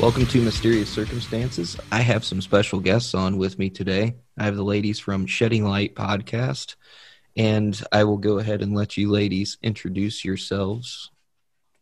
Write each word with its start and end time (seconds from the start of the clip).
Welcome 0.00 0.26
to 0.26 0.40
Mysterious 0.40 0.88
Circumstances. 0.88 1.76
I 1.90 2.02
have 2.02 2.24
some 2.24 2.40
special 2.40 2.78
guests 2.78 3.14
on 3.14 3.36
with 3.36 3.58
me 3.58 3.68
today. 3.68 4.14
I 4.38 4.44
have 4.44 4.54
the 4.54 4.62
ladies 4.62 5.00
from 5.00 5.26
Shedding 5.26 5.64
Light 5.64 5.96
podcast, 5.96 6.76
and 7.36 7.82
I 7.90 8.04
will 8.04 8.16
go 8.16 8.38
ahead 8.38 8.62
and 8.62 8.76
let 8.76 8.96
you 8.96 9.10
ladies 9.10 9.58
introduce 9.60 10.24
yourselves. 10.24 11.10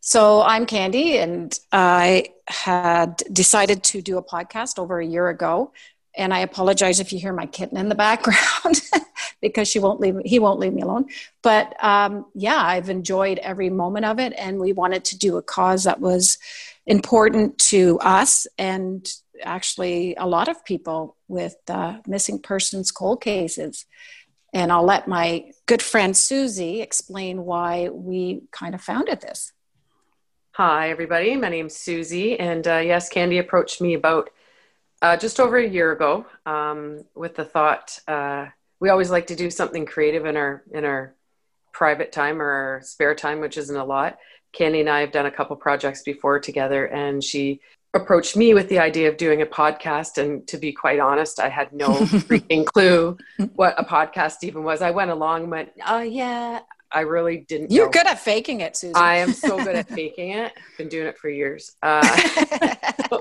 So 0.00 0.40
I'm 0.40 0.64
Candy, 0.64 1.18
and 1.18 1.60
I 1.72 2.28
had 2.48 3.22
decided 3.34 3.84
to 3.84 4.00
do 4.00 4.16
a 4.16 4.24
podcast 4.24 4.78
over 4.78 4.98
a 4.98 5.06
year 5.06 5.28
ago. 5.28 5.74
And 6.16 6.32
I 6.32 6.38
apologize 6.38 7.00
if 7.00 7.12
you 7.12 7.18
hear 7.18 7.34
my 7.34 7.44
kitten 7.44 7.76
in 7.76 7.90
the 7.90 7.94
background 8.06 8.80
because 9.42 9.68
she 9.68 9.78
won't 9.78 10.00
leave. 10.00 10.16
He 10.24 10.38
won't 10.38 10.58
leave 10.58 10.72
me 10.72 10.80
alone. 10.80 11.10
But 11.42 11.76
um, 11.84 12.24
yeah, 12.34 12.62
I've 12.62 12.88
enjoyed 12.88 13.36
every 13.40 13.68
moment 13.68 14.06
of 14.06 14.18
it, 14.18 14.32
and 14.38 14.58
we 14.58 14.72
wanted 14.72 15.04
to 15.04 15.18
do 15.18 15.36
a 15.36 15.42
cause 15.42 15.84
that 15.84 16.00
was 16.00 16.38
important 16.86 17.58
to 17.58 17.98
us 18.00 18.46
and 18.58 19.06
actually 19.42 20.14
a 20.16 20.26
lot 20.26 20.48
of 20.48 20.64
people 20.64 21.16
with 21.28 21.56
uh, 21.68 21.98
missing 22.06 22.40
persons 22.40 22.90
cold 22.90 23.20
cases. 23.20 23.86
And 24.52 24.72
I'll 24.72 24.84
let 24.84 25.08
my 25.08 25.50
good 25.66 25.82
friend 25.82 26.16
Susie 26.16 26.80
explain 26.80 27.44
why 27.44 27.88
we 27.88 28.42
kind 28.52 28.74
of 28.74 28.80
founded 28.80 29.20
this. 29.20 29.52
Hi, 30.52 30.88
everybody. 30.90 31.36
My 31.36 31.50
name's 31.50 31.76
Susie. 31.76 32.38
And 32.38 32.66
uh, 32.66 32.78
yes, 32.78 33.08
Candy 33.08 33.38
approached 33.38 33.80
me 33.80 33.94
about 33.94 34.30
uh, 35.02 35.16
just 35.16 35.40
over 35.40 35.58
a 35.58 35.68
year 35.68 35.92
ago 35.92 36.24
um, 36.46 37.04
with 37.14 37.34
the 37.34 37.44
thought 37.44 37.98
uh, 38.08 38.46
we 38.80 38.88
always 38.88 39.10
like 39.10 39.26
to 39.28 39.36
do 39.36 39.50
something 39.50 39.86
creative 39.86 40.26
in 40.26 40.36
our 40.36 40.62
in 40.72 40.84
our 40.84 41.14
private 41.72 42.12
time 42.12 42.40
or 42.40 42.50
our 42.50 42.80
spare 42.82 43.14
time, 43.14 43.40
which 43.40 43.58
isn't 43.58 43.76
a 43.76 43.84
lot. 43.84 44.18
Candy 44.56 44.80
and 44.80 44.88
I 44.88 45.00
have 45.00 45.12
done 45.12 45.26
a 45.26 45.30
couple 45.30 45.54
projects 45.56 46.02
before 46.02 46.40
together, 46.40 46.86
and 46.86 47.22
she 47.22 47.60
approached 47.94 48.36
me 48.36 48.54
with 48.54 48.68
the 48.68 48.78
idea 48.78 49.08
of 49.08 49.16
doing 49.16 49.42
a 49.42 49.46
podcast. 49.46 50.18
And 50.18 50.46
to 50.48 50.58
be 50.58 50.72
quite 50.72 50.98
honest, 50.98 51.40
I 51.40 51.48
had 51.48 51.72
no 51.72 51.88
freaking 51.88 52.64
clue 52.64 53.16
what 53.54 53.74
a 53.78 53.84
podcast 53.84 54.42
even 54.42 54.62
was. 54.62 54.82
I 54.82 54.90
went 54.90 55.10
along 55.10 55.42
and 55.42 55.50
went, 55.50 55.72
oh, 55.86 56.00
yeah. 56.00 56.60
I 56.90 57.00
really 57.00 57.38
didn't. 57.48 57.72
You're 57.72 57.86
know. 57.86 57.92
good 57.92 58.06
at 58.06 58.20
faking 58.20 58.60
it, 58.60 58.76
Susan. 58.76 58.96
I 58.96 59.16
am 59.16 59.32
so 59.32 59.56
good 59.56 59.74
at 59.74 59.88
faking 59.88 60.30
it. 60.30 60.52
Been 60.78 60.88
doing 60.88 61.08
it 61.08 61.18
for 61.18 61.28
years. 61.28 61.72
Uh, 61.82 62.06
so, 63.10 63.20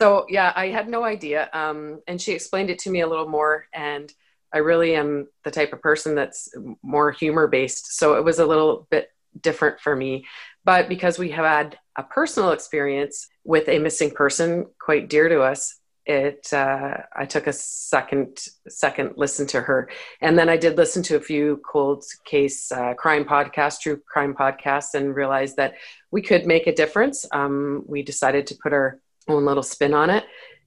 so, 0.00 0.26
yeah, 0.28 0.52
I 0.56 0.68
had 0.68 0.88
no 0.88 1.04
idea. 1.04 1.48
Um, 1.52 2.00
and 2.08 2.20
she 2.20 2.32
explained 2.32 2.68
it 2.68 2.80
to 2.80 2.90
me 2.90 3.00
a 3.00 3.06
little 3.06 3.28
more. 3.28 3.66
And 3.72 4.12
I 4.52 4.58
really 4.58 4.96
am 4.96 5.28
the 5.44 5.52
type 5.52 5.72
of 5.72 5.80
person 5.80 6.16
that's 6.16 6.52
more 6.82 7.12
humor 7.12 7.46
based. 7.46 7.96
So 7.96 8.14
it 8.14 8.24
was 8.24 8.40
a 8.40 8.46
little 8.46 8.88
bit 8.90 9.10
different 9.38 9.80
for 9.80 9.94
me. 9.94 10.26
But 10.64 10.88
because 10.88 11.18
we 11.18 11.30
have 11.30 11.44
had 11.44 11.78
a 11.96 12.02
personal 12.02 12.52
experience 12.52 13.28
with 13.44 13.68
a 13.68 13.78
missing 13.78 14.10
person 14.10 14.66
quite 14.78 15.08
dear 15.08 15.28
to 15.28 15.42
us, 15.42 15.80
it 16.06 16.52
uh, 16.52 16.96
I 17.14 17.24
took 17.26 17.46
a 17.46 17.52
second 17.52 18.38
second 18.68 19.12
listen 19.16 19.46
to 19.48 19.60
her, 19.60 19.90
and 20.20 20.38
then 20.38 20.48
I 20.48 20.56
did 20.56 20.76
listen 20.76 21.02
to 21.04 21.16
a 21.16 21.20
few 21.20 21.60
cold 21.70 22.04
case 22.24 22.72
uh, 22.72 22.94
crime 22.94 23.24
podcasts, 23.24 23.80
true 23.80 24.00
crime 24.06 24.34
podcasts, 24.34 24.94
and 24.94 25.14
realized 25.14 25.56
that 25.56 25.74
we 26.10 26.22
could 26.22 26.46
make 26.46 26.66
a 26.66 26.74
difference. 26.74 27.26
Um, 27.32 27.84
we 27.86 28.02
decided 28.02 28.46
to 28.48 28.56
put 28.62 28.72
our 28.72 28.98
own 29.28 29.44
little 29.44 29.62
spin 29.62 29.94
on 29.94 30.10
it, 30.10 30.24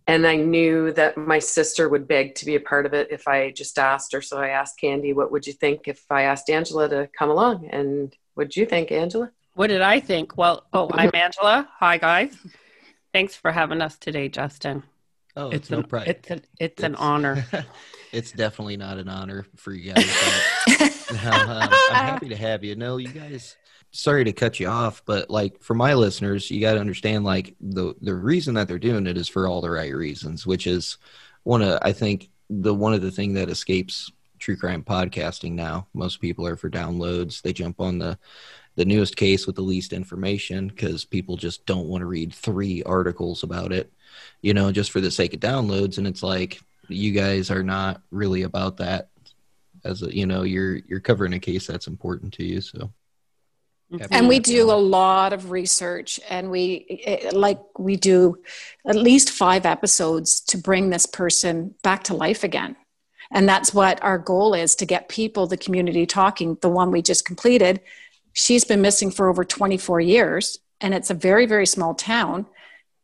and 0.08 0.26
I 0.26 0.36
knew 0.36 0.94
that 0.94 1.18
my 1.18 1.40
sister 1.40 1.90
would 1.90 2.08
beg 2.08 2.36
to 2.36 2.46
be 2.46 2.56
a 2.56 2.62
part 2.62 2.86
of 2.86 2.94
it 2.94 3.08
if 3.12 3.28
I 3.28 3.52
just 3.52 3.80
asked 3.80 4.14
her. 4.14 4.22
So 4.22 4.38
I 4.38 4.50
asked 4.50 4.80
Candy, 4.80 5.14
"What 5.14 5.32
would 5.32 5.48
you 5.48 5.54
think 5.54 5.88
if 5.88 6.06
I 6.10 6.24
asked 6.24 6.50
Angela 6.50 6.88
to 6.90 7.10
come 7.18 7.32
along?" 7.32 7.68
And 7.70 8.16
what'd 8.36 8.56
you 8.56 8.66
think, 8.66 8.92
Angela? 8.92 9.32
What 9.56 9.68
did 9.68 9.82
I 9.82 10.00
think? 10.00 10.38
Well, 10.38 10.66
oh, 10.74 10.90
I'm 10.92 11.12
Angela. 11.14 11.68
Hi, 11.80 11.98
guys. 11.98 12.36
Thanks 13.14 13.36
for 13.36 13.52
having 13.52 13.82
us 13.82 13.98
today, 13.98 14.30
Justin. 14.30 14.84
Oh, 15.36 15.48
it's, 15.48 15.56
it's 15.56 15.70
no 15.70 15.78
an, 15.80 15.84
problem. 15.84 16.10
It's, 16.10 16.30
an, 16.30 16.38
it's, 16.38 16.48
it's 16.60 16.84
an 16.84 16.96
honor. 16.96 17.46
it's 18.12 18.32
definitely 18.32 18.78
not 18.78 18.98
an 18.98 19.10
honor 19.10 19.46
for 19.56 19.74
you 19.74 19.94
guys. 19.94 20.10
uh, 20.70 21.68
I'm 21.72 22.06
happy 22.06 22.30
to 22.30 22.36
have 22.36 22.64
you. 22.64 22.76
No, 22.76 22.98
you 22.98 23.10
guys. 23.10 23.56
Sorry 23.92 24.24
to 24.24 24.34
cut 24.34 24.60
you 24.60 24.68
off, 24.68 25.04
but 25.06 25.30
like 25.30 25.62
for 25.62 25.76
my 25.76 25.94
listeners, 25.94 26.50
you 26.50 26.60
got 26.62 26.74
to 26.74 26.80
understand 26.80 27.24
like 27.24 27.56
the 27.62 27.94
the 28.02 28.16
reason 28.16 28.56
that 28.56 28.68
they're 28.68 28.80
doing 28.80 29.06
it 29.06 29.18
is 29.18 29.28
for 29.28 29.48
all 29.48 29.62
the 29.62 29.70
right 29.70 29.94
reasons, 29.94 30.48
which 30.48 30.66
is 30.66 30.98
one 31.44 31.62
of 31.62 31.78
I 31.84 31.92
think 31.92 32.30
the 32.50 32.74
one 32.74 32.96
of 32.96 33.04
the 33.04 33.12
thing 33.12 33.34
that 33.34 33.50
escapes 33.50 34.12
true 34.44 34.58
crime 34.58 34.84
podcasting 34.84 35.54
now. 35.54 35.88
Most 35.94 36.20
people 36.20 36.46
are 36.46 36.58
for 36.58 36.70
downloads. 36.70 37.42
They 37.42 37.54
jump 37.54 37.80
on 37.80 37.98
the 37.98 38.20
the 38.76 38.86
newest 38.86 39.16
case 39.16 39.46
with 39.46 39.56
the 39.56 39.62
least 39.62 39.94
information 39.94 40.68
because 40.68 41.06
people 41.06 41.38
just 41.38 41.66
don't 41.66 41.88
want 41.88 42.02
to 42.02 42.08
read 42.08 42.34
three 42.34 42.82
articles 42.84 43.44
about 43.44 43.72
it, 43.72 43.94
you 44.42 44.54
know, 44.54 44.72
just 44.72 44.92
for 44.92 45.00
the 45.00 45.12
sake 45.12 45.34
of 45.34 45.40
downloads. 45.40 46.00
And 46.00 46.08
it's 46.08 46.24
like 46.24 46.60
you 46.88 47.12
guys 47.12 47.52
are 47.52 47.62
not 47.62 48.02
really 48.10 48.42
about 48.42 48.78
that. 48.78 49.10
As 49.86 50.02
a, 50.02 50.16
you 50.16 50.26
know, 50.26 50.44
you're 50.44 50.78
you're 50.78 51.00
covering 51.00 51.34
a 51.34 51.40
case 51.40 51.68
that's 51.68 51.88
important 51.88 52.34
to 52.34 52.44
you, 52.44 52.62
so. 52.62 52.92
Mm-hmm. 53.92 54.06
And 54.12 54.28
we 54.28 54.40
do 54.40 54.72
a 54.72 54.74
lot 54.74 55.34
of 55.34 55.52
research, 55.52 56.20
and 56.28 56.50
we 56.50 57.30
like 57.32 57.60
we 57.78 57.96
do 57.96 58.38
at 58.88 58.96
least 58.96 59.30
five 59.30 59.66
episodes 59.66 60.40
to 60.42 60.58
bring 60.58 60.90
this 60.90 61.06
person 61.06 61.76
back 61.84 62.04
to 62.06 62.16
life 62.16 62.44
again. 62.44 62.76
And 63.32 63.48
that's 63.48 63.74
what 63.74 64.02
our 64.04 64.18
goal 64.18 64.54
is 64.54 64.76
to 64.76 64.86
get 64.86 65.10
people, 65.10 65.48
the 65.48 65.58
community 65.58 66.06
talking. 66.06 66.58
The 66.62 66.70
one 66.70 66.92
we 66.92 67.02
just 67.02 67.26
completed. 67.26 67.82
She's 68.34 68.64
been 68.64 68.82
missing 68.82 69.12
for 69.12 69.30
over 69.30 69.44
24 69.44 70.02
years 70.02 70.60
and 70.82 70.94
it's 70.94 71.10
a 71.10 71.16
very 71.16 71.46
very 71.46 71.66
small 71.66 71.96
town. 71.96 72.46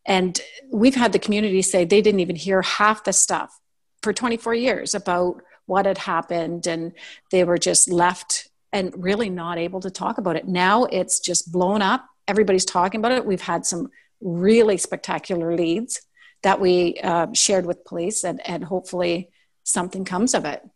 And 0.05 0.39
we've 0.71 0.95
had 0.95 1.13
the 1.13 1.19
community 1.19 1.61
say 1.61 1.85
they 1.85 2.01
didn't 2.01 2.19
even 2.19 2.35
hear 2.35 2.61
half 2.61 3.03
the 3.03 3.13
stuff 3.13 3.57
for 4.01 4.13
24 4.13 4.53
years 4.55 4.95
about 4.95 5.41
what 5.65 5.85
had 5.85 5.99
happened 5.99 6.65
and 6.67 6.93
they 7.31 7.43
were 7.43 7.57
just 7.57 7.89
left 7.89 8.49
and 8.73 8.91
really 9.03 9.29
not 9.29 9.57
able 9.57 9.79
to 9.81 9.89
talk 9.89 10.17
about 10.17 10.35
it. 10.35 10.47
Now 10.47 10.85
it's 10.85 11.19
just 11.19 11.51
blown 11.51 11.81
up. 11.81 12.05
Everybody's 12.27 12.65
talking 12.65 12.99
about 12.99 13.11
it. 13.11 13.25
We've 13.25 13.41
had 13.41 13.65
some 13.65 13.89
really 14.21 14.77
spectacular 14.77 15.55
leads 15.55 16.01
that 16.43 16.59
we 16.59 16.99
uh, 17.03 17.27
shared 17.33 17.65
with 17.65 17.85
police 17.85 18.23
and, 18.23 18.45
and 18.47 18.63
hopefully 18.63 19.29
something 19.69 20.05
comes 20.05 20.33
of 20.33 20.45
it 20.45 20.67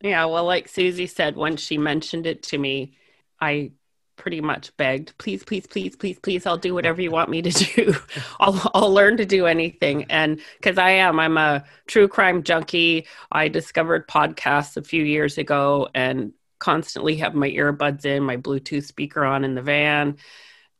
yeah 0.00 0.24
well 0.24 0.44
like 0.44 0.68
susie 0.68 1.06
said 1.06 1.36
when 1.36 1.56
she 1.56 1.78
mentioned 1.78 2.26
it 2.26 2.42
to 2.42 2.58
me 2.58 2.96
i 3.40 3.70
pretty 4.16 4.40
much 4.40 4.76
begged, 4.76 5.16
please, 5.18 5.42
please, 5.42 5.66
please, 5.66 5.96
please, 5.96 6.18
please, 6.20 6.46
I'll 6.46 6.56
do 6.56 6.74
whatever 6.74 7.00
you 7.00 7.10
want 7.10 7.28
me 7.28 7.42
to 7.42 7.50
do. 7.50 7.94
I'll, 8.40 8.70
I'll 8.72 8.92
learn 8.92 9.16
to 9.16 9.26
do 9.26 9.46
anything. 9.46 10.04
And 10.10 10.40
because 10.58 10.78
I 10.78 10.90
am, 10.90 11.18
I'm 11.18 11.36
a 11.36 11.64
true 11.88 12.06
crime 12.06 12.44
junkie. 12.44 13.06
I 13.32 13.48
discovered 13.48 14.08
podcasts 14.08 14.76
a 14.76 14.82
few 14.82 15.02
years 15.02 15.38
ago 15.38 15.88
and 15.94 16.32
constantly 16.60 17.16
have 17.16 17.34
my 17.34 17.50
earbuds 17.50 18.04
in, 18.04 18.22
my 18.22 18.36
Bluetooth 18.36 18.84
speaker 18.84 19.24
on 19.24 19.44
in 19.44 19.56
the 19.56 19.62
van. 19.62 20.18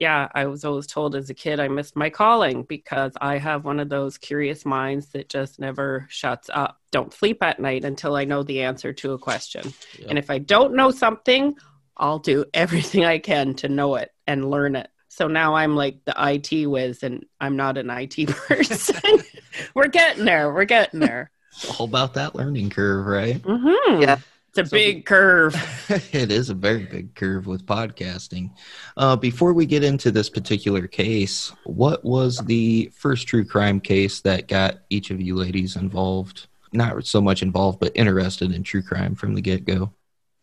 Yeah, 0.03 0.27
I 0.35 0.47
was 0.47 0.65
always 0.65 0.89
told 0.89 1.15
as 1.15 1.31
a 1.31 1.35
kid 1.35 1.61
I 1.61 1.69
missed 1.69 1.95
my 1.95 2.11
calling 2.11 2.65
because 2.65 3.13
I 3.21 3.39
have 3.39 3.65
one 3.65 3.79
of 3.79 3.89
those 3.89 4.19
curious 4.19 4.65
minds 4.67 5.07
that 5.11 5.29
just 5.29 5.61
never 5.61 6.09
shuts 6.11 6.51
up. 6.53 6.81
Don't 6.91 7.15
sleep 7.15 7.41
at 7.41 7.61
night 7.61 7.85
until 7.85 8.17
I 8.17 8.25
know 8.25 8.43
the 8.43 8.63
answer 8.63 8.93
to 8.95 9.13
a 9.13 9.19
question. 9.19 9.73
Yep. 10.01 10.09
And 10.09 10.19
if 10.19 10.29
I 10.29 10.39
don't 10.39 10.75
know 10.75 10.91
something, 10.91 11.55
I'll 11.97 12.19
do 12.19 12.45
everything 12.53 13.05
I 13.05 13.21
can 13.21 13.55
to 13.55 13.69
know 13.69 13.95
it 13.95 14.11
and 14.27 14.51
learn 14.51 14.75
it. 14.75 14.89
So 15.07 15.29
now 15.29 15.55
I'm 15.55 15.77
like 15.77 16.05
the 16.05 16.17
IT 16.19 16.67
whiz 16.67 17.05
and 17.05 17.25
I'm 17.41 17.55
not 17.55 17.79
an 17.79 17.89
IT 17.89 18.27
person. 18.49 19.23
We're 19.77 19.87
getting 19.87 20.25
there. 20.25 20.53
We're 20.53 20.65
getting 20.65 20.99
there. 20.99 21.31
all 21.79 21.87
about 21.87 22.15
that 22.15 22.35
learning 22.35 22.71
curve, 22.71 23.07
right? 23.07 23.41
Mm-hmm. 23.41 24.03
Yeah. 24.03 24.19
It's 24.55 24.67
a 24.67 24.67
so, 24.67 24.77
big 24.77 25.07
curve. 25.07 25.55
it 26.13 26.31
is 26.31 26.51
a 26.51 26.55
very 26.55 26.85
big 26.85 27.15
curve 27.15 27.47
with 27.47 27.65
podcasting. 27.65 28.51
Uh, 28.99 29.17
before 29.17 29.55
we 29.55 29.65
get 29.65 29.83
into 29.83 30.11
this 30.11 30.29
particular 30.29 30.87
case, 30.87 31.53
what 31.65 32.05
was 32.05 32.37
the 32.37 32.93
first 32.95 33.27
true 33.27 33.47
crime 33.47 33.81
case 33.81 34.21
that 34.21 34.49
got 34.49 34.81
each 34.91 35.11
of 35.11 35.23
you 35.23 35.37
ladies 35.37 35.77
involved? 35.77 36.49
Not 36.71 37.07
so 37.07 37.23
much 37.23 37.41
involved, 37.43 37.81
but 37.81 37.93
interested 37.95 38.53
in 38.53 38.63
true 38.63 38.83
crime 38.83 39.15
from 39.15 39.35
the 39.35 39.41
get 39.41 39.65
go. 39.65 39.95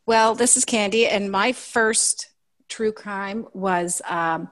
Well, 0.08 0.34
this 0.34 0.58
is 0.58 0.66
Candy, 0.66 1.06
and 1.06 1.32
my 1.32 1.52
first 1.52 2.32
true 2.68 2.92
crime 2.92 3.46
was 3.54 4.02
um, 4.10 4.50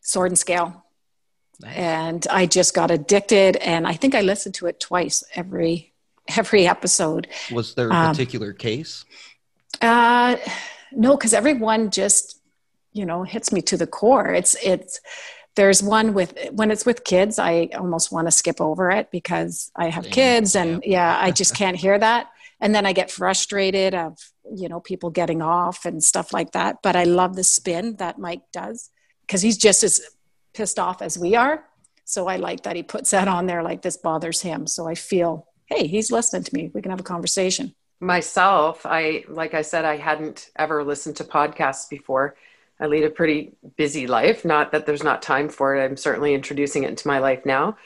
Sword 0.00 0.30
and 0.30 0.38
Scale. 0.38 0.82
Nice. 1.60 1.76
And 1.76 2.26
I 2.30 2.46
just 2.46 2.74
got 2.74 2.90
addicted, 2.90 3.56
and 3.56 3.86
I 3.86 3.92
think 3.92 4.14
I 4.14 4.22
listened 4.22 4.54
to 4.56 4.66
it 4.66 4.80
twice 4.80 5.22
every 5.34 5.93
every 6.36 6.66
episode. 6.66 7.28
Was 7.52 7.74
there 7.74 7.88
a 7.88 7.94
um, 7.94 8.10
particular 8.10 8.52
case? 8.52 9.04
Uh, 9.80 10.36
no, 10.92 11.16
because 11.16 11.34
everyone 11.34 11.90
just 11.90 12.40
you 12.92 13.04
know 13.06 13.22
hits 13.22 13.52
me 13.52 13.60
to 13.62 13.76
the 13.76 13.86
core. 13.86 14.32
It's 14.32 14.56
it's 14.64 15.00
there's 15.56 15.82
one 15.82 16.14
with 16.14 16.36
when 16.52 16.70
it's 16.70 16.86
with 16.86 17.04
kids, 17.04 17.38
I 17.38 17.68
almost 17.74 18.10
want 18.12 18.26
to 18.26 18.32
skip 18.32 18.60
over 18.60 18.90
it 18.90 19.10
because 19.10 19.70
I 19.76 19.88
have 19.88 20.04
kids, 20.10 20.56
and 20.56 20.82
yeah, 20.84 21.18
yeah 21.18 21.18
I 21.20 21.30
just 21.42 21.54
can't 21.54 21.76
hear 21.76 21.98
that 21.98 22.28
and 22.60 22.72
then 22.72 22.86
i 22.86 22.92
get 22.92 23.10
frustrated 23.10 23.96
of 23.96 24.16
you 24.54 24.68
know 24.68 24.78
people 24.78 25.10
getting 25.10 25.42
off 25.42 25.84
and 25.84 26.04
stuff 26.04 26.32
like 26.32 26.52
that 26.52 26.76
but 26.84 26.94
i 26.94 27.02
love 27.02 27.34
the 27.34 27.42
spin 27.42 27.96
that 27.96 28.16
mike 28.16 28.42
does 28.52 28.90
because 29.26 29.42
he's 29.42 29.58
just 29.58 29.82
as 29.82 30.00
pissed 30.54 30.78
off 30.78 31.02
as 31.02 31.18
we 31.18 31.34
are 31.34 31.64
So 32.06 32.28
I 32.28 32.36
like 32.36 32.62
that 32.62 32.76
he 32.76 32.82
puts 32.82 33.10
that 33.10 33.28
on 33.28 33.46
there 33.46 33.62
like 33.62 33.82
this 33.82 33.96
bothers 33.96 34.42
him. 34.42 34.66
So 34.66 34.86
I 34.86 34.94
feel, 34.94 35.48
hey, 35.66 35.86
he's 35.86 36.10
listening 36.10 36.44
to 36.44 36.54
me. 36.54 36.70
We 36.72 36.82
can 36.82 36.90
have 36.90 37.00
a 37.00 37.04
conversation. 37.04 37.74
Myself, 38.00 38.84
I 38.84 39.24
like 39.28 39.54
I 39.54 39.62
said, 39.62 39.84
I 39.84 39.96
hadn't 39.96 40.50
ever 40.56 40.84
listened 40.84 41.16
to 41.16 41.24
podcasts 41.24 41.88
before. 41.88 42.36
I 42.80 42.86
lead 42.86 43.04
a 43.04 43.10
pretty 43.10 43.52
busy 43.76 44.06
life. 44.06 44.44
Not 44.44 44.72
that 44.72 44.84
there's 44.84 45.04
not 45.04 45.22
time 45.22 45.48
for 45.48 45.76
it. 45.76 45.84
I'm 45.84 45.96
certainly 45.96 46.34
introducing 46.34 46.82
it 46.82 46.90
into 46.90 47.08
my 47.08 47.18
life 47.18 47.46
now. 47.46 47.76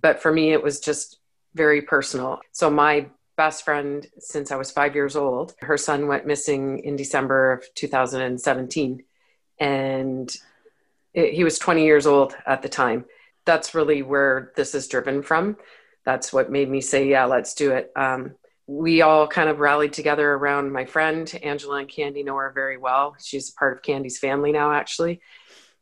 But 0.00 0.22
for 0.22 0.32
me, 0.32 0.52
it 0.52 0.62
was 0.62 0.80
just 0.80 1.18
very 1.54 1.82
personal. 1.82 2.40
So 2.52 2.70
my 2.70 3.08
best 3.38 3.64
friend 3.64 4.06
since 4.18 4.50
I 4.50 4.56
was 4.56 4.70
five 4.70 4.94
years 4.94 5.14
old. 5.14 5.54
Her 5.60 5.78
son 5.78 6.08
went 6.08 6.26
missing 6.26 6.80
in 6.80 6.96
December 6.96 7.52
of 7.52 7.64
2017. 7.74 9.04
And 9.60 10.36
it, 11.14 11.34
he 11.34 11.44
was 11.44 11.58
20 11.58 11.84
years 11.84 12.06
old 12.06 12.34
at 12.46 12.62
the 12.62 12.68
time. 12.68 13.04
That's 13.46 13.74
really 13.74 14.02
where 14.02 14.52
this 14.56 14.74
is 14.74 14.88
driven 14.88 15.22
from. 15.22 15.56
That's 16.04 16.32
what 16.32 16.50
made 16.50 16.70
me 16.70 16.80
say, 16.80 17.08
yeah, 17.08 17.24
let's 17.24 17.54
do 17.54 17.72
it. 17.72 17.92
Um, 17.96 18.34
we 18.66 19.02
all 19.02 19.26
kind 19.26 19.48
of 19.48 19.60
rallied 19.60 19.92
together 19.92 20.32
around 20.32 20.72
my 20.72 20.84
friend. 20.84 21.32
Angela 21.42 21.78
and 21.78 21.88
Candy 21.88 22.22
know 22.22 22.36
her 22.36 22.52
very 22.54 22.76
well. 22.76 23.16
She's 23.22 23.50
part 23.50 23.76
of 23.76 23.82
Candy's 23.82 24.18
family 24.18 24.52
now, 24.52 24.72
actually. 24.72 25.20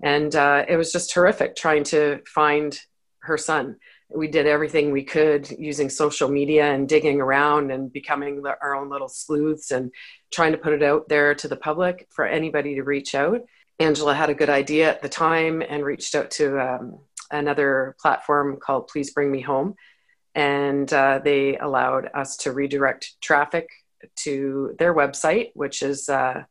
And 0.02 0.34
uh, 0.34 0.64
it 0.68 0.76
was 0.76 0.92
just 0.92 1.12
terrific 1.12 1.56
trying 1.56 1.84
to 1.84 2.20
find 2.26 2.78
her 3.20 3.38
son 3.38 3.76
we 4.08 4.28
did 4.28 4.46
everything 4.46 4.92
we 4.92 5.02
could 5.02 5.50
using 5.58 5.88
social 5.88 6.28
media 6.28 6.66
and 6.66 6.88
digging 6.88 7.20
around 7.20 7.70
and 7.70 7.92
becoming 7.92 8.42
the, 8.42 8.56
our 8.62 8.74
own 8.74 8.88
little 8.88 9.08
sleuths 9.08 9.70
and 9.70 9.90
trying 10.32 10.52
to 10.52 10.58
put 10.58 10.72
it 10.72 10.82
out 10.82 11.08
there 11.08 11.34
to 11.34 11.48
the 11.48 11.56
public 11.56 12.06
for 12.10 12.24
anybody 12.24 12.76
to 12.76 12.82
reach 12.82 13.14
out. 13.14 13.40
Angela 13.78 14.14
had 14.14 14.30
a 14.30 14.34
good 14.34 14.48
idea 14.48 14.88
at 14.88 15.02
the 15.02 15.08
time 15.08 15.62
and 15.68 15.84
reached 15.84 16.14
out 16.14 16.30
to 16.32 16.58
um, 16.58 16.98
another 17.30 17.96
platform 18.00 18.58
called 18.58 18.88
Please 18.88 19.10
Bring 19.10 19.30
Me 19.30 19.40
Home. 19.40 19.74
And 20.36 20.92
uh, 20.92 21.20
they 21.24 21.56
allowed 21.56 22.10
us 22.14 22.36
to 22.38 22.52
redirect 22.52 23.20
traffic 23.20 23.68
to 24.16 24.76
their 24.78 24.94
website, 24.94 25.50
which 25.54 25.82
is 25.82 26.08
uh, 26.08 26.44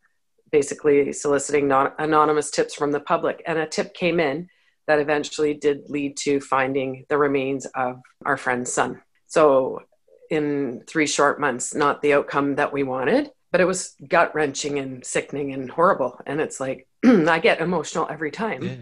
basically 0.52 1.14
soliciting 1.14 1.68
non- 1.68 1.94
anonymous 2.00 2.50
tips 2.50 2.74
from 2.74 2.92
the 2.92 3.00
public. 3.00 3.44
And 3.46 3.60
a 3.60 3.68
tip 3.68 3.94
came 3.94 4.20
in 4.20 4.50
that 4.88 5.00
eventually 5.00 5.54
did 5.54 5.90
lead 5.90 6.18
to 6.18 6.40
finding 6.40 7.06
the 7.10 7.18
remains 7.18 7.66
of 7.76 8.02
our 8.26 8.38
friend's 8.38 8.74
son. 8.74 9.02
So, 9.28 9.82
in 10.32 10.84
three 10.88 11.06
short 11.06 11.40
months, 11.40 11.76
not 11.76 12.02
the 12.02 12.14
outcome 12.14 12.56
that 12.56 12.74
we 12.74 12.82
wanted, 12.82 13.30
but 13.52 13.62
it 13.62 13.66
was 13.66 13.96
gut 14.08 14.34
wrenching 14.34 14.80
and 14.80 15.06
sickening 15.06 15.54
and 15.54 15.70
horrible. 15.70 16.20
And 16.26 16.42
it's 16.42 16.60
like, 16.60 16.88
I 17.06 17.40
get 17.40 17.62
emotional 17.62 18.08
every 18.10 18.32
time 18.32 18.64
yeah. 18.64 18.76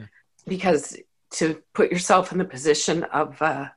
because 0.48 0.98
to 1.32 1.62
put 1.74 1.92
yourself 1.92 2.32
in 2.32 2.38
the 2.38 2.46
position 2.46 3.04
of, 3.04 3.42
uh, 3.42 3.68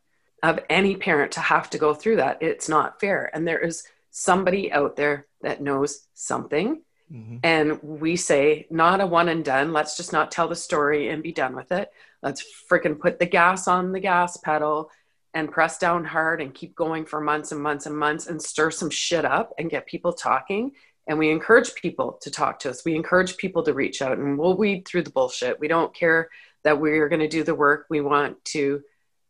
of 0.42 0.60
any 0.68 0.96
parent 0.96 1.32
to 1.32 1.40
have 1.40 1.70
to 1.70 1.78
go 1.78 1.94
through 1.94 2.16
that, 2.16 2.42
it's 2.42 2.68
not 2.68 3.00
fair. 3.00 3.30
And 3.32 3.46
there 3.46 3.58
is 3.58 3.84
somebody 4.10 4.72
out 4.72 4.96
there 4.96 5.26
that 5.42 5.60
knows 5.60 6.06
something. 6.14 6.82
Mm-hmm. 7.12 7.36
And 7.42 7.82
we 7.82 8.16
say, 8.16 8.66
not 8.70 9.00
a 9.00 9.06
one 9.06 9.28
and 9.28 9.44
done. 9.44 9.72
Let's 9.72 9.96
just 9.96 10.12
not 10.12 10.30
tell 10.30 10.48
the 10.48 10.56
story 10.56 11.08
and 11.08 11.22
be 11.22 11.32
done 11.32 11.54
with 11.54 11.72
it. 11.72 11.90
Let's 12.22 12.44
freaking 12.70 12.98
put 12.98 13.18
the 13.18 13.26
gas 13.26 13.68
on 13.68 13.92
the 13.92 14.00
gas 14.00 14.36
pedal 14.38 14.90
and 15.34 15.52
press 15.52 15.78
down 15.78 16.04
hard 16.04 16.40
and 16.40 16.54
keep 16.54 16.74
going 16.74 17.04
for 17.04 17.20
months 17.20 17.52
and 17.52 17.62
months 17.62 17.86
and 17.86 17.96
months 17.96 18.26
and 18.26 18.40
stir 18.40 18.70
some 18.70 18.90
shit 18.90 19.24
up 19.24 19.52
and 19.58 19.70
get 19.70 19.86
people 19.86 20.12
talking. 20.12 20.72
And 21.06 21.18
we 21.18 21.30
encourage 21.30 21.74
people 21.74 22.18
to 22.22 22.30
talk 22.30 22.58
to 22.60 22.70
us. 22.70 22.84
We 22.84 22.96
encourage 22.96 23.36
people 23.36 23.62
to 23.64 23.74
reach 23.74 24.02
out 24.02 24.18
and 24.18 24.38
we'll 24.38 24.56
weed 24.56 24.88
through 24.88 25.02
the 25.02 25.10
bullshit. 25.10 25.60
We 25.60 25.68
don't 25.68 25.94
care 25.94 26.30
that 26.64 26.80
we're 26.80 27.08
going 27.08 27.20
to 27.20 27.28
do 27.28 27.44
the 27.44 27.54
work. 27.54 27.86
We 27.88 28.00
want 28.00 28.44
to 28.46 28.82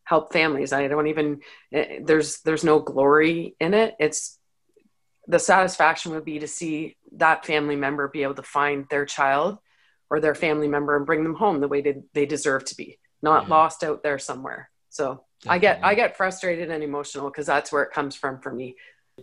help 0.07 0.33
families. 0.33 0.73
I 0.73 0.89
don't 0.89 1.09
even 1.09 1.41
eh, 1.73 1.99
there's 2.03 2.41
there's 2.41 2.65
no 2.65 2.79
glory 2.79 3.55
in 3.61 3.75
it. 3.75 3.95
It's 4.01 4.39
the 5.29 5.39
satisfaction 5.39 6.13
would 6.13 6.25
be 6.25 6.39
to 6.39 6.49
see 6.49 6.97
that 7.13 7.45
family 7.45 7.77
member 7.77 8.09
be 8.09 8.23
able 8.23 8.35
to 8.35 8.43
find 8.43 8.87
their 8.89 9.05
child 9.05 9.59
or 10.09 10.21
their 10.21 10.35
family 10.35 10.69
member 10.69 10.97
and 10.97 11.07
bring 11.07 11.23
them 11.23 11.35
home 11.35 11.61
the 11.61 11.69
way 11.69 11.81
they, 11.81 11.97
they 12.15 12.27
deserve 12.27 12.65
to 12.65 12.77
be 12.77 12.99
not 13.23 13.45
yeah. 13.45 13.49
lost 13.49 13.83
out 13.83 14.03
there 14.03 14.19
somewhere 14.19 14.71
so 14.89 15.25
Definitely. 15.43 15.57
i 15.57 15.59
get 15.59 15.85
i 15.85 15.95
get 15.95 16.17
frustrated 16.17 16.71
and 16.71 16.83
emotional 16.83 17.29
because 17.29 17.47
that's 17.47 17.73
where 17.73 17.83
it 17.83 17.93
comes 17.93 18.15
from 18.15 18.41
for 18.41 18.53
me 18.53 18.77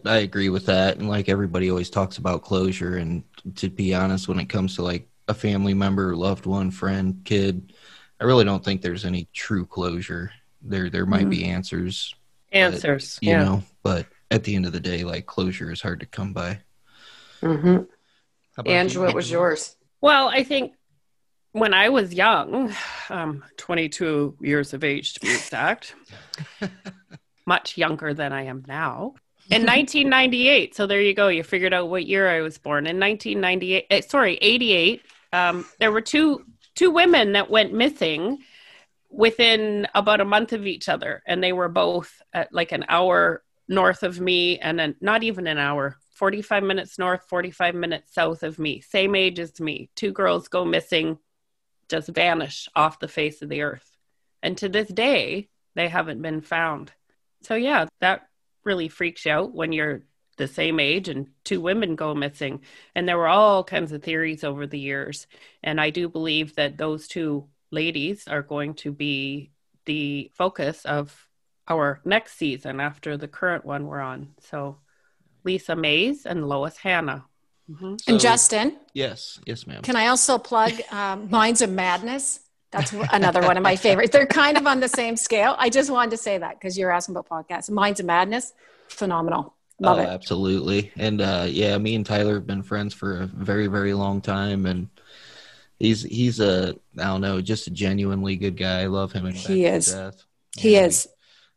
i 0.06 0.18
agree 0.18 0.50
with 0.50 0.66
that 0.66 0.98
and 0.98 1.08
like 1.08 1.30
everybody 1.30 1.70
always 1.70 1.90
talks 1.90 2.18
about 2.18 2.42
closure 2.42 2.98
and 2.98 3.24
to 3.56 3.70
be 3.70 3.94
honest 3.94 4.28
when 4.28 4.40
it 4.40 4.50
comes 4.50 4.76
to 4.76 4.84
like 4.84 5.08
a 5.28 5.34
family 5.34 5.74
member 5.74 6.16
loved 6.16 6.46
one 6.46 6.70
friend 6.70 7.22
kid 7.24 7.72
i 8.20 8.26
really 8.26 8.44
don't 8.44 8.66
think 8.66 8.82
there's 8.82 9.06
any 9.06 9.30
true 9.34 9.66
closure 9.66 10.32
there 10.64 10.90
there 10.90 11.06
might 11.06 11.22
mm-hmm. 11.22 11.30
be 11.30 11.46
answers 11.46 12.16
answers 12.52 13.16
but, 13.16 13.24
you 13.24 13.32
yeah. 13.32 13.44
know 13.44 13.64
but 13.84 14.08
at 14.32 14.44
the 14.44 14.56
end 14.56 14.66
of 14.66 14.72
the 14.72 14.80
day 14.80 15.04
like 15.04 15.26
closure 15.26 15.72
is 15.72 15.82
hard 15.82 16.00
to 16.00 16.06
come 16.06 16.34
by 16.34 16.60
mm-hmm. 17.42 17.84
Andrew, 18.66 19.06
what 19.06 19.16
was 19.16 19.32
yours? 19.32 19.76
Well, 20.02 20.28
I 20.28 20.44
think 20.44 20.74
when 21.54 21.74
I 21.74 21.90
was 21.90 22.14
young, 22.14 22.74
um, 23.10 23.44
22 23.58 24.38
years 24.42 24.74
of 24.74 24.84
age 24.84 25.14
to 25.16 25.20
be 25.22 25.32
exact, 25.32 25.96
much 27.46 27.78
younger 27.78 28.14
than 28.14 28.34
I 28.34 28.44
am 28.44 28.64
now. 28.68 29.16
In 29.50 29.64
1998, 29.64 30.76
so 30.76 30.88
there 30.88 31.02
you 31.02 31.14
go. 31.14 31.28
You 31.28 31.44
figured 31.44 31.74
out 31.74 31.90
what 31.90 32.06
year 32.06 32.30
I 32.30 32.42
was 32.42 32.58
born. 32.58 32.88
In 32.88 33.00
1998, 33.00 33.84
uh, 33.84 33.96
eh, 33.96 34.02
sorry, 34.02 34.36
88. 34.42 35.02
Um, 35.34 35.66
there 35.80 35.92
were 35.92 36.02
two 36.02 36.46
two 36.76 36.90
women 36.90 37.34
that 37.34 37.50
went 37.50 37.74
missing 37.74 38.40
within 39.14 39.88
about 39.94 40.22
a 40.22 40.26
month 40.26 40.54
of 40.54 40.66
each 40.66 40.90
other, 40.90 41.22
and 41.28 41.44
they 41.44 41.54
were 41.54 41.70
both 41.70 42.22
at 42.34 42.52
like 42.52 42.72
an 42.72 42.86
hour 42.90 43.44
north 43.68 44.04
of 44.04 44.20
me, 44.20 44.60
and 44.60 44.78
then 44.78 44.96
not 45.00 45.24
even 45.24 45.48
an 45.48 45.58
hour, 45.58 45.98
45 46.16 46.64
minutes 46.64 47.00
north, 47.00 47.22
45 47.30 47.76
minutes 47.76 48.14
south 48.14 48.44
of 48.44 48.60
me, 48.60 48.82
same 48.82 49.16
age 49.16 49.40
as 49.40 49.60
me. 49.60 49.90
Two 49.96 50.12
girls 50.12 50.48
go 50.48 50.66
missing, 50.66 51.20
just 51.90 52.10
vanish 52.10 52.68
off 52.76 53.00
the 53.00 53.08
face 53.08 53.42
of 53.42 53.50
the 53.50 53.62
earth. 53.62 53.90
And 54.42 54.58
to 54.58 54.68
this 54.68 54.88
day, 54.88 55.50
they 55.76 55.88
haven't 55.88 56.22
been 56.22 56.42
found. 56.42 56.92
So, 57.44 57.56
yeah, 57.56 57.86
that 58.02 58.28
really 58.64 58.90
freaks 58.90 59.26
you 59.26 59.32
out 59.32 59.54
when 59.54 59.72
you're 59.72 60.04
the 60.38 60.48
same 60.48 60.80
age 60.80 61.10
and 61.10 61.28
two 61.44 61.62
women 61.62 61.96
go 61.96 62.16
missing. 62.16 62.62
And 62.96 63.08
there 63.08 63.18
were 63.18 63.28
all 63.28 63.64
kinds 63.64 63.92
of 63.92 64.02
theories 64.02 64.44
over 64.44 64.66
the 64.66 64.80
years. 64.80 65.28
And 65.62 65.80
I 65.80 65.92
do 65.92 66.10
believe 66.10 66.56
that 66.56 66.78
those 66.78 67.08
two 67.08 67.48
ladies 67.74 68.28
are 68.28 68.42
going 68.42 68.76
to 68.76 68.92
be 68.92 69.52
the 69.86 70.32
focus 70.36 70.86
of 70.86 71.28
our 71.68 72.00
next 72.06 72.38
season 72.38 72.80
after 72.80 73.18
the 73.18 73.28
current 73.28 73.66
one 73.66 73.88
we're 73.88 74.00
on. 74.00 74.30
So, 74.40 74.78
Lisa 75.44 75.76
Mays, 75.76 76.26
and 76.26 76.48
Lois 76.48 76.78
Hanna. 76.78 77.26
Mm-hmm. 77.70 77.96
So, 77.98 78.12
and 78.12 78.20
Justin. 78.20 78.78
Yes, 78.94 79.40
yes, 79.46 79.66
ma'am. 79.68 79.82
Can 79.82 79.96
I 79.96 80.08
also 80.08 80.38
plug 80.38 80.74
um, 80.92 81.30
Minds 81.30 81.62
of 81.62 81.70
Madness? 81.70 82.40
That's 82.72 82.92
another 83.12 83.42
one 83.42 83.56
of 83.56 83.64
my 83.64 83.76
favorites. 83.76 84.12
They're 84.12 84.26
kind 84.26 84.58
of 84.58 84.66
on 84.66 84.80
the 84.80 84.88
same 84.88 85.16
scale. 85.16 85.56
I 85.60 85.70
just 85.70 85.92
wanted 85.92 86.12
to 86.12 86.18
say 86.18 86.38
that 86.38 86.60
because 86.60 86.78
you're 86.78 86.92
asking 86.92 87.16
about 87.16 87.30
podcasts. 87.30 87.70
Minds 87.70 88.00
of 88.00 88.06
Madness, 88.06 88.54
phenomenal. 88.88 89.54
Love 89.80 90.00
oh, 90.00 90.02
it. 90.02 90.08
Absolutely. 90.08 90.92
And 90.96 91.22
uh, 91.22 91.46
yeah, 91.48 91.78
me 91.78 91.96
and 91.96 92.06
Tyler 92.06 92.36
have 92.36 92.48
been 92.48 92.64
friends 92.64 92.94
for 92.94 93.22
a 93.22 93.26
very, 93.28 93.68
very 93.68 93.94
long 93.94 94.22
time. 94.22 94.66
And 94.66 94.90
he's 95.84 96.04
he's 96.04 96.40
a 96.40 96.76
I 96.98 97.04
don't 97.04 97.22
know, 97.22 97.42
just 97.42 97.68
a 97.68 97.72
genuinely 97.72 98.36
good 98.36 98.58
guy. 98.58 98.82
I 98.82 98.88
love 98.88 99.12
him. 99.12 99.30
he 99.32 99.66
is. 99.66 99.96
He 100.58 100.76
is. 100.76 101.08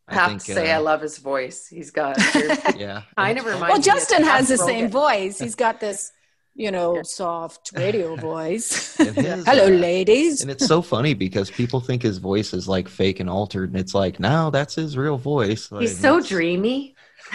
I 0.09 0.15
have 0.15 0.29
think, 0.29 0.45
to 0.45 0.55
say, 0.55 0.71
uh, 0.71 0.77
I 0.77 0.79
love 0.79 1.01
his 1.01 1.19
voice. 1.19 1.67
He's 1.67 1.91
got 1.91 2.17
yeah. 2.77 3.03
I 3.17 3.33
never 3.33 3.51
reminds. 3.51 3.73
Well, 3.73 3.81
Justin 3.81 4.23
has 4.23 4.49
the 4.49 4.59
same 4.59 4.89
voice. 4.89 5.39
He's 5.39 5.57
got 5.57 5.81
this, 5.81 6.13
you 6.55 6.71
know, 6.71 7.03
soft 7.03 7.73
radio 7.75 8.15
voice. 8.15 8.97
His, 8.97 9.45
Hello, 9.45 9.67
uh, 9.67 9.69
ladies. 9.69 10.43
And 10.43 10.51
it's 10.51 10.67
so 10.67 10.81
funny 10.81 11.15
because 11.15 11.51
people 11.51 11.81
think 11.81 12.03
his 12.03 12.19
voice 12.19 12.53
is 12.53 12.69
like 12.69 12.89
fake 12.89 13.19
and 13.19 13.29
altered, 13.29 13.71
and 13.71 13.81
it's 13.81 13.95
like, 13.95 14.21
no, 14.21 14.51
that's 14.51 14.77
his 14.77 14.97
real 14.97 15.19
voice. 15.19 15.73
Like, 15.73 15.83
He's 15.83 15.99
so 15.99 16.21
dreamy. 16.21 16.95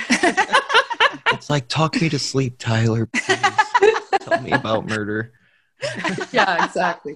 it's 0.09 1.49
like, 1.49 1.67
talk 1.67 2.01
me 2.01 2.07
to 2.07 2.19
sleep, 2.19 2.55
Tyler. 2.57 3.05
Please. 3.05 3.37
Tell 4.21 4.41
me 4.41 4.51
about 4.51 4.87
murder. 4.87 5.33
yeah, 6.31 6.65
exactly. 6.65 7.15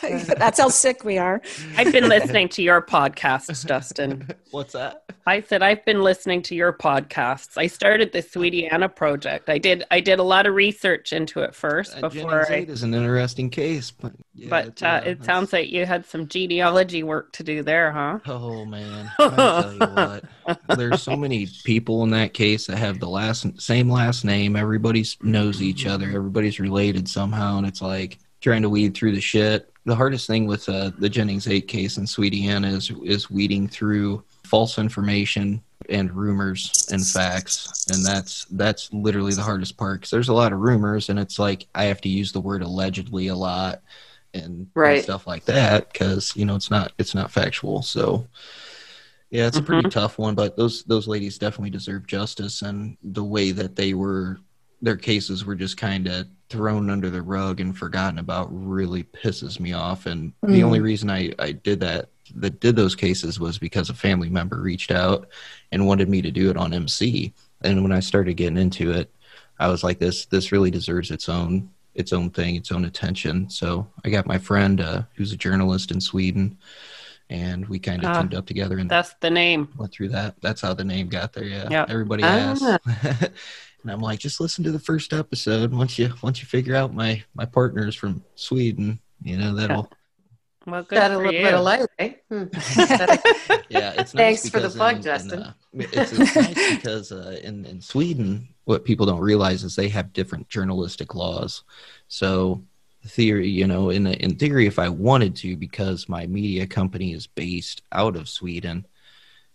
That's 0.02 0.60
how 0.60 0.68
sick 0.68 1.04
we 1.04 1.18
are. 1.18 1.40
I've 1.76 1.92
been 1.92 2.08
listening 2.08 2.48
to 2.50 2.62
your 2.62 2.80
podcasts, 2.80 3.66
Dustin. 3.66 4.28
What's 4.50 4.72
that? 4.74 5.04
I 5.26 5.40
said 5.40 5.62
I've 5.62 5.84
been 5.84 6.02
listening 6.02 6.42
to 6.42 6.54
your 6.54 6.72
podcasts. 6.72 7.56
I 7.56 7.66
started 7.66 8.12
the 8.12 8.22
Sweetie 8.22 8.66
Anna 8.66 8.88
project. 8.88 9.48
I 9.48 9.58
did 9.58 9.84
I 9.90 10.00
did 10.00 10.18
a 10.18 10.22
lot 10.22 10.46
of 10.46 10.54
research 10.54 11.12
into 11.12 11.40
it 11.40 11.54
first 11.54 11.96
uh, 11.96 12.08
before 12.08 12.44
Jenny 12.44 12.68
I, 12.68 12.70
is 12.70 12.82
an 12.82 12.94
interesting 12.94 13.50
case, 13.50 13.90
but 13.90 14.12
yeah, 14.34 14.48
but 14.50 14.82
uh, 14.82 15.00
it 15.04 15.24
sounds 15.24 15.52
like 15.52 15.70
you 15.70 15.86
had 15.86 16.04
some 16.04 16.28
genealogy 16.28 17.02
work 17.02 17.32
to 17.32 17.42
do 17.42 17.62
there, 17.62 17.90
huh? 17.90 18.18
Oh 18.26 18.64
man, 18.66 19.10
I 19.18 19.28
tell 19.28 19.72
you 19.72 19.78
what, 19.78 20.24
there's 20.76 21.02
so 21.02 21.16
many 21.16 21.48
people 21.64 22.02
in 22.02 22.10
that 22.10 22.34
case 22.34 22.66
that 22.66 22.76
have 22.76 23.00
the 23.00 23.08
last 23.08 23.46
same 23.60 23.88
last 23.88 24.24
name. 24.24 24.56
Everybody 24.56 25.04
knows 25.22 25.62
each 25.62 25.86
other. 25.86 26.06
Everybody's 26.06 26.60
related 26.60 27.08
somehow, 27.08 27.56
and 27.58 27.66
it's 27.66 27.80
like 27.80 28.03
trying 28.44 28.62
to 28.62 28.70
weed 28.70 28.94
through 28.94 29.12
the 29.12 29.20
shit 29.20 29.74
the 29.84 29.94
hardest 29.94 30.26
thing 30.26 30.46
with 30.46 30.68
uh, 30.68 30.90
the 30.98 31.08
Jennings 31.08 31.46
eight 31.46 31.68
case 31.68 31.98
in 31.98 32.04
Sweetiana 32.04 32.72
is 32.72 32.90
is 33.04 33.30
weeding 33.30 33.68
through 33.68 34.24
false 34.44 34.78
information 34.78 35.62
and 35.90 36.10
rumors 36.12 36.88
and 36.90 37.06
facts, 37.06 37.86
and 37.90 38.04
that's 38.04 38.46
that's 38.46 38.92
literally 38.92 39.34
the 39.34 39.42
hardest 39.42 39.76
part 39.76 40.00
because 40.00 40.10
there's 40.10 40.28
a 40.30 40.34
lot 40.34 40.52
of 40.52 40.60
rumors, 40.60 41.10
and 41.10 41.18
it's 41.18 41.38
like 41.38 41.66
I 41.74 41.84
have 41.84 42.00
to 42.02 42.08
use 42.08 42.32
the 42.32 42.40
word 42.40 42.62
allegedly 42.62 43.28
a 43.28 43.36
lot 43.36 43.82
and, 44.32 44.68
right. 44.74 44.96
and 44.96 45.04
stuff 45.04 45.26
like 45.26 45.44
that 45.44 45.92
because 45.92 46.34
you 46.34 46.46
know 46.46 46.56
it's 46.56 46.70
not 46.70 46.92
it's 46.98 47.14
not 47.14 47.30
factual. 47.30 47.82
So 47.82 48.26
yeah, 49.30 49.46
it's 49.46 49.58
a 49.58 49.62
pretty 49.62 49.82
mm-hmm. 49.82 50.00
tough 50.00 50.18
one, 50.18 50.34
but 50.34 50.56
those 50.56 50.84
those 50.84 51.06
ladies 51.06 51.36
definitely 51.36 51.70
deserve 51.70 52.06
justice, 52.06 52.62
and 52.62 52.96
the 53.02 53.24
way 53.24 53.50
that 53.50 53.76
they 53.76 53.92
were 53.92 54.38
their 54.84 54.96
cases 54.96 55.44
were 55.44 55.54
just 55.54 55.76
kind 55.76 56.06
of 56.06 56.26
thrown 56.50 56.90
under 56.90 57.08
the 57.08 57.22
rug 57.22 57.60
and 57.60 57.76
forgotten 57.76 58.18
about 58.18 58.48
really 58.50 59.02
pisses 59.02 59.58
me 59.58 59.72
off. 59.72 60.06
And 60.06 60.32
mm. 60.44 60.52
the 60.52 60.62
only 60.62 60.80
reason 60.80 61.10
I, 61.10 61.32
I 61.38 61.52
did 61.52 61.80
that, 61.80 62.10
that 62.36 62.60
did 62.60 62.76
those 62.76 62.94
cases 62.94 63.40
was 63.40 63.58
because 63.58 63.88
a 63.88 63.94
family 63.94 64.28
member 64.28 64.60
reached 64.60 64.90
out 64.90 65.28
and 65.72 65.86
wanted 65.86 66.08
me 66.08 66.20
to 66.22 66.30
do 66.30 66.50
it 66.50 66.56
on 66.56 66.74
MC. 66.74 67.32
And 67.62 67.82
when 67.82 67.92
I 67.92 68.00
started 68.00 68.34
getting 68.34 68.58
into 68.58 68.92
it, 68.92 69.10
I 69.58 69.68
was 69.68 69.82
like, 69.82 69.98
this, 69.98 70.26
this 70.26 70.52
really 70.52 70.70
deserves 70.70 71.10
its 71.10 71.28
own, 71.28 71.70
its 71.94 72.12
own 72.12 72.28
thing, 72.28 72.56
its 72.56 72.70
own 72.70 72.84
attention. 72.84 73.48
So 73.48 73.86
I 74.04 74.10
got 74.10 74.26
my 74.26 74.38
friend, 74.38 74.80
uh, 74.80 75.02
who's 75.14 75.32
a 75.32 75.36
journalist 75.36 75.90
in 75.90 76.00
Sweden 76.00 76.58
and 77.30 77.66
we 77.68 77.78
kind 77.78 78.04
of 78.04 78.10
uh, 78.10 78.20
teamed 78.20 78.34
up 78.34 78.44
together 78.44 78.76
and 78.76 78.90
that's 78.90 79.14
the 79.20 79.30
name 79.30 79.66
went 79.78 79.90
through 79.90 80.10
that 80.10 80.38
that's 80.42 80.60
how 80.60 80.74
the 80.74 80.84
name 80.84 81.08
got 81.08 81.32
there 81.32 81.44
yeah 81.44 81.66
yep. 81.70 81.88
everybody 81.88 82.22
ah. 82.22 82.26
asks 82.26 83.30
and 83.84 83.92
I'm 83.92 84.00
like, 84.00 84.18
just 84.18 84.40
listen 84.40 84.64
to 84.64 84.72
the 84.72 84.78
first 84.78 85.12
episode. 85.12 85.72
Once 85.72 85.98
you 85.98 86.12
once 86.22 86.40
you 86.40 86.46
figure 86.48 86.74
out 86.74 86.94
my 86.94 87.22
my 87.34 87.44
partners 87.44 87.94
from 87.94 88.24
Sweden, 88.34 88.98
you 89.22 89.36
know 89.36 89.54
that'll. 89.54 89.90
Well, 90.66 90.82
good 90.82 90.94
Got 90.94 91.10
a 91.10 91.18
little 91.18 91.30
you. 91.34 91.42
bit 91.42 91.52
of 91.52 91.62
light, 91.62 91.86
eh? 91.98 92.14
Hmm. 92.30 92.44
yeah, 93.68 93.92
it's 93.98 94.14
nice 94.14 94.40
Thanks 94.40 94.48
for 94.48 94.60
the 94.60 94.70
plug, 94.70 94.96
in, 94.96 95.02
Justin. 95.02 95.40
In, 95.40 95.44
uh, 95.44 95.52
it's, 95.74 96.12
it's 96.12 96.36
nice 96.36 96.76
because 96.76 97.12
uh, 97.12 97.38
in 97.42 97.66
in 97.66 97.82
Sweden, 97.82 98.48
what 98.64 98.82
people 98.82 99.04
don't 99.04 99.20
realize 99.20 99.62
is 99.62 99.76
they 99.76 99.90
have 99.90 100.14
different 100.14 100.48
journalistic 100.48 101.14
laws. 101.14 101.64
So 102.08 102.62
theory, 103.06 103.46
you 103.46 103.66
know, 103.66 103.90
in 103.90 104.06
in 104.06 104.36
theory, 104.36 104.66
if 104.66 104.78
I 104.78 104.88
wanted 104.88 105.36
to, 105.36 105.54
because 105.54 106.08
my 106.08 106.26
media 106.26 106.66
company 106.66 107.12
is 107.12 107.26
based 107.26 107.82
out 107.92 108.16
of 108.16 108.26
Sweden, 108.26 108.86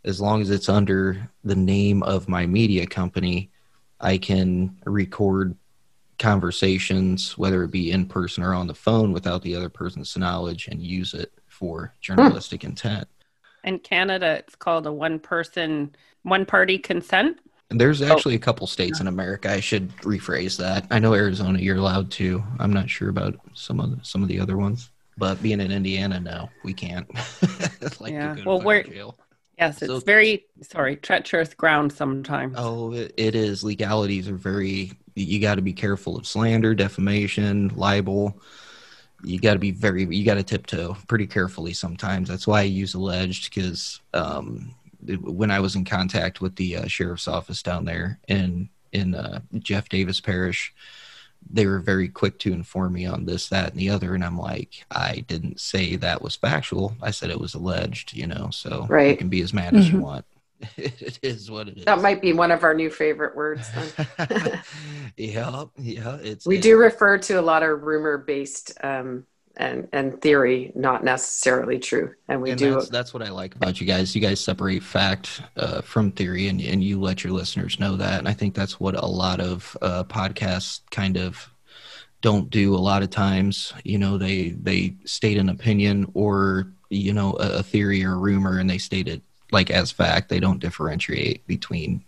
as 0.06 0.22
long 0.22 0.44
as 0.44 0.52
it's 0.52 0.70
under 0.70 1.32
the 1.44 1.56
name 1.56 2.04
of 2.04 2.30
my 2.30 2.46
media 2.46 2.86
company, 2.86 3.50
I 4.02 4.18
can 4.18 4.78
record 4.86 5.56
conversations, 6.20 7.38
whether 7.38 7.64
it 7.64 7.72
be 7.72 7.92
in 7.92 8.06
person 8.06 8.44
or 8.44 8.54
on 8.54 8.68
the 8.68 8.76
phone, 8.76 9.12
without 9.12 9.42
the 9.42 9.56
other 9.56 9.70
person's 9.70 10.16
knowledge 10.18 10.68
and 10.68 10.82
use 10.82 11.14
it 11.14 11.32
for 11.48 11.94
journalistic 12.02 12.62
hmm. 12.62 12.70
intent. 12.70 13.08
In 13.64 13.80
Canada, 13.80 14.38
it's 14.38 14.56
called 14.56 14.86
a 14.86 14.94
one 14.94 15.20
person, 15.20 15.96
one 16.24 16.46
party 16.46 16.78
consent. 16.78 17.40
And 17.70 17.80
there's 17.80 18.02
oh. 18.02 18.12
actually 18.12 18.36
oh. 18.36 18.38
a 18.38 18.40
couple 18.40 18.68
states 18.68 19.00
in 19.00 19.08
America. 19.08 19.52
I 19.52 19.60
should 19.60 19.96
rephrase 19.98 20.58
that. 20.58 20.86
I 20.92 21.00
know 21.00 21.14
Arizona, 21.14 21.60
you're 21.60 21.78
allowed 21.78 22.12
to. 22.12 22.44
I'm 22.60 22.74
not 22.74 22.90
sure 22.90 23.10
about 23.10 23.36
some 23.54 23.80
of 23.80 23.92
the, 23.92 24.04
some 24.04 24.22
of 24.24 24.30
the 24.30 24.40
other 24.40 24.58
ones, 24.58 24.90
but 25.18 25.42
being 25.42 25.60
in 25.60 25.72
Indiana, 25.72 26.20
no, 26.20 26.50
we 26.64 26.74
can't. 26.74 27.08
like 28.00 28.14
yeah. 28.14 28.38
Well, 28.46 28.62
we're 28.62 28.84
jail. 28.84 29.18
Yes, 29.60 29.82
it's 29.82 29.92
so, 29.92 30.00
very 30.00 30.46
sorry 30.62 30.96
treacherous 30.96 31.54
ground 31.54 31.92
sometimes. 31.92 32.56
Oh, 32.58 32.94
it, 32.94 33.14
it 33.18 33.36
is. 33.36 33.64
Legalities 33.64 34.30
are 34.30 34.36
very. 34.36 34.94
You 35.16 35.42
got 35.42 35.56
to 35.56 35.62
be 35.62 35.74
careful 35.74 36.18
of 36.18 36.26
slander, 36.26 36.74
defamation, 36.74 37.70
libel. 37.76 38.40
You 39.22 39.38
got 39.38 39.54
to 39.54 39.60
be 39.60 39.72
very. 39.72 40.06
You 40.06 40.24
got 40.24 40.36
to 40.36 40.44
tiptoe 40.44 40.96
pretty 41.08 41.28
carefully 41.28 41.74
sometimes. 41.74 42.30
That's 42.30 42.48
why 42.48 42.62
I 42.62 42.64
use 42.64 42.94
alleged 42.94 43.54
because 43.54 44.00
um, 44.14 44.74
when 45.22 45.52
I 45.52 45.60
was 45.60 45.76
in 45.76 45.84
contact 45.84 46.40
with 46.40 46.56
the 46.56 46.78
uh, 46.78 46.88
sheriff's 46.88 47.28
office 47.28 47.62
down 47.62 47.84
there 47.84 48.18
in 48.30 48.70
in 48.94 49.14
uh, 49.14 49.42
Jeff 49.58 49.90
Davis 49.90 50.22
Parish, 50.22 50.74
they 51.52 51.66
were 51.66 51.80
very 51.80 52.08
quick 52.08 52.40
to 52.40 52.54
inform 52.54 52.94
me 52.94 53.06
on 53.06 53.26
this, 53.26 53.50
that, 53.50 53.72
and 53.72 53.80
the 53.80 53.90
other. 53.90 54.14
And 54.14 54.24
I'm 54.24 54.38
like, 54.38 54.86
I 54.92 55.26
didn't 55.28 55.60
say 55.60 55.96
that 55.96 56.22
was 56.22 56.36
factual. 56.36 56.96
I 57.02 57.12
said 57.12 57.30
it 57.30 57.40
was 57.40 57.54
alleged, 57.54 58.14
you 58.14 58.28
know, 58.28 58.50
so 58.52 58.86
right. 58.90 59.12
you 59.12 59.18
can 59.18 59.30
be 59.30 59.42
as 59.42 59.54
mad 59.54 59.76
as 59.76 59.86
mm-hmm. 59.86 59.98
you 59.98 60.04
want. 60.04 60.26
it 60.78 61.20
is 61.22 61.50
what 61.50 61.68
it 61.70 61.78
is. 61.78 61.86
That 61.86 62.02
might 62.02 62.22
be 62.22 62.34
one 62.34 62.52
of 62.52 62.64
our 62.64 62.74
new 62.74 62.90
favorite 62.90 63.36
words. 63.36 63.70
yeah, 65.18 65.66
yeah. 65.78 66.18
It's 66.22 66.46
we 66.46 66.60
do 66.60 66.78
refer 66.78 67.18
to 67.18 67.40
a 67.40 67.42
lot 67.42 67.64
of 67.64 67.84
rumor 67.84 68.18
based 68.18 68.74
um, 68.84 69.26
and 69.60 69.88
and 69.92 70.20
theory 70.22 70.72
not 70.74 71.04
necessarily 71.04 71.78
true. 71.78 72.16
And 72.28 72.42
we 72.42 72.52
and 72.52 72.60
do 72.60 72.74
that's, 72.74 72.90
that's, 72.90 73.14
what 73.14 73.22
i 73.22 73.30
like 73.30 73.56
about 73.56 73.80
you 73.80 73.86
guys. 73.86 74.16
You 74.16 74.22
guys 74.22 74.40
separate 74.40 74.82
fact 74.82 75.42
uh, 75.58 75.82
from 75.82 76.12
theory 76.12 76.48
and, 76.48 76.60
and 76.62 76.84
you 76.84 77.00
let 77.00 77.24
your 77.24 77.34
listeners 77.34 77.80
know 77.80 77.96
that. 77.98 78.20
And 78.20 78.28
i 78.28 78.34
think 78.34 78.56
that's 78.56 78.80
what 78.80 78.96
a 78.96 79.06
lot 79.06 79.40
of 79.40 79.78
uh, 79.82 80.06
podcasts 80.06 80.80
kind 80.90 81.18
of 81.18 81.52
don't 82.22 82.50
do 82.50 82.76
a 82.76 82.78
lot 82.78 83.04
of 83.04 83.10
times. 83.10 83.74
You 83.84 83.98
know 84.00 84.18
they 84.18 84.50
they 84.50 84.96
state 85.06 85.38
an 85.38 85.50
opinion 85.50 86.10
or 86.14 86.72
you 86.90 87.14
know 87.14 87.34
a, 87.34 87.60
a 87.60 87.64
theory 87.64 88.04
or 88.04 88.14
a 88.14 88.18
rumor 88.18 88.58
and 88.58 88.70
they 88.70 88.80
state 88.80 89.08
it 89.08 89.22
like 89.52 89.70
as 89.70 89.92
fact. 89.92 90.30
They 90.30 90.40
don't 90.40 90.60
differentiate 90.60 91.46
between 91.48 92.04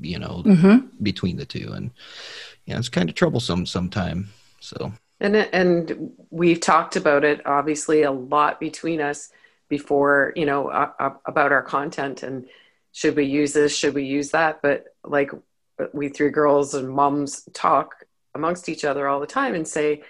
you 0.00 0.18
know 0.18 0.42
mm-hmm. 0.44 0.86
between 1.02 1.36
the 1.36 1.46
two. 1.46 1.72
And 1.72 1.92
yeah 2.66 2.78
it's 2.78 2.88
kind 2.88 3.08
of 3.08 3.14
troublesome 3.14 3.64
sometime 3.64 4.28
so 4.60 4.92
and 5.20 5.36
and 5.36 6.12
we've 6.30 6.60
talked 6.60 6.96
about 6.96 7.24
it 7.24 7.46
obviously 7.46 8.02
a 8.02 8.10
lot 8.10 8.60
between 8.60 9.00
us 9.00 9.30
before, 9.68 10.32
you 10.34 10.46
know, 10.46 10.68
uh, 10.68 11.14
about 11.26 11.52
our 11.52 11.62
content 11.62 12.22
and 12.22 12.46
should 12.92 13.16
we 13.16 13.24
use 13.24 13.52
this, 13.52 13.76
should 13.76 13.94
we 13.94 14.04
use 14.04 14.30
that? 14.30 14.62
But 14.62 14.86
like 15.04 15.30
we 15.92 16.08
three 16.08 16.30
girls 16.30 16.74
and 16.74 16.88
moms 16.88 17.48
talk 17.52 18.04
amongst 18.34 18.68
each 18.68 18.84
other 18.84 19.06
all 19.06 19.20
the 19.20 19.26
time 19.26 19.54
and 19.54 19.66
say 19.66 20.02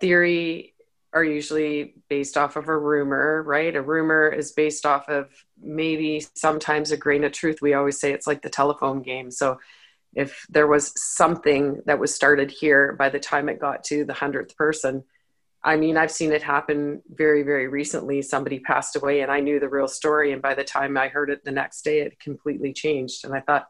theory 0.00 0.74
are 1.12 1.24
usually 1.24 1.94
based 2.08 2.36
off 2.36 2.56
of 2.56 2.68
a 2.68 2.78
rumor, 2.78 3.42
right? 3.42 3.74
A 3.74 3.82
rumor 3.82 4.28
is 4.28 4.52
based 4.52 4.84
off 4.84 5.08
of 5.08 5.28
maybe 5.60 6.24
sometimes 6.34 6.90
a 6.90 6.96
grain 6.96 7.24
of 7.24 7.32
truth. 7.32 7.62
We 7.62 7.74
always 7.74 7.98
say 7.98 8.12
it's 8.12 8.26
like 8.26 8.42
the 8.42 8.50
telephone 8.50 9.02
game. 9.02 9.30
So 9.30 9.58
if 10.14 10.46
there 10.48 10.66
was 10.66 10.92
something 10.96 11.82
that 11.86 11.98
was 11.98 12.14
started 12.14 12.50
here 12.50 12.92
by 12.92 13.08
the 13.08 13.20
time 13.20 13.48
it 13.48 13.60
got 13.60 13.84
to 13.84 14.04
the 14.04 14.12
100th 14.12 14.56
person. 14.56 15.04
I 15.62 15.76
mean 15.76 15.96
i've 15.96 16.12
seen 16.12 16.32
it 16.32 16.42
happen 16.42 17.02
very 17.08 17.42
very 17.42 17.68
recently. 17.68 18.22
Somebody 18.22 18.60
passed 18.60 18.96
away 18.96 19.20
and 19.20 19.30
i 19.30 19.40
knew 19.40 19.58
the 19.60 19.68
real 19.68 19.88
story. 19.88 20.32
And 20.32 20.40
by 20.40 20.54
the 20.54 20.64
time 20.64 20.96
i 20.96 21.08
heard 21.08 21.30
it 21.30 21.44
the 21.44 21.50
next 21.50 21.82
day 21.82 22.00
it 22.00 22.20
completely 22.20 22.72
changed. 22.72 23.24
And 23.24 23.34
i 23.34 23.40
thought 23.40 23.68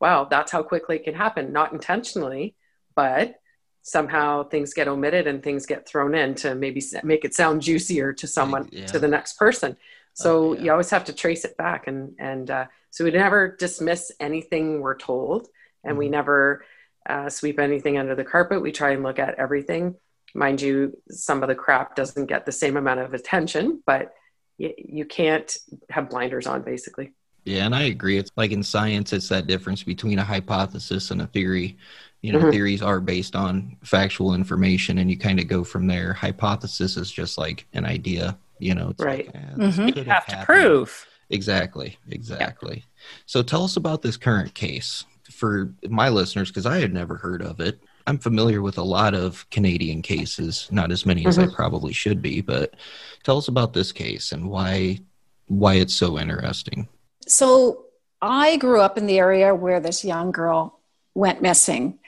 wow 0.00 0.24
that's 0.24 0.52
how 0.52 0.62
quickly 0.62 0.96
it 0.96 1.04
can 1.04 1.14
happen. 1.14 1.52
Not 1.52 1.72
intentionally 1.72 2.54
but 2.94 3.36
somehow 3.82 4.42
things 4.42 4.74
get 4.74 4.88
omitted 4.88 5.26
and 5.26 5.42
things 5.42 5.64
get 5.66 5.88
thrown 5.88 6.14
in 6.14 6.34
to 6.34 6.54
maybe 6.54 6.82
make 7.04 7.24
it 7.24 7.34
sound 7.34 7.62
juicier 7.62 8.12
to 8.12 8.26
someone 8.26 8.68
yeah. 8.72 8.86
to 8.86 8.98
the 8.98 9.08
next 9.08 9.38
person. 9.38 9.76
So 10.14 10.50
oh, 10.50 10.52
yeah. 10.54 10.62
you 10.62 10.70
always 10.72 10.90
have 10.90 11.04
to 11.04 11.12
trace 11.12 11.44
it 11.44 11.56
back. 11.56 11.86
And 11.86 12.14
and 12.18 12.50
uh, 12.50 12.66
so 12.90 13.04
we 13.04 13.12
never 13.12 13.54
dismiss 13.56 14.10
anything 14.18 14.80
we're 14.80 14.96
told 14.96 15.48
and 15.84 15.96
we 15.96 16.06
mm-hmm. 16.06 16.12
never 16.12 16.64
uh, 17.08 17.28
sweep 17.28 17.58
anything 17.58 17.98
under 17.98 18.14
the 18.14 18.24
carpet. 18.24 18.62
We 18.62 18.72
try 18.72 18.90
and 18.90 19.02
look 19.02 19.18
at 19.18 19.34
everything. 19.36 19.96
Mind 20.34 20.60
you, 20.60 20.96
some 21.10 21.42
of 21.42 21.48
the 21.48 21.54
crap 21.54 21.96
doesn't 21.96 22.26
get 22.26 22.44
the 22.44 22.52
same 22.52 22.76
amount 22.76 23.00
of 23.00 23.14
attention, 23.14 23.82
but 23.86 24.14
y- 24.58 24.74
you 24.76 25.04
can't 25.04 25.56
have 25.88 26.10
blinders 26.10 26.46
on, 26.46 26.62
basically. 26.62 27.12
Yeah, 27.44 27.64
and 27.64 27.74
I 27.74 27.84
agree. 27.84 28.18
It's 28.18 28.30
like 28.36 28.50
in 28.50 28.62
science, 28.62 29.14
it's 29.14 29.28
that 29.30 29.46
difference 29.46 29.82
between 29.82 30.18
a 30.18 30.24
hypothesis 30.24 31.10
and 31.10 31.22
a 31.22 31.26
theory. 31.26 31.78
You 32.20 32.32
know, 32.32 32.40
mm-hmm. 32.40 32.50
theories 32.50 32.82
are 32.82 33.00
based 33.00 33.34
on 33.34 33.76
factual 33.82 34.34
information, 34.34 34.98
and 34.98 35.10
you 35.10 35.16
kind 35.16 35.40
of 35.40 35.48
go 35.48 35.64
from 35.64 35.86
there. 35.86 36.12
Hypothesis 36.12 36.96
is 36.98 37.10
just 37.10 37.38
like 37.38 37.66
an 37.72 37.86
idea. 37.86 38.36
You 38.58 38.74
know, 38.74 38.92
right? 38.98 39.26
Like, 39.26 39.36
eh, 39.36 39.54
mm-hmm. 39.56 39.98
You 39.98 40.04
have, 40.04 40.24
have 40.24 40.26
to 40.26 40.44
prove. 40.44 41.06
Exactly. 41.30 41.96
Exactly. 42.10 42.84
So 43.26 43.42
tell 43.42 43.64
us 43.64 43.76
about 43.76 44.02
this 44.02 44.16
current 44.16 44.52
case 44.54 45.04
for 45.38 45.72
my 45.88 46.08
listeners, 46.08 46.48
because 46.48 46.66
I 46.66 46.78
had 46.78 46.92
never 46.92 47.16
heard 47.16 47.42
of 47.42 47.60
it, 47.60 47.80
I'm 48.06 48.18
familiar 48.18 48.62
with 48.62 48.78
a 48.78 48.82
lot 48.82 49.14
of 49.14 49.48
Canadian 49.50 50.02
cases, 50.02 50.68
not 50.70 50.90
as 50.90 51.06
many 51.06 51.26
as 51.26 51.38
mm-hmm. 51.38 51.50
I 51.50 51.54
probably 51.54 51.92
should 51.92 52.20
be, 52.20 52.40
but 52.40 52.74
tell 53.22 53.38
us 53.38 53.48
about 53.48 53.72
this 53.72 53.92
case 53.92 54.32
and 54.32 54.48
why 54.50 55.00
why 55.46 55.74
it's 55.74 55.94
so 55.94 56.18
interesting. 56.18 56.88
So, 57.26 57.84
I 58.20 58.56
grew 58.56 58.80
up 58.80 58.98
in 58.98 59.06
the 59.06 59.18
area 59.18 59.54
where 59.54 59.80
this 59.80 60.04
young 60.04 60.32
girl 60.32 60.80
went 61.14 61.40
missing, 61.40 61.98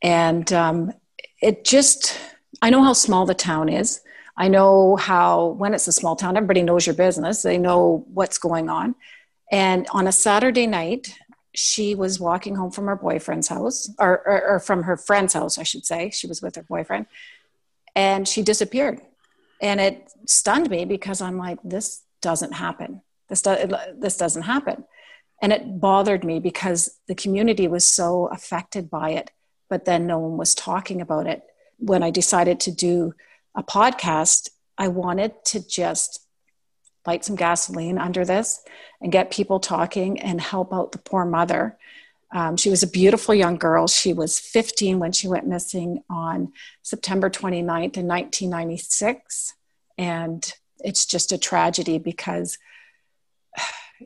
and 0.00 0.50
um, 0.52 0.92
it 1.42 1.64
just 1.64 2.18
I 2.62 2.70
know 2.70 2.82
how 2.82 2.92
small 2.92 3.26
the 3.26 3.34
town 3.34 3.68
is. 3.68 4.00
I 4.36 4.48
know 4.48 4.96
how 4.96 5.48
when 5.58 5.74
it's 5.74 5.88
a 5.88 5.92
small 5.92 6.16
town, 6.16 6.36
everybody 6.36 6.62
knows 6.62 6.86
your 6.86 6.94
business. 6.94 7.42
They 7.42 7.58
know 7.58 8.04
what's 8.12 8.38
going 8.38 8.68
on. 8.68 8.94
And 9.50 9.86
on 9.92 10.06
a 10.06 10.12
Saturday 10.12 10.66
night, 10.66 11.16
she 11.56 11.94
was 11.94 12.20
walking 12.20 12.54
home 12.54 12.70
from 12.70 12.86
her 12.86 12.96
boyfriend's 12.96 13.48
house, 13.48 13.90
or, 13.98 14.22
or, 14.26 14.48
or, 14.48 14.60
from 14.60 14.82
her 14.82 14.96
friend's 14.96 15.32
house, 15.32 15.58
I 15.58 15.62
should 15.62 15.86
say. 15.86 16.10
She 16.10 16.26
was 16.26 16.42
with 16.42 16.54
her 16.56 16.62
boyfriend, 16.62 17.06
and 17.94 18.28
she 18.28 18.42
disappeared. 18.42 19.00
And 19.60 19.80
it 19.80 20.12
stunned 20.26 20.68
me 20.68 20.84
because 20.84 21.22
I'm 21.22 21.38
like, 21.38 21.58
this 21.64 22.02
doesn't 22.20 22.52
happen. 22.52 23.00
This, 23.28 23.42
do- 23.42 23.74
this 23.96 24.16
doesn't 24.16 24.42
happen. 24.42 24.84
And 25.40 25.52
it 25.52 25.80
bothered 25.80 26.24
me 26.24 26.40
because 26.40 26.98
the 27.08 27.14
community 27.14 27.68
was 27.68 27.86
so 27.86 28.26
affected 28.26 28.90
by 28.90 29.10
it, 29.10 29.30
but 29.70 29.86
then 29.86 30.06
no 30.06 30.18
one 30.18 30.36
was 30.36 30.54
talking 30.54 31.00
about 31.00 31.26
it. 31.26 31.42
When 31.78 32.02
I 32.02 32.10
decided 32.10 32.60
to 32.60 32.70
do 32.70 33.14
a 33.54 33.62
podcast, 33.62 34.50
I 34.78 34.88
wanted 34.88 35.32
to 35.46 35.66
just 35.66 36.25
light 37.06 37.24
some 37.24 37.36
gasoline 37.36 37.98
under 37.98 38.24
this 38.24 38.62
and 39.00 39.12
get 39.12 39.30
people 39.30 39.60
talking 39.60 40.20
and 40.20 40.40
help 40.40 40.72
out 40.72 40.92
the 40.92 40.98
poor 40.98 41.24
mother. 41.24 41.76
Um, 42.32 42.56
she 42.56 42.70
was 42.70 42.82
a 42.82 42.88
beautiful 42.88 43.34
young 43.34 43.56
girl. 43.56 43.86
She 43.86 44.12
was 44.12 44.38
15 44.38 44.98
when 44.98 45.12
she 45.12 45.28
went 45.28 45.46
missing 45.46 46.02
on 46.10 46.52
September 46.82 47.30
29th 47.30 47.96
in 47.96 48.06
1996. 48.06 49.54
And 49.98 50.52
it's 50.80 51.06
just 51.06 51.32
a 51.32 51.38
tragedy 51.38 51.98
because 51.98 52.58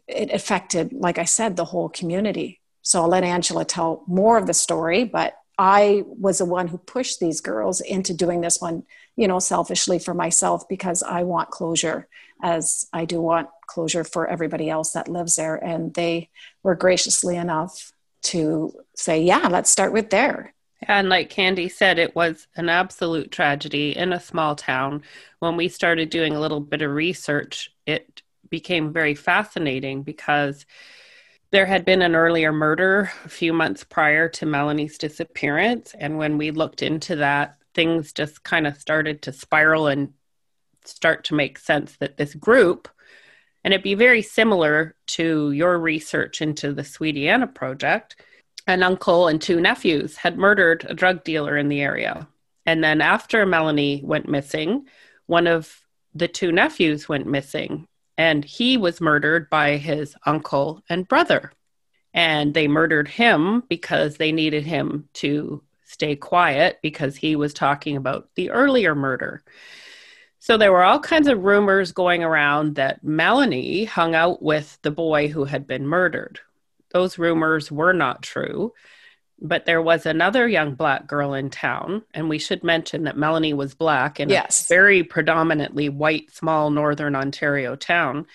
it 0.06 0.30
affected, 0.30 0.92
like 0.92 1.18
I 1.18 1.24
said, 1.24 1.56
the 1.56 1.64
whole 1.64 1.88
community. 1.88 2.60
So 2.82 3.02
I'll 3.02 3.08
let 3.08 3.24
Angela 3.24 3.64
tell 3.64 4.04
more 4.06 4.38
of 4.38 4.46
the 4.46 4.54
story, 4.54 5.04
but 5.04 5.34
I 5.58 6.04
was 6.06 6.38
the 6.38 6.46
one 6.46 6.68
who 6.68 6.78
pushed 6.78 7.20
these 7.20 7.40
girls 7.40 7.80
into 7.80 8.14
doing 8.14 8.40
this 8.40 8.60
one, 8.60 8.84
you 9.16 9.28
know, 9.28 9.38
selfishly 9.38 9.98
for 9.98 10.14
myself 10.14 10.66
because 10.68 11.02
I 11.02 11.22
want 11.24 11.50
closure 11.50 12.08
as 12.42 12.86
I 12.92 13.04
do 13.04 13.20
want 13.20 13.48
closure 13.66 14.04
for 14.04 14.26
everybody 14.26 14.68
else 14.68 14.92
that 14.92 15.08
lives 15.08 15.36
there. 15.36 15.56
And 15.56 15.94
they 15.94 16.30
were 16.62 16.74
graciously 16.74 17.36
enough 17.36 17.92
to 18.22 18.72
say, 18.96 19.22
yeah, 19.22 19.48
let's 19.48 19.70
start 19.70 19.92
with 19.92 20.10
there. 20.10 20.54
And 20.82 21.08
like 21.08 21.30
Candy 21.30 21.68
said, 21.68 21.98
it 21.98 22.16
was 22.16 22.46
an 22.56 22.68
absolute 22.68 23.30
tragedy 23.30 23.96
in 23.96 24.12
a 24.12 24.20
small 24.20 24.56
town. 24.56 25.02
When 25.38 25.56
we 25.56 25.68
started 25.68 26.10
doing 26.10 26.34
a 26.34 26.40
little 26.40 26.60
bit 26.60 26.82
of 26.82 26.90
research, 26.90 27.70
it 27.86 28.22
became 28.48 28.92
very 28.92 29.14
fascinating 29.14 30.02
because 30.02 30.64
there 31.50 31.66
had 31.66 31.84
been 31.84 32.02
an 32.02 32.14
earlier 32.14 32.52
murder 32.52 33.10
a 33.24 33.28
few 33.28 33.52
months 33.52 33.84
prior 33.84 34.28
to 34.28 34.46
Melanie's 34.46 34.98
disappearance. 34.98 35.94
And 35.98 36.16
when 36.16 36.38
we 36.38 36.50
looked 36.50 36.82
into 36.82 37.16
that, 37.16 37.56
things 37.74 38.12
just 38.12 38.42
kind 38.42 38.66
of 38.66 38.76
started 38.78 39.22
to 39.22 39.32
spiral 39.32 39.88
and 39.88 40.12
start 40.84 41.24
to 41.24 41.34
make 41.34 41.58
sense 41.58 41.96
that 41.96 42.16
this 42.16 42.34
group, 42.34 42.88
and 43.64 43.74
it'd 43.74 43.84
be 43.84 43.94
very 43.94 44.22
similar 44.22 44.96
to 45.06 45.52
your 45.52 45.78
research 45.78 46.40
into 46.40 46.72
the 46.72 46.84
Sweetie 46.84 47.28
Anna 47.28 47.46
project, 47.46 48.16
an 48.66 48.82
uncle 48.82 49.28
and 49.28 49.40
two 49.40 49.60
nephews 49.60 50.16
had 50.16 50.38
murdered 50.38 50.86
a 50.88 50.94
drug 50.94 51.24
dealer 51.24 51.56
in 51.56 51.68
the 51.68 51.80
area. 51.80 52.28
And 52.66 52.84
then 52.84 53.00
after 53.00 53.44
Melanie 53.46 54.02
went 54.04 54.28
missing, 54.28 54.86
one 55.26 55.46
of 55.46 55.80
the 56.14 56.28
two 56.28 56.52
nephews 56.52 57.08
went 57.08 57.26
missing 57.26 57.86
and 58.18 58.44
he 58.44 58.76
was 58.76 59.00
murdered 59.00 59.48
by 59.48 59.76
his 59.76 60.14
uncle 60.26 60.82
and 60.88 61.08
brother. 61.08 61.52
And 62.12 62.52
they 62.52 62.68
murdered 62.68 63.08
him 63.08 63.62
because 63.68 64.16
they 64.16 64.30
needed 64.30 64.64
him 64.64 65.08
to 65.14 65.62
stay 65.84 66.16
quiet 66.16 66.78
because 66.82 67.16
he 67.16 67.34
was 67.34 67.54
talking 67.54 67.96
about 67.96 68.28
the 68.34 68.50
earlier 68.50 68.94
murder. 68.94 69.42
So 70.40 70.56
there 70.56 70.72
were 70.72 70.82
all 70.82 70.98
kinds 70.98 71.28
of 71.28 71.44
rumors 71.44 71.92
going 71.92 72.24
around 72.24 72.76
that 72.76 73.04
Melanie 73.04 73.84
hung 73.84 74.14
out 74.14 74.42
with 74.42 74.78
the 74.80 74.90
boy 74.90 75.28
who 75.28 75.44
had 75.44 75.66
been 75.66 75.86
murdered. 75.86 76.40
Those 76.92 77.18
rumors 77.18 77.70
were 77.70 77.92
not 77.92 78.22
true. 78.22 78.72
But 79.42 79.64
there 79.64 79.80
was 79.80 80.04
another 80.04 80.46
young 80.46 80.74
black 80.74 81.06
girl 81.06 81.32
in 81.32 81.48
town, 81.48 82.02
and 82.12 82.28
we 82.28 82.38
should 82.38 82.62
mention 82.62 83.04
that 83.04 83.16
Melanie 83.16 83.54
was 83.54 83.74
black 83.74 84.20
in 84.20 84.28
yes. 84.28 84.66
a 84.66 84.68
very 84.68 85.02
predominantly 85.02 85.88
white, 85.88 86.30
small 86.30 86.70
northern 86.70 87.16
Ontario 87.16 87.74
town. 87.74 88.26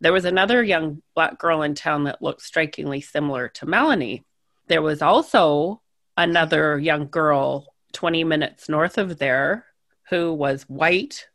There 0.00 0.12
was 0.12 0.24
another 0.24 0.62
young 0.62 1.02
black 1.16 1.38
girl 1.38 1.62
in 1.62 1.74
town 1.74 2.04
that 2.04 2.22
looked 2.22 2.42
strikingly 2.42 3.00
similar 3.00 3.48
to 3.48 3.66
Melanie. 3.66 4.24
There 4.68 4.82
was 4.82 5.02
also 5.02 5.82
another 6.16 6.78
young 6.78 7.08
girl 7.08 7.74
20 7.94 8.22
minutes 8.22 8.68
north 8.68 8.96
of 8.96 9.18
there 9.18 9.64
who 10.08 10.32
was 10.32 10.62
white, 10.64 11.26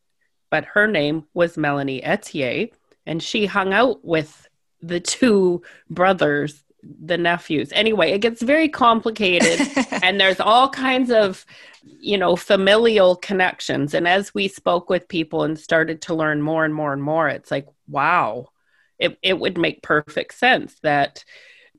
but 0.54 0.66
her 0.66 0.86
name 0.86 1.26
was 1.34 1.58
Melanie 1.58 2.04
Ethier, 2.04 2.72
and 3.08 3.24
she 3.24 3.48
hung 3.48 3.74
out 3.74 4.06
with 4.06 4.48
the 4.84 5.00
two 5.00 5.64
brothers 5.90 6.64
the 7.04 7.18
nephews. 7.18 7.72
Anyway, 7.74 8.12
it 8.12 8.20
gets 8.20 8.40
very 8.40 8.70
complicated 8.70 9.68
and 10.04 10.22
there's 10.22 10.40
all 10.40 10.70
kinds 10.70 11.10
of, 11.10 11.44
you 11.82 12.20
know, 12.20 12.36
familial 12.36 13.16
connections. 13.16 13.96
And 13.96 14.08
as 14.08 14.36
we 14.36 14.48
spoke 14.48 14.92
with 14.92 15.08
people 15.08 15.42
and 15.42 15.58
started 15.58 16.04
to 16.04 16.14
learn 16.14 16.40
more 16.40 16.64
and 16.64 16.76
more 16.76 16.94
and 16.94 17.02
more, 17.02 17.28
it's 17.30 17.50
like, 17.50 17.66
wow, 17.88 18.50
it, 19.00 19.18
it 19.24 19.40
would 19.40 19.58
make 19.58 19.82
perfect 19.82 20.36
sense 20.36 20.76
that 20.84 21.26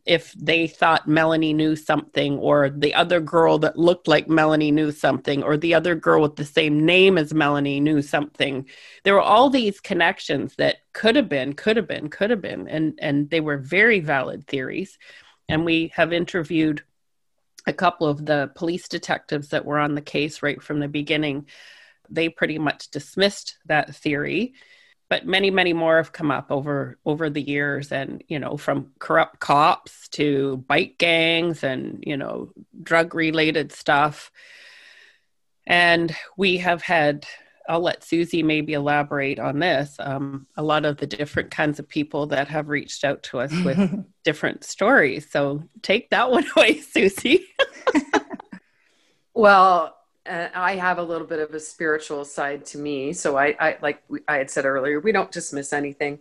if 0.07 0.33
they 0.35 0.67
thought 0.67 1.09
Melanie 1.09 1.55
knew 1.55 1.77
something, 1.77 2.39
or 2.39 2.69
the 2.69 2.95
other 2.95 3.21
girl 3.21 3.59
that 3.59 3.79
looked 3.79 4.07
like 4.07 4.29
Melanie 4.29 4.71
knew 4.71 4.93
something, 4.93 5.43
or 5.43 5.57
the 5.57 5.75
other 5.75 5.95
girl 5.95 6.23
with 6.23 6.37
the 6.37 6.45
same 6.45 6.85
name 6.85 7.17
as 7.17 7.33
Melanie 7.33 7.81
knew 7.81 8.03
something. 8.03 8.67
There 9.03 9.15
were 9.15 9.23
all 9.23 9.49
these 9.49 9.81
connections 9.81 10.55
that 10.57 10.77
could 10.93 11.17
have 11.17 11.29
been, 11.29 11.55
could 11.55 11.77
have 11.77 11.89
been, 11.89 12.09
could 12.09 12.31
have 12.31 12.43
been, 12.43 12.69
and 12.69 12.99
and 13.01 13.31
they 13.31 13.41
were 13.41 13.57
very 13.59 14.01
valid 14.01 14.47
theories. 14.47 14.99
And 15.49 15.65
we 15.65 15.93
have 15.95 16.13
interviewed 16.13 16.83
a 17.67 17.73
couple 17.73 18.07
of 18.07 18.25
the 18.25 18.51
police 18.55 18.89
detectives 18.89 19.49
that 19.49 19.65
were 19.65 19.79
on 19.79 19.95
the 19.95 20.03
case 20.03 20.43
right 20.43 20.63
from 20.63 20.81
the 20.81 20.89
beginning. 20.89 21.47
They 22.11 22.29
pretty 22.29 22.59
much 22.59 22.91
dismissed 22.91 23.57
that 23.67 23.95
theory 23.95 24.55
but 25.15 25.27
many 25.27 25.49
many 25.49 25.73
more 25.73 25.99
have 25.99 26.11
come 26.11 26.33
up 26.33 26.51
over 26.51 26.99
over 27.07 27.31
the 27.31 27.41
years 27.41 27.93
and 27.93 28.25
you 28.27 28.37
know 28.37 28.57
from 28.57 28.91
corrupt 28.99 29.39
cops 29.39 30.09
to 30.09 30.57
bike 30.67 30.97
gangs 30.99 31.63
and 31.63 32.03
you 32.05 32.17
know 32.17 32.51
drug 32.83 33.15
related 33.15 33.71
stuff. 33.71 34.33
And 35.69 36.13
we 36.37 36.57
have 36.57 36.83
had 36.83 37.27
i'll 37.69 37.81
let 37.81 38.03
susie 38.03 38.43
maybe 38.43 38.73
elaborate 38.73 39.39
on 39.39 39.61
this 39.61 39.97
um, 40.01 40.49
a 40.57 40.63
lot 40.65 40.85
of 40.85 40.97
the 40.97 41.07
different 41.07 41.53
kinds 41.53 41.79
of 41.79 41.89
people 41.89 42.27
that 42.27 42.49
have 42.49 42.69
reached 42.69 43.05
out 43.05 43.23
to 43.23 43.39
us 43.39 43.53
with 43.65 44.05
different 44.25 44.65
stories. 44.65 45.31
So 45.31 45.63
take 45.81 46.11
that 46.11 46.29
one 46.37 46.45
away 46.57 46.81
susie. 46.81 47.47
Well 49.37 49.97
and 50.27 50.51
I 50.55 50.77
have 50.77 50.99
a 50.99 51.03
little 51.03 51.27
bit 51.27 51.39
of 51.39 51.55
a 51.55 51.61
spiritual 51.61 52.25
side 52.25 52.65
to 52.67 52.79
me. 52.79 53.13
So 53.13 53.37
I, 53.37 53.57
I 53.61 53.79
like 53.83 54.03
I 54.29 54.37
had 54.37 54.51
said 54.51 54.65
earlier, 54.65 55.01
we 55.01 55.13
don't 55.13 55.31
dismiss 55.31 55.73
anything, 55.73 56.21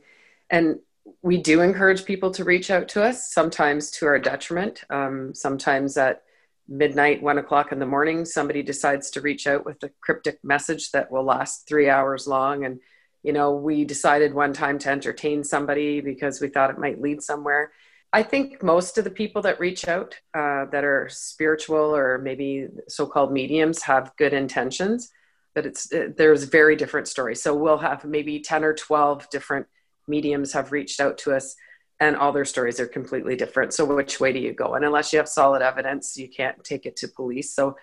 and 0.50 0.80
we 1.22 1.38
do 1.38 1.62
encourage 1.62 2.06
people 2.06 2.32
to 2.32 2.44
reach 2.44 2.72
out 2.72 2.88
to 2.90 3.04
us. 3.04 3.32
Sometimes 3.32 3.92
to 3.92 4.06
our 4.06 4.20
detriment. 4.20 4.84
Um, 4.90 5.34
sometimes 5.34 5.98
at 5.98 6.24
midnight, 6.68 7.22
one 7.22 7.38
o'clock 7.38 7.72
in 7.72 7.80
the 7.80 7.86
morning, 7.86 8.26
somebody 8.26 8.64
decides 8.64 9.10
to 9.12 9.22
reach 9.22 9.48
out 9.48 9.66
with 9.66 9.84
a 9.84 9.92
cryptic 10.02 10.40
message 10.44 10.92
that 10.92 11.12
will 11.12 11.24
last 11.24 11.68
three 11.68 11.90
hours 11.90 12.28
long, 12.28 12.66
and 12.66 12.80
you 13.24 13.34
know 13.34 13.54
we 13.54 13.86
decided 13.86 14.34
one 14.34 14.54
time 14.54 14.80
to 14.80 14.90
entertain 14.90 15.44
somebody 15.44 16.02
because 16.02 16.42
we 16.42 16.50
thought 16.50 16.70
it 16.70 16.78
might 16.80 17.02
lead 17.02 17.22
somewhere 17.22 17.72
I 18.16 18.22
think 18.22 18.62
most 18.62 19.00
of 19.00 19.04
the 19.04 19.10
people 19.10 19.42
that 19.42 19.60
reach 19.60 19.88
out 19.88 20.14
uh, 20.36 20.66
that 20.66 20.84
are 20.84 21.10
spiritual 21.10 21.96
or 21.96 22.20
maybe 22.20 22.68
so-called 22.88 23.34
mediums 23.34 23.82
have 23.82 24.16
good 24.18 24.34
intentions, 24.34 25.10
but 25.56 25.66
it's 25.66 25.92
uh, 25.92 26.10
there's 26.16 26.44
very 26.44 26.76
different 26.76 27.08
stories. 27.08 27.42
So 27.42 27.56
we'll 27.56 27.80
have 27.80 28.06
maybe 28.06 28.40
ten 28.40 28.64
or 28.64 28.74
twelve 28.74 29.28
different 29.32 29.66
mediums 30.08 30.54
have 30.54 30.72
reached 30.72 31.00
out 31.00 31.18
to 31.20 31.34
us, 31.34 31.56
and 32.00 32.16
all 32.16 32.32
their 32.32 32.46
stories 32.46 32.80
are 32.80 32.88
completely 32.88 33.36
different. 33.36 33.74
So 33.74 33.84
which 33.84 34.20
way 34.20 34.32
do 34.32 34.40
you 34.40 34.54
go? 34.54 34.76
And 34.76 34.86
unless 34.86 35.12
you 35.12 35.18
have 35.18 35.28
solid 35.28 35.64
evidence, 35.64 36.16
you 36.16 36.30
can't 36.30 36.64
take 36.64 36.86
it 36.86 36.96
to 36.98 37.08
police. 37.08 37.56
So 37.56 37.78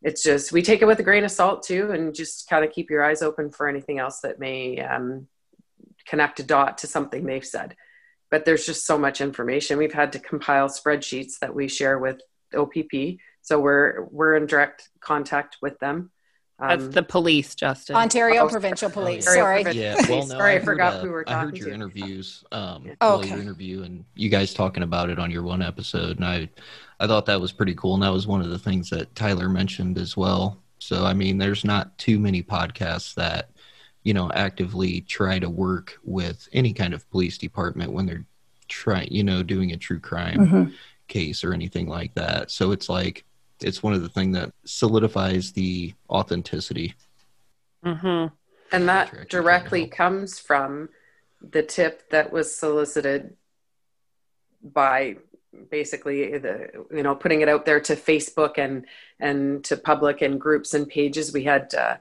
it's 0.00 0.22
just 0.22 0.52
we 0.52 0.62
take 0.62 0.80
it 0.80 0.86
with 0.86 1.00
a 1.00 1.02
grain 1.02 1.24
of 1.24 1.30
salt 1.30 1.62
too, 1.62 1.90
and 1.92 2.14
just 2.14 2.48
kind 2.48 2.64
of 2.64 2.72
keep 2.72 2.88
your 2.88 3.04
eyes 3.04 3.20
open 3.20 3.50
for 3.50 3.68
anything 3.68 3.98
else 3.98 4.20
that 4.20 4.38
may 4.38 4.80
um, 4.80 5.26
connect 6.06 6.40
a 6.40 6.42
dot 6.42 6.78
to 6.78 6.86
something 6.86 7.26
they've 7.26 7.44
said 7.44 7.76
but 8.36 8.44
there's 8.44 8.66
just 8.66 8.84
so 8.84 8.98
much 8.98 9.22
information. 9.22 9.78
We've 9.78 9.94
had 9.94 10.12
to 10.12 10.18
compile 10.18 10.68
spreadsheets 10.68 11.38
that 11.38 11.54
we 11.54 11.68
share 11.68 11.98
with 11.98 12.20
OPP. 12.54 13.16
So 13.40 13.58
we're 13.58 14.04
we're 14.10 14.36
in 14.36 14.44
direct 14.44 14.90
contact 15.00 15.56
with 15.62 15.78
them. 15.78 16.10
Um, 16.58 16.68
That's 16.68 16.94
the 16.94 17.02
police, 17.02 17.54
Justin. 17.54 17.96
Ontario 17.96 18.42
oh, 18.44 18.48
Provincial 18.50 18.90
Police. 18.90 19.26
Ontario 19.26 19.42
sorry. 19.42 19.62
Provincial 19.62 19.82
yeah. 19.82 20.10
Well, 20.10 20.26
no, 20.26 20.34
sorry, 20.34 20.52
I, 20.52 20.56
I 20.56 20.58
forgot 20.58 20.92
uh, 20.92 20.98
who 20.98 21.06
we 21.06 21.12
were 21.12 21.24
talking 21.24 21.38
I 21.38 21.44
heard 21.46 21.56
your 21.56 21.68
to. 21.68 21.74
interviews. 21.74 22.44
Um, 22.52 22.90
oh, 23.00 23.20
okay. 23.20 23.30
your 23.30 23.38
interview 23.38 23.84
and 23.84 24.04
you 24.14 24.28
guys 24.28 24.52
talking 24.52 24.82
about 24.82 25.08
it 25.08 25.18
on 25.18 25.30
your 25.30 25.42
one 25.42 25.62
episode, 25.62 26.16
and 26.16 26.26
I, 26.26 26.50
I 27.00 27.06
thought 27.06 27.24
that 27.26 27.40
was 27.40 27.52
pretty 27.52 27.74
cool, 27.74 27.94
and 27.94 28.02
that 28.02 28.12
was 28.12 28.26
one 28.26 28.42
of 28.42 28.50
the 28.50 28.58
things 28.58 28.90
that 28.90 29.14
Tyler 29.14 29.48
mentioned 29.48 29.96
as 29.96 30.14
well. 30.14 30.62
So 30.78 31.06
I 31.06 31.14
mean, 31.14 31.38
there's 31.38 31.64
not 31.64 31.96
too 31.96 32.18
many 32.18 32.42
podcasts 32.42 33.14
that 33.14 33.48
you 34.06 34.14
know, 34.14 34.30
actively 34.34 35.00
try 35.00 35.36
to 35.36 35.50
work 35.50 35.98
with 36.04 36.48
any 36.52 36.72
kind 36.72 36.94
of 36.94 37.10
police 37.10 37.36
department 37.36 37.90
when 37.90 38.06
they're 38.06 38.24
trying, 38.68 39.08
you 39.10 39.24
know, 39.24 39.42
doing 39.42 39.72
a 39.72 39.76
true 39.76 39.98
crime 39.98 40.38
mm-hmm. 40.38 40.70
case 41.08 41.42
or 41.42 41.52
anything 41.52 41.88
like 41.88 42.14
that. 42.14 42.52
So 42.52 42.70
it's 42.70 42.88
like 42.88 43.24
it's 43.60 43.82
one 43.82 43.94
of 43.94 44.02
the 44.02 44.08
things 44.08 44.36
that 44.36 44.52
solidifies 44.64 45.50
the 45.50 45.92
authenticity. 46.08 46.94
Mm-hmm. 47.84 48.32
And 48.70 48.88
that 48.88 49.28
directly 49.28 49.88
comes 49.88 50.38
from 50.38 50.88
the 51.40 51.64
tip 51.64 52.08
that 52.10 52.32
was 52.32 52.56
solicited 52.56 53.34
by 54.62 55.16
basically 55.68 56.38
the 56.38 56.86
you 56.92 57.02
know 57.02 57.16
putting 57.16 57.40
it 57.40 57.48
out 57.48 57.66
there 57.66 57.80
to 57.80 57.96
Facebook 57.96 58.56
and 58.56 58.86
and 59.18 59.64
to 59.64 59.76
public 59.76 60.22
and 60.22 60.40
groups 60.40 60.74
and 60.74 60.88
pages. 60.88 61.32
We 61.32 61.42
had 61.42 61.74
uh, 61.74 61.96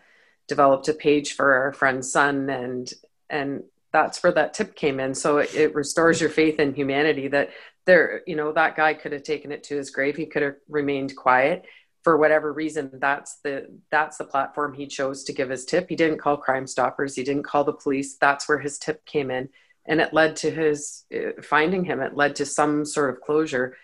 developed 0.48 0.88
a 0.88 0.94
page 0.94 1.34
for 1.34 1.54
our 1.54 1.74
friend's 1.74 2.12
son, 2.12 2.50
and 2.50 2.92
and 3.30 3.64
that's 3.92 4.22
where 4.22 4.34
that 4.34 4.54
tip 4.54 4.76
came 4.76 5.00
in. 5.00 5.16
So 5.16 5.40
it, 5.40 5.54
it 5.56 5.76
restores 5.76 6.20
your 6.20 6.30
faith 6.30 6.60
in 6.60 6.74
humanity 6.74 7.30
that 7.30 7.52
there, 7.86 8.22
you 8.28 8.36
know, 8.36 8.52
that 8.52 8.76
guy 8.76 8.94
could 8.94 9.14
have 9.14 9.24
taken 9.24 9.52
it 9.52 9.64
to 9.66 9.78
his 9.78 9.90
grave. 9.90 10.16
He 10.16 10.26
could 10.26 10.42
have 10.42 10.56
remained 10.68 11.16
quiet 11.16 11.66
for 12.04 12.18
whatever 12.18 12.52
reason. 12.52 12.90
That's 12.94 13.38
the 13.44 13.80
that's 13.92 14.18
the 14.18 14.26
platform 14.26 14.74
he 14.74 14.88
chose 14.88 15.24
to 15.26 15.34
give 15.34 15.50
his 15.50 15.66
tip. 15.66 15.88
He 15.90 15.96
didn't 15.96 16.20
call 16.20 16.38
Crime 16.38 16.68
Stoppers. 16.68 17.16
He 17.16 17.24
didn't 17.24 17.44
call 17.44 17.64
the 17.64 17.74
police. 17.74 18.18
That's 18.18 18.50
where 18.50 18.60
his 18.60 18.78
tip 18.78 19.06
came 19.06 19.32
in 19.32 19.50
and 19.86 20.02
it 20.02 20.14
led 20.14 20.36
to 20.38 20.52
his 20.52 21.04
uh, 21.14 21.42
finding 21.42 21.84
him 21.84 22.02
it 22.02 22.16
led 22.16 22.36
to 22.36 22.46
some 22.46 22.86
sort 22.86 23.10
of 23.10 23.22
closure 23.22 23.76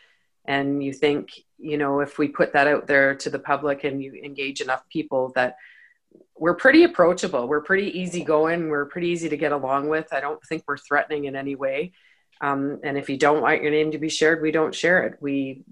and 0.45 0.83
you 0.83 0.93
think 0.93 1.29
you 1.57 1.77
know 1.77 1.99
if 1.99 2.17
we 2.17 2.27
put 2.27 2.53
that 2.53 2.67
out 2.67 2.87
there 2.87 3.15
to 3.15 3.29
the 3.29 3.39
public 3.39 3.83
and 3.83 4.01
you 4.01 4.13
engage 4.23 4.61
enough 4.61 4.87
people 4.89 5.31
that 5.35 5.55
we're 6.35 6.55
pretty 6.55 6.83
approachable. 6.83 7.47
We're 7.47 7.61
pretty 7.61 7.99
easygoing. 7.99 8.69
We're 8.69 8.85
pretty 8.85 9.09
easy 9.09 9.29
to 9.29 9.37
get 9.37 9.51
along 9.51 9.89
with. 9.89 10.11
I 10.11 10.19
don't 10.19 10.43
think 10.43 10.63
we're 10.67 10.77
threatening 10.77 11.25
in 11.25 11.35
any 11.35 11.55
way. 11.55 11.93
Um, 12.41 12.79
and 12.83 12.97
if 12.97 13.09
you 13.09 13.17
don't 13.17 13.41
want 13.41 13.61
your 13.61 13.71
name 13.71 13.91
to 13.91 13.99
be 13.99 14.09
shared 14.09 14.41
we 14.41 14.51
don't 14.51 14.73
share 14.73 15.03
it. 15.03 15.17
We 15.21 15.63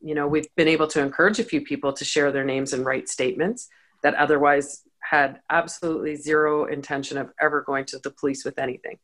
you 0.00 0.14
know 0.14 0.26
we've 0.26 0.54
been 0.56 0.68
able 0.68 0.88
to 0.88 1.00
encourage 1.00 1.38
a 1.38 1.44
few 1.44 1.62
people 1.62 1.92
to 1.94 2.04
share 2.04 2.30
their 2.32 2.44
names 2.44 2.72
and 2.72 2.84
write 2.84 3.08
statements 3.08 3.68
that 4.02 4.14
otherwise 4.14 4.82
had 5.00 5.40
absolutely 5.50 6.16
zero 6.16 6.66
intention 6.66 7.18
of 7.18 7.30
ever 7.40 7.62
going 7.62 7.84
to 7.86 7.98
the 7.98 8.10
police 8.10 8.44
with 8.44 8.58
anything. 8.58 8.98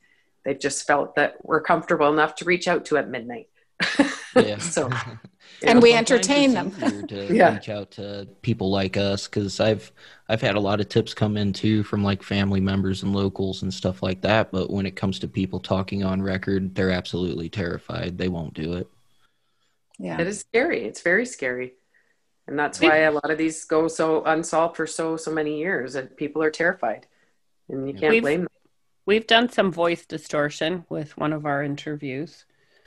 They've 0.45 0.59
just 0.59 0.87
felt 0.87 1.17
that 1.17 1.37
we're 1.43 1.61
comfortable 1.61 2.13
enough 2.13 2.35
to 2.37 2.45
reach 2.45 2.69
out 2.69 2.85
to 2.87 2.97
at 2.97 3.09
midnight. 3.09 3.49
yeah. 4.37 4.59
so, 4.59 4.91
and 5.63 5.83
we 5.83 5.93
entertain 5.93 6.53
them. 6.53 6.71
to 7.09 7.27
yeah. 7.35 7.55
reach 7.55 7.69
out 7.69 7.91
to 7.93 8.29
people 8.43 8.71
like 8.71 8.97
us 8.97 9.27
because 9.27 9.61
I've 9.61 9.91
I've 10.29 10.41
had 10.41 10.57
a 10.57 10.61
lot 10.61 10.81
of 10.81 10.89
tips 10.89 11.15
come 11.15 11.37
in 11.37 11.53
too 11.53 11.83
from 11.83 12.05
like 12.05 12.23
family 12.23 12.61
members 12.61 13.03
and 13.03 13.15
locals 13.15 13.63
and 13.63 13.73
stuff 13.73 14.03
like 14.03 14.21
that. 14.23 14.53
But 14.53 14.71
when 14.71 14.87
it 14.87 14.97
comes 14.97 15.19
to 15.21 15.29
people 15.29 15.61
talking 15.61 16.05
on 16.05 16.23
record, 16.23 16.75
they're 16.75 16.91
absolutely 16.91 17.49
terrified. 17.49 18.19
They 18.19 18.29
won't 18.29 18.55
do 18.55 18.75
it. 18.75 18.89
Yeah, 19.99 20.21
it 20.21 20.27
is 20.27 20.41
scary. 20.41 20.85
It's 20.85 21.03
very 21.03 21.27
scary, 21.27 21.75
and 22.47 22.59
that's 22.59 22.81
why 22.81 22.99
a 22.99 23.11
lot 23.13 23.31
of 23.31 23.39
these 23.39 23.65
go 23.65 23.89
so 23.89 24.23
unsolved 24.25 24.77
for 24.77 24.87
so 24.87 25.17
so 25.17 25.33
many 25.33 25.59
years. 25.59 25.97
and 25.97 26.17
people 26.17 26.43
are 26.43 26.51
terrified, 26.51 27.07
and 27.69 27.89
you 27.89 27.95
can't 27.95 28.13
We've, 28.13 28.23
blame 28.23 28.41
them. 28.43 28.49
We've 29.07 29.27
done 29.27 29.49
some 29.49 29.73
voice 29.73 30.07
distortion 30.07 30.85
with 30.89 31.17
one 31.17 31.33
of 31.33 31.47
our 31.47 31.65
interviews. 31.65 32.45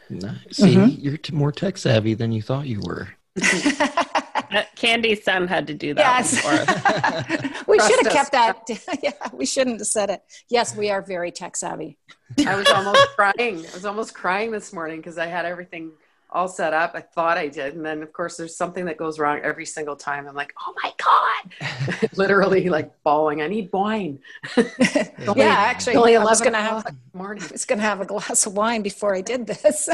Nice. 0.09 0.37
See, 0.51 0.75
mm-hmm. 0.75 0.99
you're 0.99 1.17
t- 1.17 1.33
more 1.33 1.51
tech 1.51 1.77
savvy 1.77 2.13
than 2.13 2.31
you 2.31 2.41
thought 2.41 2.67
you 2.67 2.81
were. 2.81 3.09
Candy's 4.75 5.23
son 5.23 5.47
had 5.47 5.67
to 5.67 5.73
do 5.73 5.93
that. 5.93 6.25
Yes. 6.31 7.63
we 7.67 7.79
should 7.79 8.05
have 8.05 8.11
kept 8.11 8.31
that. 8.33 8.59
yeah, 9.03 9.11
we 9.31 9.45
shouldn't 9.45 9.79
have 9.79 9.87
said 9.87 10.09
it. 10.09 10.21
Yes, 10.49 10.75
we 10.75 10.89
are 10.89 11.01
very 11.01 11.31
tech 11.31 11.55
savvy. 11.55 11.97
I 12.45 12.55
was 12.55 12.67
almost 12.67 13.07
crying. 13.15 13.59
I 13.59 13.73
was 13.73 13.85
almost 13.85 14.13
crying 14.13 14.51
this 14.51 14.73
morning 14.73 14.97
because 14.97 15.17
I 15.17 15.27
had 15.27 15.45
everything 15.45 15.91
all 16.31 16.47
set 16.47 16.73
up. 16.73 16.91
I 16.95 17.01
thought 17.01 17.37
I 17.37 17.47
did. 17.47 17.75
And 17.75 17.85
then, 17.85 18.01
of 18.01 18.13
course, 18.13 18.37
there's 18.37 18.55
something 18.55 18.85
that 18.85 18.97
goes 18.97 19.19
wrong 19.19 19.39
every 19.43 19.65
single 19.65 19.95
time. 19.95 20.27
I'm 20.27 20.35
like, 20.35 20.53
oh 20.65 20.73
my 20.81 20.93
God. 20.97 22.09
Literally, 22.17 22.69
like 22.69 22.91
bawling. 23.03 23.41
I 23.41 23.47
need 23.47 23.69
wine. 23.73 24.19
yeah, 24.57 25.55
actually, 25.57 25.95
only 25.95 26.15
I 26.15 26.23
was 26.23 26.39
going 26.39 26.53
to 26.53 26.59
have, 26.59 26.95
morning. 27.13 27.43
I 27.43 27.51
was 27.51 27.65
going 27.65 27.79
to 27.79 27.85
have 27.85 28.01
a 28.01 28.05
glass 28.05 28.45
of 28.45 28.53
wine 28.53 28.81
before 28.81 29.15
I 29.15 29.21
did 29.21 29.47
this. 29.47 29.89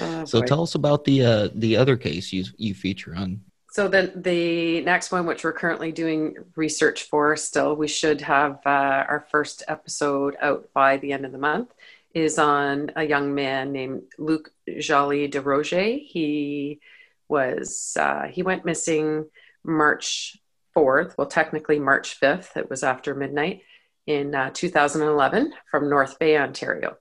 oh, 0.00 0.24
so 0.24 0.40
boy. 0.40 0.46
tell 0.46 0.62
us 0.62 0.74
about 0.74 1.04
the 1.04 1.24
uh, 1.24 1.48
the 1.54 1.76
other 1.76 1.96
case 1.96 2.32
you 2.32 2.44
you 2.56 2.74
feature 2.74 3.14
on. 3.14 3.42
So 3.72 3.88
then 3.88 4.12
the 4.14 4.82
next 4.82 5.12
one, 5.12 5.24
which 5.24 5.44
we're 5.44 5.54
currently 5.54 5.92
doing 5.92 6.36
research 6.56 7.04
for, 7.04 7.34
still 7.36 7.74
we 7.74 7.88
should 7.88 8.20
have 8.20 8.60
uh, 8.66 9.04
our 9.08 9.26
first 9.30 9.62
episode 9.66 10.36
out 10.42 10.68
by 10.74 10.98
the 10.98 11.10
end 11.10 11.24
of 11.24 11.32
the 11.32 11.38
month 11.38 11.72
is 12.14 12.38
on 12.38 12.90
a 12.96 13.04
young 13.04 13.34
man 13.34 13.72
named 13.72 14.02
Luc 14.18 14.50
Joly 14.78 15.28
de 15.28 15.40
Roger. 15.40 15.82
He 15.82 16.80
was 17.28 17.96
uh, 17.98 18.24
he 18.30 18.42
went 18.42 18.64
missing 18.64 19.26
March 19.64 20.36
4th, 20.76 21.16
well, 21.16 21.26
technically 21.26 21.78
March 21.78 22.18
5th. 22.20 22.56
It 22.56 22.68
was 22.68 22.82
after 22.82 23.14
midnight 23.14 23.62
in 24.06 24.34
uh, 24.34 24.50
2011 24.52 25.52
from 25.70 25.88
North 25.88 26.18
Bay, 26.18 26.36
Ontario. 26.36 26.96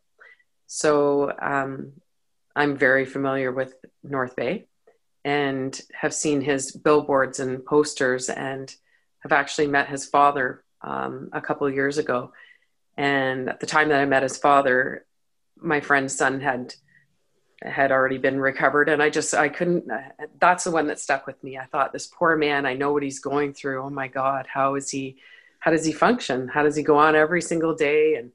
So 0.68 1.32
um, 1.42 1.94
I'm 2.56 2.78
very 2.78 3.06
familiar 3.06 3.52
with 3.52 3.74
North 4.04 4.36
Bay 4.36 4.68
and 5.24 5.80
have 5.94 6.14
seen 6.14 6.42
his 6.42 6.72
billboards 6.72 7.40
and 7.40 7.66
posters 7.66 8.30
and 8.30 8.74
have 9.20 9.32
actually 9.32 9.68
met 9.68 9.90
his 9.90 10.06
father 10.06 10.64
um, 10.82 11.30
a 11.34 11.42
couple 11.42 11.70
years 11.70 11.98
ago 11.98 12.32
and 12.98 13.50
at 13.50 13.60
the 13.60 13.66
time 13.66 13.90
that 13.90 14.02
I 14.02 14.06
met 14.06 14.24
his 14.24 14.38
father, 14.38 15.06
my 15.58 15.80
friend's 15.80 16.16
son 16.16 16.42
had 16.42 16.76
had 17.64 17.92
already 17.92 18.18
been 18.18 18.40
recovered. 18.40 18.90
And 18.90 19.04
i 19.04 19.10
just 19.10 19.34
i 19.36 19.48
couldn't 19.48 19.86
that's 20.40 20.64
the 20.64 20.72
one 20.72 20.88
that 20.88 21.00
stuck 21.00 21.28
with 21.28 21.42
me. 21.44 21.58
I 21.58 21.66
thought 21.66 21.94
this 21.94 22.08
poor 22.08 22.36
man 22.36 22.66
i 22.66 22.74
know 22.74 22.92
what 22.92 23.04
he's 23.04 23.20
going 23.20 23.54
through. 23.54 23.84
Oh 23.84 23.90
my 23.90 24.08
god 24.08 24.48
how 24.52 24.76
is 24.76 24.90
he 24.90 25.18
how 25.60 25.72
does 25.72 25.86
he 25.86 25.92
function? 25.92 26.48
How 26.48 26.64
does 26.64 26.76
he 26.76 26.82
go 26.82 26.98
on 26.98 27.16
every 27.16 27.42
single 27.42 27.76
day? 27.76 28.16
And 28.16 28.32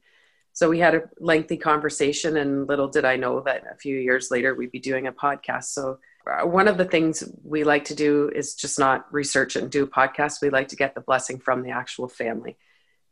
so 0.53 0.69
we 0.69 0.79
had 0.79 0.95
a 0.95 1.03
lengthy 1.19 1.57
conversation 1.57 2.37
and 2.37 2.67
little 2.67 2.87
did 2.87 3.03
i 3.05 3.17
know 3.17 3.41
that 3.41 3.63
a 3.71 3.75
few 3.75 3.97
years 3.97 4.31
later 4.31 4.55
we'd 4.55 4.71
be 4.71 4.79
doing 4.79 5.07
a 5.07 5.11
podcast. 5.11 5.65
So 5.65 5.99
uh, 6.25 6.45
one 6.47 6.67
of 6.67 6.77
the 6.77 6.85
things 6.85 7.23
we 7.43 7.63
like 7.63 7.85
to 7.85 7.95
do 7.95 8.29
is 8.33 8.55
just 8.55 8.79
not 8.79 9.11
research 9.13 9.55
and 9.55 9.69
do 9.69 9.83
a 9.83 9.87
podcast 9.87 10.41
we 10.41 10.49
like 10.49 10.69
to 10.69 10.75
get 10.75 10.95
the 10.95 11.01
blessing 11.01 11.39
from 11.39 11.63
the 11.63 11.71
actual 11.71 12.07
family 12.07 12.57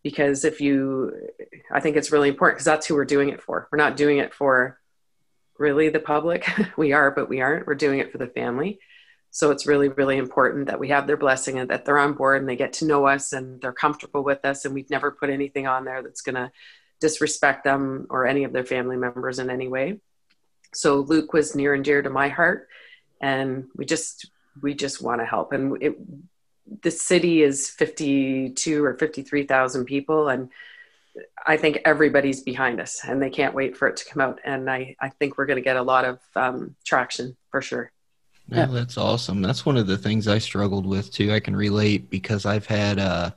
because 0.05 0.45
if 0.45 0.61
you 0.61 1.11
i 1.71 1.79
think 1.79 1.95
it's 1.95 2.11
really 2.11 2.29
important 2.29 2.57
because 2.57 2.71
that's 2.71 2.85
who 2.85 2.93
we're 2.93 3.05
doing 3.05 3.29
it 3.29 3.41
for. 3.41 3.67
We're 3.71 3.85
not 3.85 3.97
doing 3.97 4.19
it 4.19 4.35
for 4.35 4.79
really 5.57 5.89
the 5.89 5.99
public. 5.99 6.47
We 6.77 6.93
are 6.93 7.09
but 7.09 7.27
we 7.27 7.41
aren't. 7.41 7.65
We're 7.65 7.83
doing 7.85 7.99
it 7.99 8.11
for 8.11 8.19
the 8.19 8.27
family. 8.27 8.79
So 9.31 9.49
it's 9.49 9.65
really 9.65 9.89
really 9.89 10.17
important 10.17 10.67
that 10.67 10.79
we 10.79 10.89
have 10.89 11.07
their 11.07 11.17
blessing 11.17 11.57
and 11.57 11.71
that 11.71 11.85
they're 11.85 11.97
on 11.97 12.13
board 12.13 12.39
and 12.39 12.47
they 12.47 12.55
get 12.55 12.73
to 12.73 12.85
know 12.85 13.07
us 13.07 13.33
and 13.33 13.59
they're 13.59 13.81
comfortable 13.85 14.23
with 14.23 14.45
us 14.45 14.63
and 14.63 14.75
we've 14.75 14.91
never 14.91 15.09
put 15.09 15.31
anything 15.31 15.65
on 15.65 15.85
there 15.85 16.03
that's 16.03 16.21
going 16.21 16.35
to 16.35 16.51
disrespect 17.01 17.63
them 17.63 18.05
or 18.11 18.27
any 18.27 18.43
of 18.43 18.53
their 18.53 18.63
family 18.63 18.97
members 18.97 19.39
in 19.39 19.49
any 19.49 19.67
way. 19.67 19.99
So 20.75 20.99
luke 20.99 21.33
was 21.33 21.55
near 21.55 21.73
and 21.73 21.83
dear 21.83 22.03
to 22.03 22.11
my 22.11 22.29
heart 22.29 22.67
and 23.19 23.69
we 23.75 23.85
just 23.85 24.29
we 24.61 24.75
just 24.75 25.01
want 25.01 25.19
to 25.21 25.25
help 25.25 25.51
and 25.51 25.81
it 25.81 25.97
the 26.81 26.91
city 26.91 27.41
is 27.41 27.69
52 27.69 28.83
or 28.83 28.95
53,000 28.95 29.85
people 29.85 30.29
and 30.29 30.49
I 31.45 31.57
think 31.57 31.79
everybody's 31.85 32.41
behind 32.41 32.79
us 32.79 33.01
and 33.07 33.21
they 33.21 33.29
can't 33.29 33.53
wait 33.53 33.77
for 33.77 33.87
it 33.87 33.97
to 33.97 34.05
come 34.05 34.21
out. 34.21 34.39
And 34.43 34.69
I, 34.69 34.95
I 34.99 35.09
think 35.09 35.37
we're 35.37 35.45
going 35.45 35.57
to 35.57 35.63
get 35.63 35.77
a 35.77 35.81
lot 35.81 36.05
of 36.05 36.19
um, 36.35 36.75
traction 36.83 37.37
for 37.51 37.61
sure. 37.61 37.91
Yeah, 38.47 38.65
that's 38.65 38.97
awesome. 38.97 39.41
That's 39.41 39.65
one 39.65 39.77
of 39.77 39.87
the 39.87 39.97
things 39.97 40.27
I 40.27 40.37
struggled 40.37 40.85
with 40.85 41.11
too. 41.11 41.33
I 41.33 41.39
can 41.39 41.55
relate 41.55 42.09
because 42.09 42.45
I've 42.45 42.65
had 42.65 42.99
uh, 42.99 43.31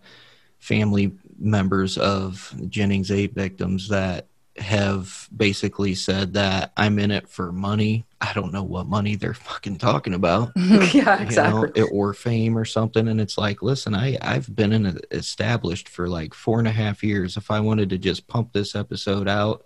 family 0.59 1.13
members 1.39 1.97
of 1.97 2.55
Jennings 2.69 3.11
8 3.11 3.35
victims 3.35 3.89
that 3.89 4.27
have 4.57 5.29
basically 5.35 5.95
said 5.95 6.35
that 6.35 6.73
I'm 6.77 6.99
in 6.99 7.11
it 7.11 7.29
for 7.29 7.53
money. 7.53 8.05
I 8.21 8.33
don't 8.33 8.53
know 8.53 8.65
what 8.65 8.87
money 8.87 9.15
they're 9.15 9.35
fucking 9.35 9.79
talking 9.79 10.15
about. 10.15 10.51
yeah, 10.57 11.23
exactly. 11.23 11.71
Know, 11.81 11.89
or 11.89 12.15
fame 12.15 12.59
or 12.59 12.65
something. 12.65 13.07
And 13.07 13.21
it's 13.21 13.39
like, 13.39 13.63
listen, 13.63 13.95
I, 13.95 14.19
I've 14.21 14.55
been 14.55 14.73
in 14.73 14.87
a, 14.87 14.97
established 15.13 15.89
for 15.89 16.09
like 16.09 16.35
four 16.35 16.59
and 16.59 16.67
a 16.67 16.73
half 16.73 17.05
years. 17.05 17.37
If 17.37 17.51
I 17.51 17.61
wanted 17.61 17.91
to 17.91 17.99
just 17.99 18.27
pump 18.27 18.53
this 18.53 18.75
episode 18.75 19.29
out 19.29 19.65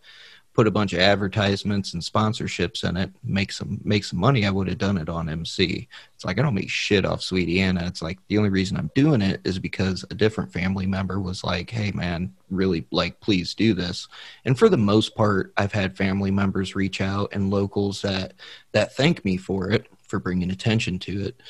put 0.54 0.66
a 0.66 0.70
bunch 0.70 0.92
of 0.92 0.98
advertisements 0.98 1.94
and 1.94 2.02
sponsorships 2.02 2.86
in 2.86 2.96
it, 2.96 3.10
make 3.24 3.50
some 3.50 3.80
make 3.84 4.04
some 4.04 4.18
money, 4.18 4.44
I 4.44 4.50
would 4.50 4.68
have 4.68 4.78
done 4.78 4.98
it 4.98 5.08
on 5.08 5.28
MC. 5.28 5.88
It's 6.14 6.24
like 6.24 6.38
I 6.38 6.42
don't 6.42 6.54
make 6.54 6.68
shit 6.68 7.06
off 7.06 7.22
Sweetie 7.22 7.60
Anna. 7.60 7.86
It's 7.86 8.02
like 8.02 8.18
the 8.28 8.36
only 8.36 8.50
reason 8.50 8.76
I'm 8.76 8.90
doing 8.94 9.22
it 9.22 9.40
is 9.44 9.58
because 9.58 10.04
a 10.10 10.14
different 10.14 10.52
family 10.52 10.86
member 10.86 11.20
was 11.20 11.42
like, 11.42 11.70
"Hey, 11.70 11.90
man, 11.92 12.34
really 12.50 12.86
like, 12.90 13.18
please 13.20 13.54
do 13.54 13.72
this." 13.72 14.08
And 14.44 14.58
for 14.58 14.68
the 14.68 14.76
most 14.76 15.14
part, 15.14 15.52
I've 15.56 15.72
had 15.72 15.96
family 15.96 16.30
members 16.30 16.74
reach 16.74 17.00
out 17.00 17.30
and 17.32 17.50
locals 17.50 18.02
that 18.02 18.34
that 18.72 18.94
thank 18.94 19.24
me 19.24 19.38
for 19.38 19.70
it 19.70 19.86
for 20.02 20.18
bringing 20.18 20.50
attention 20.50 20.98
to 21.00 21.26
it. 21.26 21.40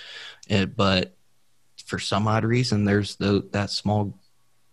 it 0.48 0.76
but 0.76 1.16
for 1.84 1.98
some 1.98 2.28
odd 2.28 2.44
reason, 2.44 2.84
there's 2.84 3.16
the 3.16 3.48
that 3.52 3.70
small 3.70 4.18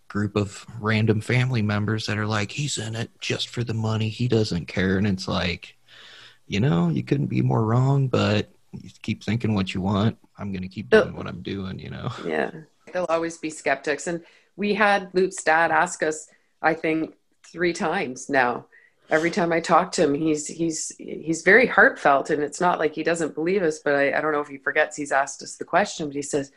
group 0.10 0.36
of 0.36 0.66
random 0.80 1.22
family 1.22 1.62
members 1.62 2.06
that 2.08 2.18
are 2.18 2.26
like, 2.26 2.52
he's 2.52 2.78
in 2.78 2.96
it 2.96 3.10
just 3.22 3.48
for 3.48 3.64
the 3.64 3.74
money. 3.74 4.10
He 4.10 4.28
doesn't 4.28 4.68
care. 4.68 4.98
And 4.98 5.08
it's 5.08 5.28
like, 5.28 5.78
you 6.48 6.60
know, 6.60 6.90
you 6.90 7.04
couldn't 7.04 7.28
be 7.28 7.42
more 7.42 7.64
wrong, 7.64 8.08
but 8.10 8.50
you 8.74 8.90
keep 9.02 9.24
thinking 9.24 9.54
what 9.54 9.74
you 9.74 9.82
want. 9.82 10.18
I'm 10.38 10.52
going 10.52 10.64
to 10.64 10.68
keep 10.68 10.90
doing 10.90 11.16
what 11.16 11.28
I'm 11.28 11.42
doing, 11.42 11.80
you 11.80 11.92
know? 11.92 12.12
Yeah. 12.26 12.52
There'll 12.92 13.08
always 13.08 13.38
be 13.38 13.50
skeptics. 13.50 14.08
And 14.08 14.22
we 14.56 14.74
had 14.74 15.10
Luke's 15.14 15.44
dad 15.44 15.72
ask 15.72 16.04
us, 16.04 16.28
I 16.62 16.74
think, 16.74 17.16
three 17.44 17.74
times 17.74 18.30
now. 18.30 18.66
Every 19.10 19.32
time 19.32 19.52
I 19.52 19.60
talk 19.60 19.92
to 19.94 20.04
him, 20.04 20.14
he's 20.14 20.46
he's 20.46 20.92
he's 21.00 21.42
very 21.42 21.66
heartfelt, 21.66 22.30
and 22.30 22.44
it's 22.44 22.62
not 22.62 22.78
like 22.78 22.94
he 22.94 23.02
doesn't 23.02 23.34
believe 23.34 23.64
us. 23.64 23.80
But 23.80 23.96
I, 23.96 24.16
I 24.16 24.22
don't 24.22 24.34
know 24.34 24.40
if 24.40 24.50
he 24.50 24.58
forgets 24.58 24.96
he's 24.96 25.12
asked 25.12 25.42
us 25.42 25.56
the 25.56 25.66
question. 25.66 26.08
But 26.08 26.16
he 26.16 26.22
says, 26.22 26.52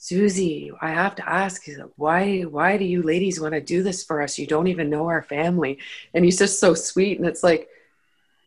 "Susie, 0.00 0.72
I 0.80 0.90
have 0.90 1.14
to 1.16 1.28
ask. 1.28 1.66
Why 1.96 2.42
why 2.42 2.76
do 2.76 2.84
you 2.84 3.02
ladies 3.02 3.40
want 3.40 3.54
to 3.54 3.60
do 3.60 3.82
this 3.82 4.02
for 4.02 4.22
us? 4.22 4.38
You 4.38 4.46
don't 4.46 4.66
even 4.68 4.90
know 4.90 5.06
our 5.06 5.22
family." 5.22 5.78
And 6.14 6.24
he's 6.24 6.38
just 6.38 6.58
so 6.58 6.74
sweet, 6.74 7.18
and 7.18 7.28
it's 7.28 7.42
like, 7.44 7.68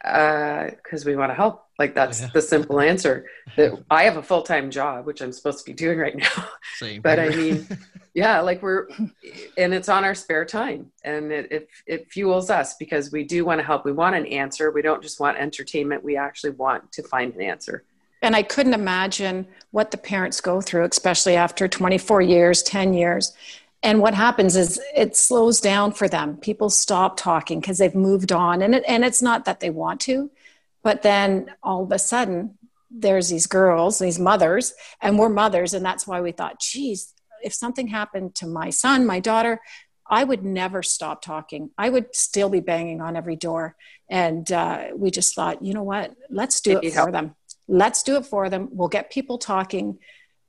because 0.02 1.06
uh, 1.06 1.06
we 1.06 1.16
want 1.16 1.30
to 1.30 1.36
help 1.36 1.64
like 1.80 1.96
that's 1.96 2.22
yeah. 2.22 2.30
the 2.34 2.42
simple 2.42 2.80
answer. 2.80 3.26
That 3.56 3.84
I 3.90 4.04
have 4.04 4.18
a 4.18 4.24
full 4.24 4.44
time 4.44 4.70
job, 4.70 5.06
which 5.06 5.22
I'm 5.22 5.32
supposed 5.32 5.60
to 5.60 5.66
be 5.66 5.74
doing 5.74 5.98
right 5.98 6.16
now. 6.16 6.48
Same. 6.76 7.02
but 7.02 7.20
I 7.20 7.30
mean, 7.30 7.68
yeah, 8.14 8.40
like 8.42 8.62
we're, 8.62 8.88
and 9.58 9.74
it's 9.74 9.90
on 9.90 10.04
our 10.04 10.14
spare 10.14 10.46
time, 10.46 10.92
and 11.04 11.32
it, 11.32 11.52
it 11.52 11.70
it 11.88 12.12
fuels 12.12 12.50
us 12.50 12.76
because 12.76 13.12
we 13.12 13.24
do 13.24 13.44
want 13.44 13.60
to 13.60 13.66
help. 13.66 13.86
We 13.86 13.92
want 13.92 14.16
an 14.16 14.26
answer. 14.28 14.72
We 14.72 14.82
don't 14.82 15.02
just 15.02 15.20
want 15.20 15.38
entertainment. 15.38 16.04
We 16.04 16.16
actually 16.16 16.52
want 16.52 16.92
to 16.94 17.04
find 17.04 17.34
an 17.34 17.42
answer. 17.42 17.84
And 18.24 18.36
I 18.36 18.42
couldn't 18.42 18.74
imagine 18.74 19.48
what 19.72 19.92
the 19.92 19.98
parents 19.98 20.40
go 20.42 20.62
through, 20.62 20.86
especially 20.86 21.36
after 21.36 21.68
24 21.68 22.22
years, 22.22 22.64
10 22.64 22.94
years. 22.94 23.34
And 23.84 24.00
what 24.00 24.14
happens 24.14 24.56
is 24.56 24.80
it 24.96 25.18
slows 25.18 25.60
down 25.60 25.92
for 25.92 26.08
them. 26.08 26.38
People 26.38 26.70
stop 26.70 27.18
talking 27.18 27.60
because 27.60 27.78
they've 27.78 27.94
moved 27.94 28.32
on. 28.32 28.62
And, 28.62 28.76
it, 28.76 28.84
and 28.88 29.04
it's 29.04 29.22
not 29.22 29.44
that 29.44 29.60
they 29.60 29.70
want 29.70 30.00
to, 30.02 30.32
but 30.84 31.02
then 31.02 31.52
all 31.62 31.84
of 31.84 31.92
a 31.92 32.00
sudden, 32.00 32.58
there's 32.90 33.28
these 33.28 33.46
girls, 33.46 34.00
these 34.00 34.20
mothers, 34.20 34.74
and 35.02 35.20
we're 35.20 35.28
mothers. 35.28 35.74
And 35.74 35.86
that's 35.86 36.08
why 36.08 36.22
we 36.22 36.32
thought, 36.32 36.62
geez, 36.62 37.14
if 37.44 37.54
something 37.54 37.88
happened 37.88 38.36
to 38.36 38.48
my 38.48 38.70
son, 38.70 39.06
my 39.06 39.20
daughter, 39.20 39.60
I 40.08 40.24
would 40.24 40.46
never 40.46 40.84
stop 40.84 41.22
talking. 41.22 41.72
I 41.78 41.90
would 41.90 42.16
still 42.16 42.50
be 42.50 42.60
banging 42.60 43.02
on 43.02 43.18
every 43.18 43.36
door. 43.36 43.76
And 44.10 44.50
uh, 44.52 44.90
we 44.96 45.12
just 45.12 45.34
thought, 45.36 45.64
you 45.64 45.74
know 45.74 45.84
what? 45.84 46.14
Let's 46.30 46.62
do 46.62 46.78
it 46.78 46.90
for 46.92 47.00
help. 47.00 47.12
them. 47.12 47.36
Let's 47.68 48.04
do 48.04 48.18
it 48.18 48.26
for 48.26 48.50
them. 48.50 48.70
We'll 48.72 48.90
get 48.90 49.12
people 49.12 49.38
talking. 49.38 50.00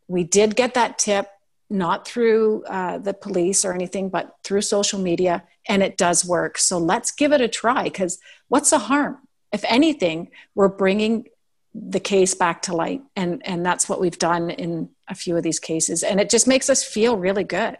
We 0.08 0.24
did 0.24 0.56
get 0.56 0.74
that 0.74 0.98
tip, 0.98 1.28
not 1.70 2.06
through 2.06 2.64
uh, 2.64 2.98
the 2.98 3.14
police 3.14 3.64
or 3.64 3.72
anything, 3.72 4.08
but 4.08 4.34
through 4.44 4.62
social 4.62 4.98
media, 4.98 5.44
and 5.68 5.82
it 5.82 5.96
does 5.96 6.24
work. 6.24 6.58
So 6.58 6.78
let's 6.78 7.10
give 7.10 7.32
it 7.32 7.40
a 7.40 7.48
try 7.48 7.84
because 7.84 8.18
what's 8.48 8.70
the 8.70 8.78
harm? 8.78 9.18
if 9.54 9.64
anything, 9.68 10.30
we're 10.56 10.68
bringing 10.68 11.26
the 11.72 12.00
case 12.00 12.34
back 12.34 12.62
to 12.62 12.74
light. 12.74 13.02
And, 13.14 13.40
and 13.46 13.64
that's 13.64 13.88
what 13.88 14.00
we've 14.00 14.18
done 14.18 14.50
in 14.50 14.90
a 15.08 15.14
few 15.14 15.36
of 15.36 15.44
these 15.44 15.60
cases. 15.60 16.02
And 16.02 16.20
it 16.20 16.28
just 16.28 16.48
makes 16.48 16.68
us 16.68 16.82
feel 16.82 17.16
really 17.16 17.44
good. 17.44 17.78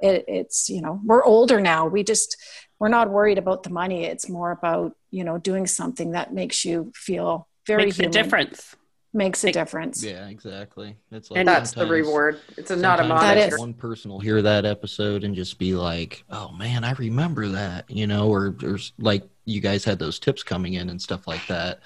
It, 0.00 0.24
it's, 0.28 0.70
you 0.70 0.80
know, 0.80 1.00
we're 1.04 1.24
older 1.24 1.60
now. 1.60 1.88
We 1.88 2.04
just, 2.04 2.36
we're 2.78 2.88
not 2.88 3.10
worried 3.10 3.38
about 3.38 3.64
the 3.64 3.70
money. 3.70 4.04
It's 4.04 4.28
more 4.28 4.52
about, 4.52 4.96
you 5.10 5.24
know, 5.24 5.36
doing 5.36 5.66
something 5.66 6.12
that 6.12 6.32
makes 6.32 6.64
you 6.64 6.92
feel 6.94 7.48
very 7.66 7.84
makes 7.84 7.96
human. 7.96 8.10
a 8.10 8.12
difference 8.12 8.76
makes 9.16 9.42
a 9.44 9.50
difference. 9.50 10.04
Yeah, 10.04 10.28
exactly. 10.28 10.96
It's 11.10 11.30
like 11.30 11.38
and 11.38 11.48
that's 11.48 11.72
the 11.72 11.86
reward. 11.86 12.40
It's 12.56 12.70
a, 12.70 12.76
not 12.76 13.00
a 13.00 13.04
monitor. 13.04 13.58
One 13.58 13.74
person 13.74 14.10
will 14.10 14.20
hear 14.20 14.42
that 14.42 14.64
episode 14.64 15.24
and 15.24 15.34
just 15.34 15.58
be 15.58 15.74
like, 15.74 16.22
"Oh 16.30 16.52
man, 16.52 16.84
I 16.84 16.92
remember 16.92 17.48
that," 17.48 17.90
you 17.90 18.06
know, 18.06 18.28
or 18.28 18.54
or 18.62 18.78
like 18.98 19.24
you 19.44 19.60
guys 19.60 19.84
had 19.84 19.98
those 19.98 20.18
tips 20.18 20.42
coming 20.42 20.74
in 20.74 20.90
and 20.90 21.00
stuff 21.00 21.26
like 21.26 21.44
that. 21.48 21.80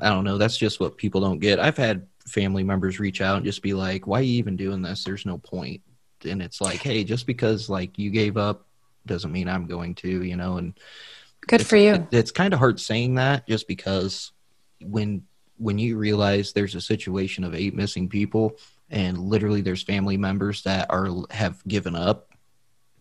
I 0.00 0.10
don't 0.10 0.24
know. 0.24 0.36
That's 0.36 0.58
just 0.58 0.80
what 0.80 0.98
people 0.98 1.20
don't 1.22 1.38
get. 1.38 1.60
I've 1.60 1.76
had 1.76 2.06
family 2.26 2.64
members 2.64 2.98
reach 2.98 3.20
out 3.20 3.36
and 3.36 3.46
just 3.46 3.62
be 3.62 3.72
like, 3.72 4.06
"Why 4.06 4.18
are 4.18 4.22
you 4.22 4.38
even 4.38 4.56
doing 4.56 4.82
this? 4.82 5.04
There's 5.04 5.24
no 5.24 5.38
point." 5.38 5.80
And 6.24 6.42
it's 6.42 6.60
like, 6.60 6.82
"Hey, 6.82 7.04
just 7.04 7.26
because 7.26 7.70
like 7.70 7.98
you 7.98 8.10
gave 8.10 8.36
up 8.36 8.66
doesn't 9.06 9.32
mean 9.32 9.48
I'm 9.48 9.66
going 9.66 9.94
to," 9.96 10.24
you 10.24 10.36
know. 10.36 10.58
And 10.58 10.78
good 11.46 11.64
for 11.64 11.76
you. 11.76 11.94
It, 11.94 12.08
it's 12.10 12.32
kind 12.32 12.52
of 12.52 12.58
hard 12.58 12.80
saying 12.80 13.14
that 13.14 13.46
just 13.46 13.68
because 13.68 14.32
when 14.80 15.22
when 15.58 15.78
you 15.78 15.96
realize 15.96 16.52
there's 16.52 16.74
a 16.74 16.80
situation 16.80 17.44
of 17.44 17.54
eight 17.54 17.74
missing 17.74 18.08
people 18.08 18.56
and 18.90 19.18
literally 19.18 19.60
there's 19.60 19.82
family 19.82 20.16
members 20.16 20.62
that 20.62 20.86
are 20.90 21.08
have 21.30 21.62
given 21.66 21.96
up 21.96 22.30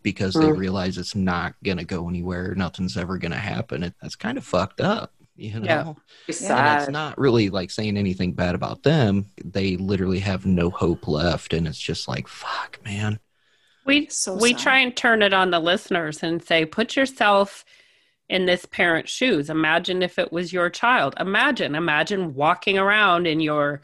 because 0.02 0.36
mm. 0.36 0.42
they 0.42 0.52
realize 0.52 0.98
it's 0.98 1.16
not 1.16 1.56
going 1.64 1.78
to 1.78 1.84
go 1.84 2.08
anywhere 2.08 2.56
nothing's 2.56 2.98
ever 2.98 3.18
going 3.18 3.32
to 3.32 3.38
happen 3.38 3.84
it, 3.84 3.94
that's 4.02 4.16
kind 4.16 4.38
of 4.38 4.46
fucked 4.46 4.82
up 4.82 5.12
you 5.36 5.60
know 5.60 5.66
yeah. 5.66 5.94
It's, 6.28 6.42
and 6.44 6.82
it's 6.82 6.92
not 6.92 7.18
really 7.18 7.50
like 7.50 7.72
saying 7.72 7.98
anything 7.98 8.34
bad 8.34 8.56
about 8.56 8.84
them 8.84 9.26
they 9.44 9.76
literally 9.76 10.20
have 10.20 10.46
no 10.46 10.70
hope 10.70 11.08
left 11.08 11.54
and 11.54 11.68
it's 11.68 11.80
just 11.80 12.08
like 12.08 12.28
fuck 12.28 12.80
man 12.86 13.20
we 13.86 14.08
so 14.08 14.36
we 14.36 14.54
try 14.54 14.80
and 14.80 14.96
turn 14.96 15.22
it 15.22 15.34
on 15.34 15.52
the 15.52 15.60
listeners 15.60 16.24
and 16.24 16.42
say 16.42 16.66
put 16.66 16.96
yourself 16.96 17.66
in 18.30 18.46
this 18.46 18.66
parent's 18.66 19.12
shoes. 19.12 19.50
Imagine 19.50 20.02
if 20.02 20.18
it 20.18 20.32
was 20.32 20.52
your 20.52 20.70
child. 20.70 21.16
Imagine, 21.20 21.76
imagine 21.76 22.34
walking 22.34 22.78
around 22.78 23.28
in 23.28 23.40
your 23.40 23.82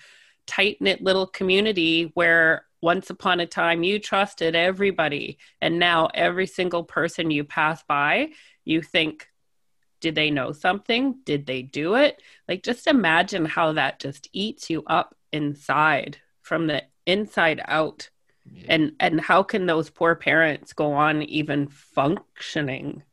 tight 0.47 0.77
knit 0.81 1.01
little 1.01 1.27
community 1.27 2.11
where 2.15 2.65
once 2.81 3.09
upon 3.11 3.39
a 3.39 3.45
time 3.45 3.83
you 3.83 3.99
trusted 3.99 4.55
everybody, 4.55 5.37
and 5.61 5.77
now 5.77 6.09
every 6.13 6.47
single 6.47 6.83
person 6.83 7.29
you 7.29 7.43
pass 7.43 7.83
by, 7.83 8.29
you 8.65 8.81
think, 8.81 9.27
did 9.99 10.15
they 10.15 10.31
know 10.31 10.51
something? 10.51 11.17
Did 11.23 11.45
they 11.45 11.61
do 11.61 11.93
it? 11.93 12.19
Like, 12.47 12.63
just 12.63 12.87
imagine 12.87 13.45
how 13.45 13.73
that 13.73 13.99
just 13.99 14.29
eats 14.33 14.69
you 14.69 14.83
up 14.87 15.15
inside 15.31 16.17
from 16.41 16.65
the 16.65 16.83
inside 17.05 17.61
out. 17.67 18.09
Yeah. 18.51 18.65
And 18.69 18.91
and 18.99 19.21
how 19.21 19.43
can 19.43 19.67
those 19.67 19.91
poor 19.91 20.15
parents 20.15 20.73
go 20.73 20.93
on 20.93 21.21
even 21.21 21.67
functioning? 21.67 23.03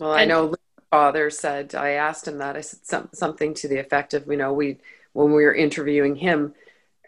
Well, 0.00 0.12
I 0.12 0.24
know 0.24 0.54
father 0.90 1.30
said, 1.30 1.74
I 1.74 1.90
asked 1.90 2.28
him 2.28 2.38
that. 2.38 2.56
I 2.56 2.60
said 2.60 2.84
some, 2.84 3.08
something 3.12 3.54
to 3.54 3.68
the 3.68 3.78
effect 3.78 4.14
of, 4.14 4.26
you 4.26 4.36
know, 4.36 4.52
we, 4.52 4.78
when 5.12 5.32
we 5.32 5.44
were 5.44 5.54
interviewing 5.54 6.16
him, 6.16 6.54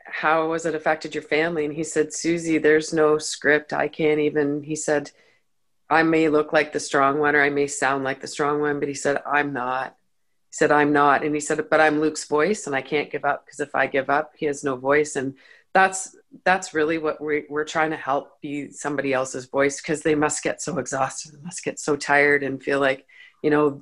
how 0.06 0.52
has 0.52 0.66
it 0.66 0.74
affected 0.74 1.14
your 1.14 1.22
family? 1.22 1.64
And 1.64 1.74
he 1.74 1.84
said, 1.84 2.14
Susie, 2.14 2.58
there's 2.58 2.92
no 2.92 3.18
script. 3.18 3.72
I 3.72 3.88
can't 3.88 4.20
even, 4.20 4.62
he 4.62 4.76
said, 4.76 5.10
I 5.90 6.02
may 6.02 6.28
look 6.28 6.52
like 6.52 6.72
the 6.72 6.80
strong 6.80 7.18
one 7.18 7.36
or 7.36 7.42
I 7.42 7.50
may 7.50 7.66
sound 7.66 8.04
like 8.04 8.20
the 8.20 8.26
strong 8.26 8.60
one, 8.60 8.80
but 8.80 8.88
he 8.88 8.94
said, 8.94 9.22
I'm 9.26 9.52
not. 9.52 9.96
He 10.50 10.54
said, 10.54 10.70
I'm 10.72 10.92
not. 10.92 11.24
And 11.24 11.34
he 11.34 11.40
said, 11.40 11.68
but 11.68 11.80
I'm 11.80 12.00
Luke's 12.00 12.24
voice 12.24 12.66
and 12.66 12.74
I 12.74 12.82
can't 12.82 13.10
give 13.10 13.24
up 13.24 13.44
because 13.44 13.60
if 13.60 13.74
I 13.74 13.86
give 13.86 14.08
up, 14.08 14.32
he 14.36 14.46
has 14.46 14.64
no 14.64 14.76
voice. 14.76 15.16
And 15.16 15.34
that's, 15.74 16.16
that's 16.44 16.74
really 16.74 16.98
what 16.98 17.20
we're, 17.20 17.44
we're 17.48 17.64
trying 17.64 17.90
to 17.90 17.96
help 17.96 18.40
be 18.40 18.70
somebody 18.70 19.12
else's 19.12 19.46
voice 19.46 19.80
because 19.80 20.02
they 20.02 20.14
must 20.14 20.42
get 20.42 20.62
so 20.62 20.78
exhausted, 20.78 21.32
they 21.32 21.42
must 21.42 21.64
get 21.64 21.78
so 21.78 21.96
tired 21.96 22.42
and 22.42 22.62
feel 22.62 22.80
like, 22.80 23.06
you 23.46 23.50
know, 23.50 23.80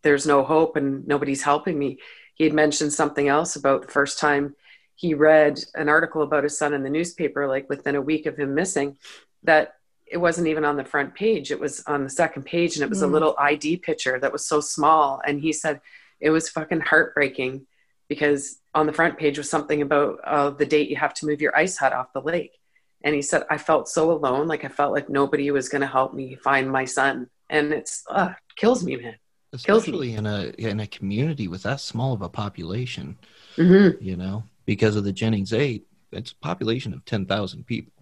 there's 0.00 0.26
no 0.26 0.42
hope 0.42 0.76
and 0.76 1.06
nobody's 1.06 1.42
helping 1.42 1.78
me. 1.78 1.98
He 2.36 2.44
had 2.44 2.54
mentioned 2.54 2.90
something 2.90 3.28
else 3.28 3.54
about 3.54 3.82
the 3.82 3.92
first 3.92 4.18
time 4.18 4.56
he 4.94 5.12
read 5.12 5.62
an 5.74 5.90
article 5.90 6.22
about 6.22 6.44
his 6.44 6.56
son 6.56 6.72
in 6.72 6.82
the 6.82 6.88
newspaper, 6.88 7.46
like 7.46 7.68
within 7.68 7.96
a 7.96 8.00
week 8.00 8.24
of 8.24 8.38
him 8.38 8.54
missing, 8.54 8.96
that 9.42 9.74
it 10.06 10.16
wasn't 10.16 10.46
even 10.46 10.64
on 10.64 10.78
the 10.78 10.86
front 10.86 11.14
page. 11.14 11.50
It 11.50 11.60
was 11.60 11.82
on 11.86 12.02
the 12.02 12.08
second 12.08 12.44
page 12.44 12.76
and 12.76 12.82
it 12.82 12.88
was 12.88 13.00
mm. 13.00 13.04
a 13.04 13.08
little 13.08 13.36
ID 13.38 13.76
picture 13.76 14.18
that 14.18 14.32
was 14.32 14.46
so 14.46 14.58
small. 14.58 15.20
And 15.26 15.38
he 15.38 15.52
said 15.52 15.82
it 16.18 16.30
was 16.30 16.48
fucking 16.48 16.80
heartbreaking 16.80 17.66
because 18.08 18.58
on 18.74 18.86
the 18.86 18.92
front 18.94 19.18
page 19.18 19.36
was 19.36 19.50
something 19.50 19.82
about 19.82 20.18
uh, 20.24 20.48
the 20.48 20.64
date 20.64 20.88
you 20.88 20.96
have 20.96 21.12
to 21.12 21.26
move 21.26 21.42
your 21.42 21.54
ice 21.54 21.76
hut 21.76 21.92
off 21.92 22.14
the 22.14 22.22
lake. 22.22 22.58
And 23.02 23.14
he 23.14 23.20
said, 23.20 23.42
I 23.50 23.58
felt 23.58 23.86
so 23.90 24.12
alone. 24.12 24.48
Like 24.48 24.64
I 24.64 24.68
felt 24.68 24.94
like 24.94 25.10
nobody 25.10 25.50
was 25.50 25.68
going 25.68 25.82
to 25.82 25.86
help 25.86 26.14
me 26.14 26.36
find 26.36 26.70
my 26.70 26.86
son. 26.86 27.28
And 27.50 27.72
it's, 27.72 28.04
uh, 28.10 28.34
kills 28.56 28.84
me, 28.84 28.96
man. 28.96 29.16
Especially 29.52 30.08
me. 30.08 30.16
in 30.16 30.26
a 30.26 30.52
in 30.58 30.80
a 30.80 30.86
community 30.86 31.46
with 31.46 31.62
that 31.62 31.78
small 31.80 32.12
of 32.12 32.22
a 32.22 32.28
population, 32.28 33.16
mm-hmm. 33.56 34.02
you 34.02 34.16
know, 34.16 34.42
because 34.66 34.96
of 34.96 35.04
the 35.04 35.12
Jennings 35.12 35.52
Eight, 35.52 35.86
it's 36.10 36.32
a 36.32 36.36
population 36.36 36.92
of 36.92 37.04
ten 37.04 37.24
thousand 37.24 37.64
people. 37.64 37.92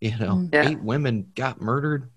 You 0.00 0.18
know, 0.18 0.34
mm. 0.34 0.52
yeah. 0.52 0.68
eight 0.68 0.82
women 0.82 1.30
got 1.36 1.60
murdered, 1.60 2.10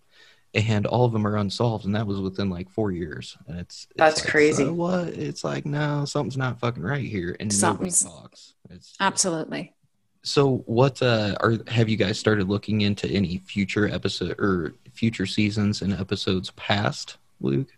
and 0.55 0.87
all 0.87 1.05
of 1.05 1.13
them 1.13 1.27
are 1.27 1.37
unsolved, 1.37 1.85
and 1.85 1.95
that 1.95 2.07
was 2.07 2.19
within 2.19 2.49
like 2.49 2.69
four 2.69 2.91
years. 2.91 3.37
And 3.47 3.59
it's, 3.59 3.85
it's 3.91 3.97
that's 3.97 4.23
like, 4.23 4.31
crazy. 4.31 4.65
So 4.65 4.73
what? 4.73 5.07
It's 5.09 5.43
like 5.43 5.65
no, 5.65 6.05
something's 6.05 6.35
not 6.35 6.59
fucking 6.59 6.83
right 6.83 7.05
here, 7.05 7.37
and 7.39 7.53
something's, 7.53 8.03
nobody 8.03 8.21
talks. 8.21 8.53
It's 8.71 8.95
absolutely. 8.99 9.75
So, 10.23 10.57
what 10.65 11.01
uh, 11.01 11.35
are 11.39 11.57
have 11.67 11.89
you 11.89 11.95
guys 11.95 12.19
started 12.19 12.49
looking 12.49 12.81
into 12.81 13.07
any 13.07 13.37
future 13.37 13.87
episode 13.87 14.39
or 14.39 14.73
future 14.99 15.25
seasons 15.25 15.81
and 15.81 15.93
episodes 15.93 16.51
past 16.51 17.17
Luke? 17.39 17.69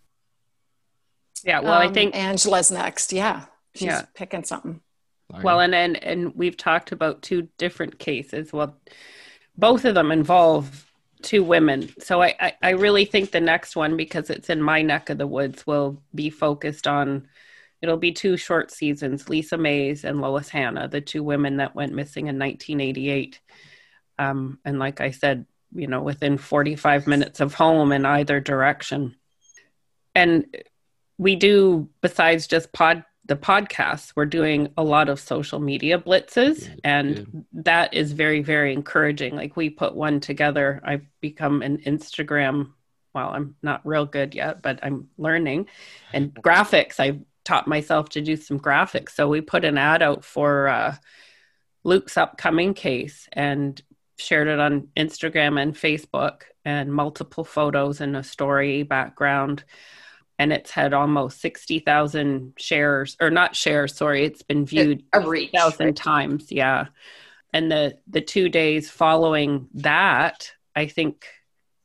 Yeah, 1.43 1.59
well, 1.59 1.73
um, 1.73 1.87
I 1.87 1.93
think 1.93 2.15
Angela's 2.15 2.71
next. 2.71 3.13
Yeah, 3.13 3.45
she's 3.75 3.87
yeah. 3.87 4.05
picking 4.15 4.43
something. 4.43 4.81
Well, 5.43 5.59
and, 5.59 5.73
and 5.73 6.03
and 6.03 6.35
we've 6.35 6.57
talked 6.57 6.91
about 6.91 7.21
two 7.21 7.47
different 7.57 7.99
cases. 7.99 8.51
Well, 8.51 8.75
both 9.55 9.85
of 9.85 9.95
them 9.95 10.11
involve 10.11 10.91
two 11.21 11.43
women. 11.43 11.89
So 11.99 12.21
I, 12.21 12.35
I, 12.39 12.53
I 12.61 12.69
really 12.71 13.05
think 13.05 13.31
the 13.31 13.39
next 13.39 13.75
one, 13.75 13.95
because 13.95 14.29
it's 14.31 14.49
in 14.49 14.61
my 14.61 14.81
neck 14.81 15.09
of 15.09 15.19
the 15.19 15.27
woods, 15.27 15.65
will 15.65 16.01
be 16.13 16.31
focused 16.31 16.87
on. 16.87 17.27
It'll 17.81 17.97
be 17.97 18.11
two 18.11 18.35
short 18.35 18.71
seasons: 18.71 19.29
Lisa 19.29 19.57
Mays 19.57 20.03
and 20.03 20.21
Lois 20.21 20.49
Hanna, 20.49 20.87
the 20.87 21.01
two 21.01 21.23
women 21.23 21.57
that 21.57 21.75
went 21.75 21.93
missing 21.93 22.27
in 22.27 22.39
1988. 22.39 23.39
Um, 24.19 24.59
and 24.65 24.79
like 24.79 25.01
I 25.01 25.11
said, 25.11 25.45
you 25.73 25.87
know, 25.87 26.01
within 26.01 26.37
45 26.37 27.07
minutes 27.07 27.39
of 27.39 27.53
home 27.53 27.91
in 27.91 28.05
either 28.05 28.39
direction. 28.39 29.15
And 30.13 30.45
we 31.17 31.35
do, 31.35 31.89
besides 32.01 32.47
just 32.47 32.71
pod, 32.73 33.03
the 33.25 33.35
podcasts, 33.35 34.13
we're 34.15 34.25
doing 34.25 34.73
a 34.77 34.83
lot 34.83 35.07
of 35.07 35.19
social 35.19 35.59
media 35.59 35.99
blitzes, 35.99 36.67
good, 36.67 36.81
and 36.83 37.15
good. 37.15 37.45
that 37.53 37.93
is 37.93 38.11
very, 38.11 38.41
very 38.41 38.73
encouraging. 38.73 39.35
Like 39.35 39.55
we 39.55 39.69
put 39.69 39.95
one 39.95 40.19
together. 40.19 40.81
I've 40.83 41.05
become 41.21 41.61
an 41.61 41.77
Instagram. 41.79 42.71
Well, 43.13 43.29
I'm 43.29 43.55
not 43.61 43.85
real 43.85 44.05
good 44.05 44.35
yet, 44.35 44.61
but 44.61 44.79
I'm 44.83 45.09
learning. 45.17 45.67
And 46.11 46.33
graphics, 46.43 46.99
I've 46.99 47.21
taught 47.45 47.67
myself 47.67 48.09
to 48.09 48.21
do 48.21 48.35
some 48.35 48.59
graphics. 48.59 49.11
So 49.11 49.27
we 49.27 49.41
put 49.41 49.65
an 49.65 49.77
ad 49.77 50.01
out 50.01 50.25
for 50.25 50.67
uh, 50.67 50.95
Luke's 51.83 52.17
upcoming 52.17 52.73
case 52.73 53.27
and 53.31 53.81
shared 54.17 54.47
it 54.47 54.59
on 54.59 54.89
Instagram 54.95 55.61
and 55.61 55.73
Facebook 55.73 56.43
and 56.65 56.93
multiple 56.93 57.43
photos 57.43 58.01
and 58.01 58.15
a 58.15 58.23
story 58.23 58.83
background. 58.83 59.63
And 60.37 60.51
it's 60.51 60.71
had 60.71 60.93
almost 60.93 61.39
60,000 61.41 62.53
shares, 62.57 63.15
or 63.21 63.29
not 63.29 63.55
shares, 63.55 63.95
sorry, 63.95 64.25
it's 64.25 64.41
been 64.41 64.65
viewed 64.65 65.03
a 65.13 65.21
reach, 65.21 65.51
thousand 65.51 65.85
right. 65.87 65.95
times. 65.95 66.51
Yeah. 66.51 66.87
And 67.53 67.71
the, 67.71 67.99
the 68.07 68.21
two 68.21 68.49
days 68.49 68.89
following 68.89 69.67
that, 69.75 70.51
I 70.75 70.87
think, 70.87 71.25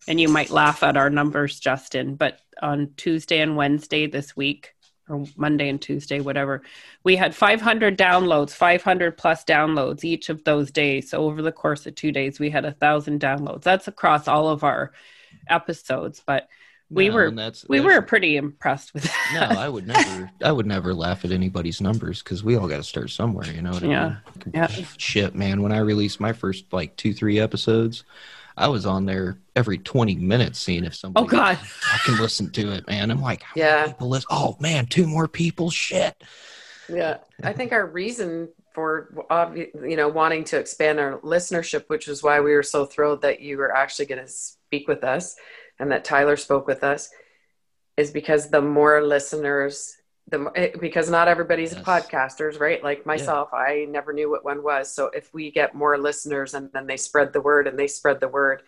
and 0.09 0.21
you 0.21 0.29
might 0.29 0.51
laugh 0.51 0.83
at 0.83 0.97
our 0.97 1.11
numbers, 1.11 1.59
Justin, 1.59 2.15
but 2.15 2.39
on 2.63 2.93
Tuesday 2.97 3.41
and 3.41 3.57
Wednesday 3.57 4.07
this 4.07 4.37
week, 4.37 4.76
or 5.09 5.25
Monday 5.37 5.69
and 5.69 5.81
Tuesday, 5.81 6.21
whatever. 6.21 6.63
We 7.05 7.17
had 7.17 7.35
500 7.35 7.97
downloads, 7.97 8.51
500 8.51 9.17
plus 9.17 9.45
downloads 9.45 10.05
each 10.05 10.29
of 10.29 10.45
those 10.45 10.71
days. 10.71 11.11
So 11.11 11.25
over 11.25 11.43
the 11.43 11.53
course 11.53 11.87
of 11.87 11.95
two 11.95 12.13
days, 12.13 12.41
we 12.41 12.51
had 12.51 12.65
a 12.65 12.73
thousand 12.73 13.21
downloads. 13.21 13.63
That's 13.63 13.89
across 13.89 14.29
all 14.29 14.49
of 14.49 14.65
our 14.65 14.93
episodes, 15.49 16.23
but 16.27 16.49
we 16.89 17.09
no, 17.09 17.15
were 17.15 17.31
that's, 17.33 17.67
we 17.69 17.79
that's, 17.79 17.95
were 17.95 18.03
pretty 18.03 18.37
impressed 18.37 18.95
with 18.95 19.05
that. 19.05 19.51
No, 19.51 19.61
I 19.61 19.69
would 19.69 19.87
never 19.87 20.31
I 20.43 20.53
would 20.53 20.67
never 20.67 20.95
laugh 20.95 21.25
at 21.25 21.33
anybody's 21.33 21.81
numbers 21.81 22.23
because 22.23 22.45
we 22.45 22.57
all 22.57 22.69
got 22.69 22.77
to 22.77 22.85
start 22.85 23.11
somewhere. 23.11 23.47
You 23.47 23.63
know 23.63 23.73
what 23.73 23.83
I 23.83 23.89
yeah. 23.89 24.09
mean? 24.45 24.53
Yeah. 24.55 24.69
Shit, 24.97 25.35
man. 25.35 25.63
When 25.63 25.73
I 25.73 25.79
released 25.79 26.21
my 26.21 26.33
first 26.33 26.73
like 26.73 26.97
two 26.97 27.13
three 27.13 27.41
episodes, 27.41 28.05
I 28.57 28.69
was 28.69 28.87
on 28.87 29.05
there 29.05 29.39
every 29.55 29.79
20 29.79 30.17
minutes 30.17 30.59
seeing 30.59 30.85
if 30.85 30.95
somebody 30.95 31.25
oh 31.25 31.29
god 31.29 31.59
I 31.93 31.99
can 32.05 32.19
listen 32.19 32.51
to 32.53 32.73
it, 32.73 32.87
man. 32.87 33.11
I'm 33.11 33.21
like, 33.21 33.43
yeah, 33.55 33.87
people 33.89 34.09
listen? 34.09 34.29
oh 34.31 34.57
man, 34.61 34.87
two 34.87 35.07
more 35.07 35.29
people, 35.29 35.71
shit. 35.71 36.23
Yeah, 36.89 37.19
I 37.43 37.53
think 37.53 37.73
our 37.73 37.87
reason 37.87 38.49
for 38.73 39.11
you 39.55 39.97
know 39.97 40.09
wanting 40.09 40.45
to 40.45 40.59
expand 40.59 41.01
our 41.01 41.19
listenership, 41.19 41.85
which 41.89 42.09
is 42.09 42.23
why 42.23 42.41
we 42.41 42.53
were 42.53 42.63
so 42.63 42.85
thrilled 42.85 43.23
that 43.23 43.41
you 43.41 43.59
were 43.59 43.75
actually 43.75 44.07
going 44.07 44.23
to 44.23 44.29
speak 44.29 44.87
with 44.89 45.03
us 45.05 45.37
and 45.79 45.91
that 45.91 46.05
Tyler 46.05 46.37
spoke 46.37 46.67
with 46.67 46.85
us, 46.85 47.11
is 47.97 48.11
because 48.11 48.51
the 48.51 48.63
more 48.63 49.03
listeners 49.03 49.97
the 50.29 50.51
eh, 50.55 50.71
because 50.81 51.09
not 51.09 51.29
everybody's 51.29 51.73
yes. 51.73 51.83
podcasters 51.83 52.59
right? 52.59 52.83
Like 52.83 53.07
myself 53.07 53.51
yeah. 53.53 53.59
i 53.59 53.87
never 53.89 54.13
knew 54.13 54.31
what 54.31 54.45
one 54.45 54.63
was. 54.63 54.93
So 54.93 55.07
if 55.07 55.33
we 55.33 55.51
get 55.51 55.75
more 55.75 55.99
listeners 55.99 56.55
and 56.55 56.71
then 56.73 56.87
they 56.87 56.97
spread 56.97 57.33
the 57.33 57.41
word 57.41 57.67
and 57.67 57.79
they 57.79 57.87
spread 57.87 58.21
the 58.21 58.29
word 58.29 58.63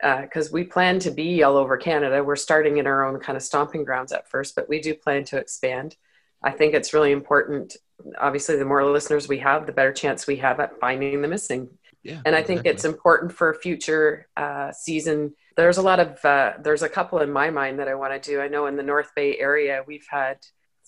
because 0.00 0.48
uh, 0.48 0.50
we 0.52 0.64
plan 0.64 0.98
to 1.00 1.10
be 1.10 1.42
all 1.42 1.56
over 1.56 1.76
canada. 1.76 2.24
We're 2.24 2.36
starting 2.36 2.78
in 2.78 2.86
our 2.86 3.04
own 3.04 3.20
kind 3.20 3.36
of 3.36 3.42
stomping 3.42 3.84
grounds 3.84 4.12
at 4.12 4.28
first 4.28 4.54
but 4.54 4.68
we 4.68 4.80
do 4.80 4.94
plan 4.94 5.24
to 5.24 5.38
expand. 5.38 5.96
I 6.42 6.52
think 6.52 6.74
it's 6.74 6.94
really 6.94 7.12
important 7.12 7.76
obviously 8.18 8.56
the 8.56 8.64
more 8.64 8.84
listeners 8.84 9.28
we 9.28 9.38
have 9.38 9.66
the 9.66 9.72
better 9.72 9.92
chance 9.92 10.26
we 10.26 10.36
have 10.36 10.60
at 10.60 10.78
finding 10.80 11.22
the 11.22 11.28
missing. 11.28 11.68
Yeah, 12.02 12.22
and 12.24 12.34
i 12.34 12.42
think 12.42 12.62
it's 12.64 12.86
important 12.86 13.30
for 13.30 13.50
a 13.50 13.54
future 13.54 14.26
uh, 14.36 14.72
season. 14.72 15.34
There's 15.56 15.76
a 15.76 15.82
lot 15.82 16.00
of 16.00 16.24
uh, 16.24 16.54
there's 16.62 16.82
a 16.82 16.88
couple 16.88 17.18
in 17.18 17.30
my 17.30 17.50
mind 17.50 17.78
that 17.78 17.88
i 17.88 17.94
want 17.94 18.20
to 18.20 18.30
do. 18.30 18.40
I 18.40 18.48
know 18.48 18.66
in 18.66 18.76
the 18.76 18.82
north 18.82 19.14
bay 19.14 19.38
area 19.38 19.84
we've 19.86 20.06
had 20.10 20.38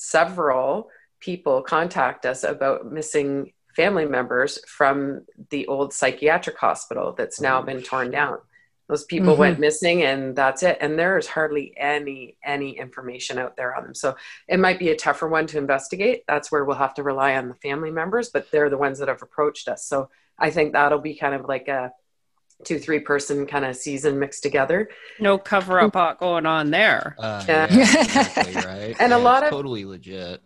several 0.02 0.90
people 1.20 1.62
contact 1.62 2.26
us 2.26 2.42
about 2.42 2.90
missing 2.90 3.52
family 3.76 4.04
members 4.04 4.58
from 4.66 5.24
the 5.50 5.66
old 5.66 5.92
psychiatric 5.92 6.58
hospital 6.58 7.14
that's 7.16 7.40
now 7.40 7.60
oh, 7.60 7.62
been 7.62 7.82
torn 7.82 8.10
down. 8.10 8.38
Those 8.88 9.04
people 9.04 9.32
mm-hmm. 9.32 9.40
went 9.40 9.60
missing 9.60 10.02
and 10.02 10.34
that's 10.36 10.64
it. 10.64 10.76
And 10.80 10.98
there's 10.98 11.28
hardly 11.28 11.72
any 11.76 12.36
any 12.44 12.76
information 12.76 13.38
out 13.38 13.56
there 13.56 13.74
on 13.74 13.84
them. 13.84 13.94
So 13.94 14.16
it 14.48 14.58
might 14.58 14.80
be 14.80 14.90
a 14.90 14.96
tougher 14.96 15.28
one 15.28 15.46
to 15.46 15.58
investigate. 15.58 16.24
That's 16.26 16.50
where 16.50 16.64
we'll 16.64 16.76
have 16.76 16.94
to 16.94 17.02
rely 17.02 17.36
on 17.36 17.48
the 17.48 17.54
family 17.54 17.92
members 17.92 18.28
but 18.30 18.50
they're 18.50 18.70
the 18.70 18.76
ones 18.76 18.98
that 18.98 19.08
have 19.08 19.22
approached 19.22 19.68
us. 19.68 19.86
So 19.86 20.10
i 20.38 20.50
think 20.50 20.72
that'll 20.72 20.98
be 20.98 21.14
kind 21.14 21.34
of 21.34 21.44
like 21.46 21.68
a 21.68 21.92
two 22.64 22.78
three 22.78 23.00
person 23.00 23.46
kind 23.46 23.64
of 23.64 23.76
season 23.76 24.18
mixed 24.18 24.42
together. 24.42 24.88
No 25.20 25.38
cover 25.38 25.80
up 25.80 26.18
going 26.18 26.46
on 26.46 26.70
there. 26.70 27.16
Uh, 27.18 27.44
yeah, 27.46 27.64
exactly, 27.70 28.54
right? 28.54 28.96
And 28.98 29.10
yeah, 29.10 29.16
a 29.16 29.18
lot 29.18 29.42
of 29.42 29.50
totally 29.50 29.84
legit. 29.84 30.42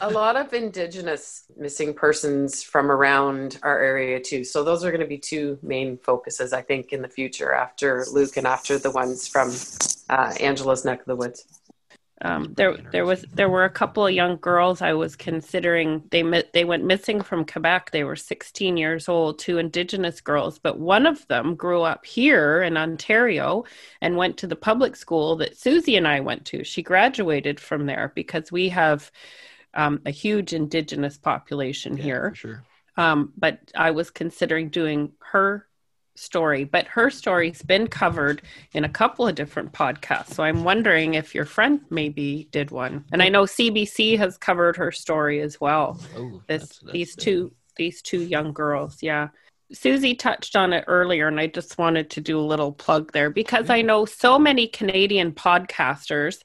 a 0.00 0.10
lot 0.10 0.36
of 0.36 0.52
indigenous 0.52 1.44
missing 1.56 1.94
persons 1.94 2.62
from 2.62 2.90
around 2.90 3.58
our 3.62 3.78
area 3.78 4.20
too. 4.20 4.44
So 4.44 4.64
those 4.64 4.84
are 4.84 4.90
going 4.90 5.00
to 5.00 5.06
be 5.06 5.18
two 5.18 5.58
main 5.62 5.98
focuses 5.98 6.52
i 6.52 6.62
think 6.62 6.92
in 6.92 7.02
the 7.02 7.08
future 7.08 7.52
after 7.52 8.04
luke 8.12 8.36
and 8.36 8.46
after 8.46 8.78
the 8.78 8.90
ones 8.90 9.26
from 9.28 9.52
uh, 10.10 10.32
angela's 10.40 10.84
neck 10.84 11.00
of 11.00 11.06
the 11.06 11.16
woods 11.16 11.44
um, 12.22 12.52
there, 12.54 12.76
there 12.92 13.06
was 13.06 13.24
there 13.32 13.48
were 13.48 13.64
a 13.64 13.70
couple 13.70 14.06
of 14.06 14.12
young 14.12 14.36
girls 14.36 14.82
I 14.82 14.92
was 14.92 15.16
considering. 15.16 16.02
They 16.10 16.22
they 16.52 16.64
went 16.64 16.84
missing 16.84 17.22
from 17.22 17.46
Quebec. 17.46 17.90
They 17.90 18.04
were 18.04 18.16
16 18.16 18.76
years 18.76 19.08
old, 19.08 19.38
two 19.38 19.56
Indigenous 19.56 20.20
girls, 20.20 20.58
but 20.58 20.78
one 20.78 21.06
of 21.06 21.26
them 21.28 21.54
grew 21.54 21.82
up 21.82 22.04
here 22.04 22.62
in 22.62 22.76
Ontario 22.76 23.64
and 24.02 24.16
went 24.16 24.36
to 24.38 24.46
the 24.46 24.56
public 24.56 24.96
school 24.96 25.36
that 25.36 25.56
Susie 25.56 25.96
and 25.96 26.06
I 26.06 26.20
went 26.20 26.44
to. 26.46 26.62
She 26.62 26.82
graduated 26.82 27.58
from 27.58 27.86
there 27.86 28.12
because 28.14 28.52
we 28.52 28.68
have 28.68 29.10
um, 29.72 30.02
a 30.04 30.10
huge 30.10 30.52
Indigenous 30.52 31.16
population 31.16 31.96
yeah, 31.96 32.02
here. 32.02 32.32
sure. 32.34 32.64
Um, 32.98 33.32
but 33.38 33.72
I 33.74 33.92
was 33.92 34.10
considering 34.10 34.68
doing 34.68 35.12
her 35.20 35.66
story, 36.14 36.64
but 36.64 36.86
her 36.88 37.10
story's 37.10 37.62
been 37.62 37.86
covered 37.86 38.42
in 38.72 38.84
a 38.84 38.88
couple 38.88 39.26
of 39.26 39.34
different 39.34 39.72
podcasts. 39.72 40.34
So 40.34 40.42
I'm 40.42 40.64
wondering 40.64 41.14
if 41.14 41.34
your 41.34 41.44
friend 41.44 41.80
maybe 41.90 42.48
did 42.50 42.70
one. 42.70 43.04
And 43.12 43.22
I 43.22 43.28
know 43.28 43.44
CBC 43.44 44.18
has 44.18 44.36
covered 44.36 44.76
her 44.76 44.92
story 44.92 45.40
as 45.40 45.60
well. 45.60 46.00
Oh, 46.16 46.42
this 46.46 46.62
that's, 46.62 46.78
that's 46.80 46.92
these 46.92 47.16
two 47.16 47.52
these 47.76 48.02
two 48.02 48.22
young 48.22 48.52
girls, 48.52 49.02
yeah. 49.02 49.28
Susie 49.72 50.16
touched 50.16 50.56
on 50.56 50.72
it 50.72 50.84
earlier, 50.88 51.28
and 51.28 51.38
I 51.38 51.46
just 51.46 51.78
wanted 51.78 52.10
to 52.10 52.20
do 52.20 52.38
a 52.38 52.42
little 52.42 52.72
plug 52.72 53.12
there 53.12 53.30
because. 53.30 53.70
I 53.70 53.82
know 53.82 54.04
so 54.04 54.38
many 54.38 54.66
Canadian 54.66 55.32
podcasters 55.32 56.42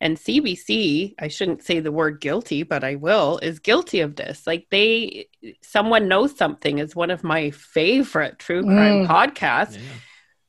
and 0.00 0.16
CBC, 0.16 1.14
I 1.18 1.28
shouldn't 1.28 1.64
say 1.64 1.80
the 1.80 1.90
word 1.90 2.20
guilty, 2.20 2.62
but 2.62 2.84
I 2.84 2.94
will, 2.94 3.38
is 3.38 3.58
guilty 3.58 4.00
of 4.00 4.14
this. 4.14 4.46
Like 4.46 4.66
they, 4.70 5.28
someone 5.60 6.06
knows 6.06 6.36
something 6.36 6.78
is 6.78 6.94
one 6.94 7.10
of 7.10 7.24
my 7.24 7.50
favorite 7.50 8.38
true 8.38 8.62
crime 8.62 9.06
mm. 9.06 9.08
podcasts, 9.08 9.74
yeah. 9.74 9.80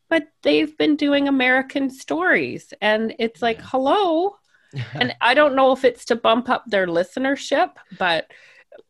but 0.07 0.27
they've 0.43 0.77
been 0.77 0.95
doing 0.95 1.27
American 1.27 1.89
stories. 1.89 2.73
And 2.79 3.15
it's 3.17 3.41
like, 3.41 3.57
yeah. 3.57 3.65
hello. 3.69 4.35
and 4.93 5.15
I 5.19 5.33
don't 5.33 5.55
know 5.55 5.71
if 5.71 5.83
it's 5.83 6.05
to 6.05 6.15
bump 6.15 6.47
up 6.47 6.65
their 6.67 6.85
listenership, 6.85 7.71
but 7.97 8.31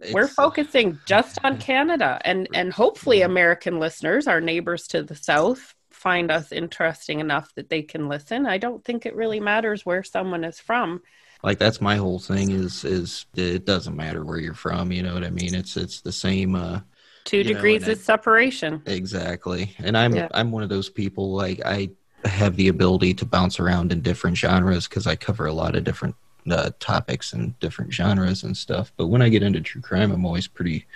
it's, 0.01 0.13
we're 0.13 0.27
focusing 0.27 0.99
just 1.05 1.39
on 1.45 1.57
Canada 1.59 2.19
and, 2.25 2.49
and 2.53 2.73
hopefully 2.73 3.21
American 3.21 3.79
listeners, 3.79 4.27
our 4.27 4.41
neighbors 4.41 4.87
to 4.89 5.03
the 5.03 5.15
south, 5.15 5.73
find 5.99 6.31
us 6.31 6.53
interesting 6.53 7.19
enough 7.19 7.53
that 7.55 7.69
they 7.69 7.81
can 7.81 8.07
listen. 8.07 8.45
I 8.45 8.57
don't 8.57 8.83
think 8.85 9.05
it 9.05 9.15
really 9.15 9.41
matters 9.41 9.85
where 9.85 10.01
someone 10.01 10.45
is 10.45 10.57
from. 10.57 11.01
Like 11.43 11.59
that's 11.59 11.81
my 11.81 11.97
whole 11.97 12.19
thing 12.19 12.51
is 12.51 12.85
is 12.85 13.25
it 13.35 13.65
doesn't 13.65 13.95
matter 13.95 14.23
where 14.23 14.39
you're 14.39 14.53
from, 14.53 14.93
you 14.93 15.03
know 15.03 15.13
what 15.13 15.25
I 15.25 15.29
mean? 15.29 15.53
It's 15.53 15.75
it's 15.75 16.01
the 16.01 16.11
same 16.11 16.55
uh 16.55 16.79
two 17.25 17.43
degrees 17.43 17.85
know, 17.85 17.93
of 17.93 17.99
I, 17.99 18.01
separation. 18.01 18.81
Exactly. 18.85 19.75
And 19.79 19.97
I'm 19.97 20.15
yeah. 20.15 20.29
I'm 20.33 20.51
one 20.51 20.63
of 20.63 20.69
those 20.69 20.89
people 20.89 21.33
like 21.33 21.61
I 21.65 21.89
have 22.23 22.55
the 22.55 22.69
ability 22.69 23.13
to 23.15 23.25
bounce 23.25 23.59
around 23.59 23.91
in 23.91 24.01
different 24.01 24.37
genres 24.37 24.87
because 24.87 25.05
I 25.05 25.15
cover 25.15 25.45
a 25.47 25.53
lot 25.53 25.75
of 25.75 25.83
different 25.83 26.15
uh, 26.49 26.71
topics 26.79 27.33
and 27.33 27.57
different 27.59 27.93
genres 27.93 28.43
and 28.43 28.55
stuff. 28.55 28.91
But 28.95 29.07
when 29.07 29.21
I 29.21 29.29
get 29.29 29.43
into 29.43 29.61
true 29.61 29.81
crime, 29.81 30.11
I'm 30.11 30.25
always 30.25 30.47
pretty 30.47 30.87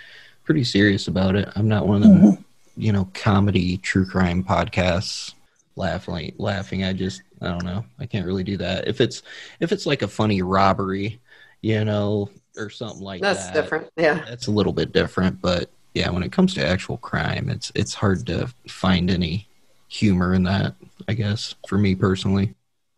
pretty 0.44 0.64
serious 0.64 1.08
about 1.08 1.36
it. 1.36 1.48
I'm 1.56 1.68
not 1.68 1.86
one 1.86 2.02
of 2.02 2.02
them 2.08 2.20
mm-hmm 2.20 2.42
you 2.76 2.92
know, 2.92 3.08
comedy 3.14 3.76
true 3.78 4.06
crime 4.06 4.42
podcasts 4.44 5.34
laughing 5.76 6.34
laughing. 6.38 6.84
I 6.84 6.92
just 6.92 7.22
I 7.40 7.48
don't 7.48 7.64
know. 7.64 7.84
I 7.98 8.06
can't 8.06 8.26
really 8.26 8.44
do 8.44 8.56
that. 8.58 8.88
If 8.88 9.00
it's 9.00 9.22
if 9.60 9.72
it's 9.72 9.86
like 9.86 10.02
a 10.02 10.08
funny 10.08 10.42
robbery, 10.42 11.20
you 11.62 11.84
know, 11.84 12.30
or 12.56 12.70
something 12.70 13.02
like 13.02 13.20
that's 13.22 13.46
that. 13.46 13.54
That's 13.54 13.64
different. 13.64 13.88
Yeah. 13.96 14.24
That's 14.28 14.46
a 14.46 14.52
little 14.52 14.72
bit 14.72 14.92
different, 14.92 15.40
but 15.40 15.70
yeah, 15.94 16.10
when 16.10 16.22
it 16.22 16.32
comes 16.32 16.54
to 16.54 16.66
actual 16.66 16.98
crime, 16.98 17.48
it's 17.48 17.70
it's 17.74 17.94
hard 17.94 18.26
to 18.26 18.52
find 18.68 19.10
any 19.10 19.48
humor 19.88 20.34
in 20.34 20.42
that, 20.44 20.74
I 21.08 21.14
guess, 21.14 21.54
for 21.68 21.78
me 21.78 21.94
personally. 21.94 22.54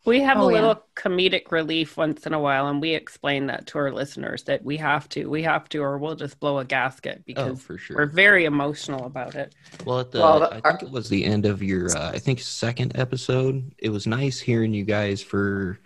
We 0.06 0.20
have 0.20 0.38
oh, 0.38 0.44
a 0.44 0.46
little 0.46 0.68
yeah. 0.68 1.02
comedic 1.02 1.50
relief 1.50 1.96
once 1.96 2.26
in 2.26 2.32
a 2.32 2.38
while, 2.38 2.68
and 2.68 2.80
we 2.80 2.94
explain 2.94 3.46
that 3.46 3.66
to 3.68 3.78
our 3.78 3.90
listeners 3.90 4.44
that 4.44 4.64
we 4.64 4.76
have 4.76 5.08
to, 5.10 5.26
we 5.26 5.42
have 5.42 5.68
to, 5.70 5.82
or 5.82 5.98
we'll 5.98 6.14
just 6.14 6.38
blow 6.38 6.58
a 6.60 6.64
gasket 6.64 7.18
oh, 7.18 7.24
because 7.26 7.52
oh, 7.52 7.56
for 7.56 7.76
sure. 7.76 7.96
we're 7.96 8.06
very 8.06 8.44
emotional 8.44 9.04
about 9.04 9.34
it. 9.34 9.54
Well, 9.84 9.98
at 9.98 10.12
the, 10.12 10.20
well, 10.20 10.44
I 10.44 10.60
think 10.60 10.84
it 10.84 10.90
was 10.92 11.08
the 11.08 11.24
end 11.24 11.44
of 11.44 11.60
your, 11.60 11.90
uh, 11.96 12.12
I 12.12 12.20
think 12.20 12.38
second 12.38 12.92
episode. 12.94 13.74
It 13.78 13.90
was 13.90 14.06
nice 14.06 14.38
hearing 14.38 14.72
you 14.72 14.84
guys 14.84 15.22
for, 15.22 15.80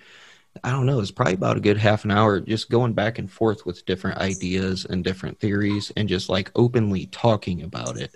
I 0.63 0.71
don't 0.71 0.85
know, 0.85 1.01
it's 1.01 1.11
probably 1.11 1.35
about 1.35 1.57
a 1.57 1.61
good 1.61 1.79
half 1.79 2.05
an 2.05 2.11
hour, 2.11 2.41
just 2.41 2.69
going 2.69 2.93
back 2.93 3.19
and 3.19 3.33
forth 3.33 3.65
with 3.65 3.87
different 3.87 4.19
ideas 4.19 4.85
and 4.85 5.03
different 5.03 5.41
theories, 5.41 5.93
and 5.97 6.11
just 6.11 6.29
like 6.29 6.51
openly 6.55 7.07
talking 7.07 7.63
about 7.63 7.97
it. 7.97 8.15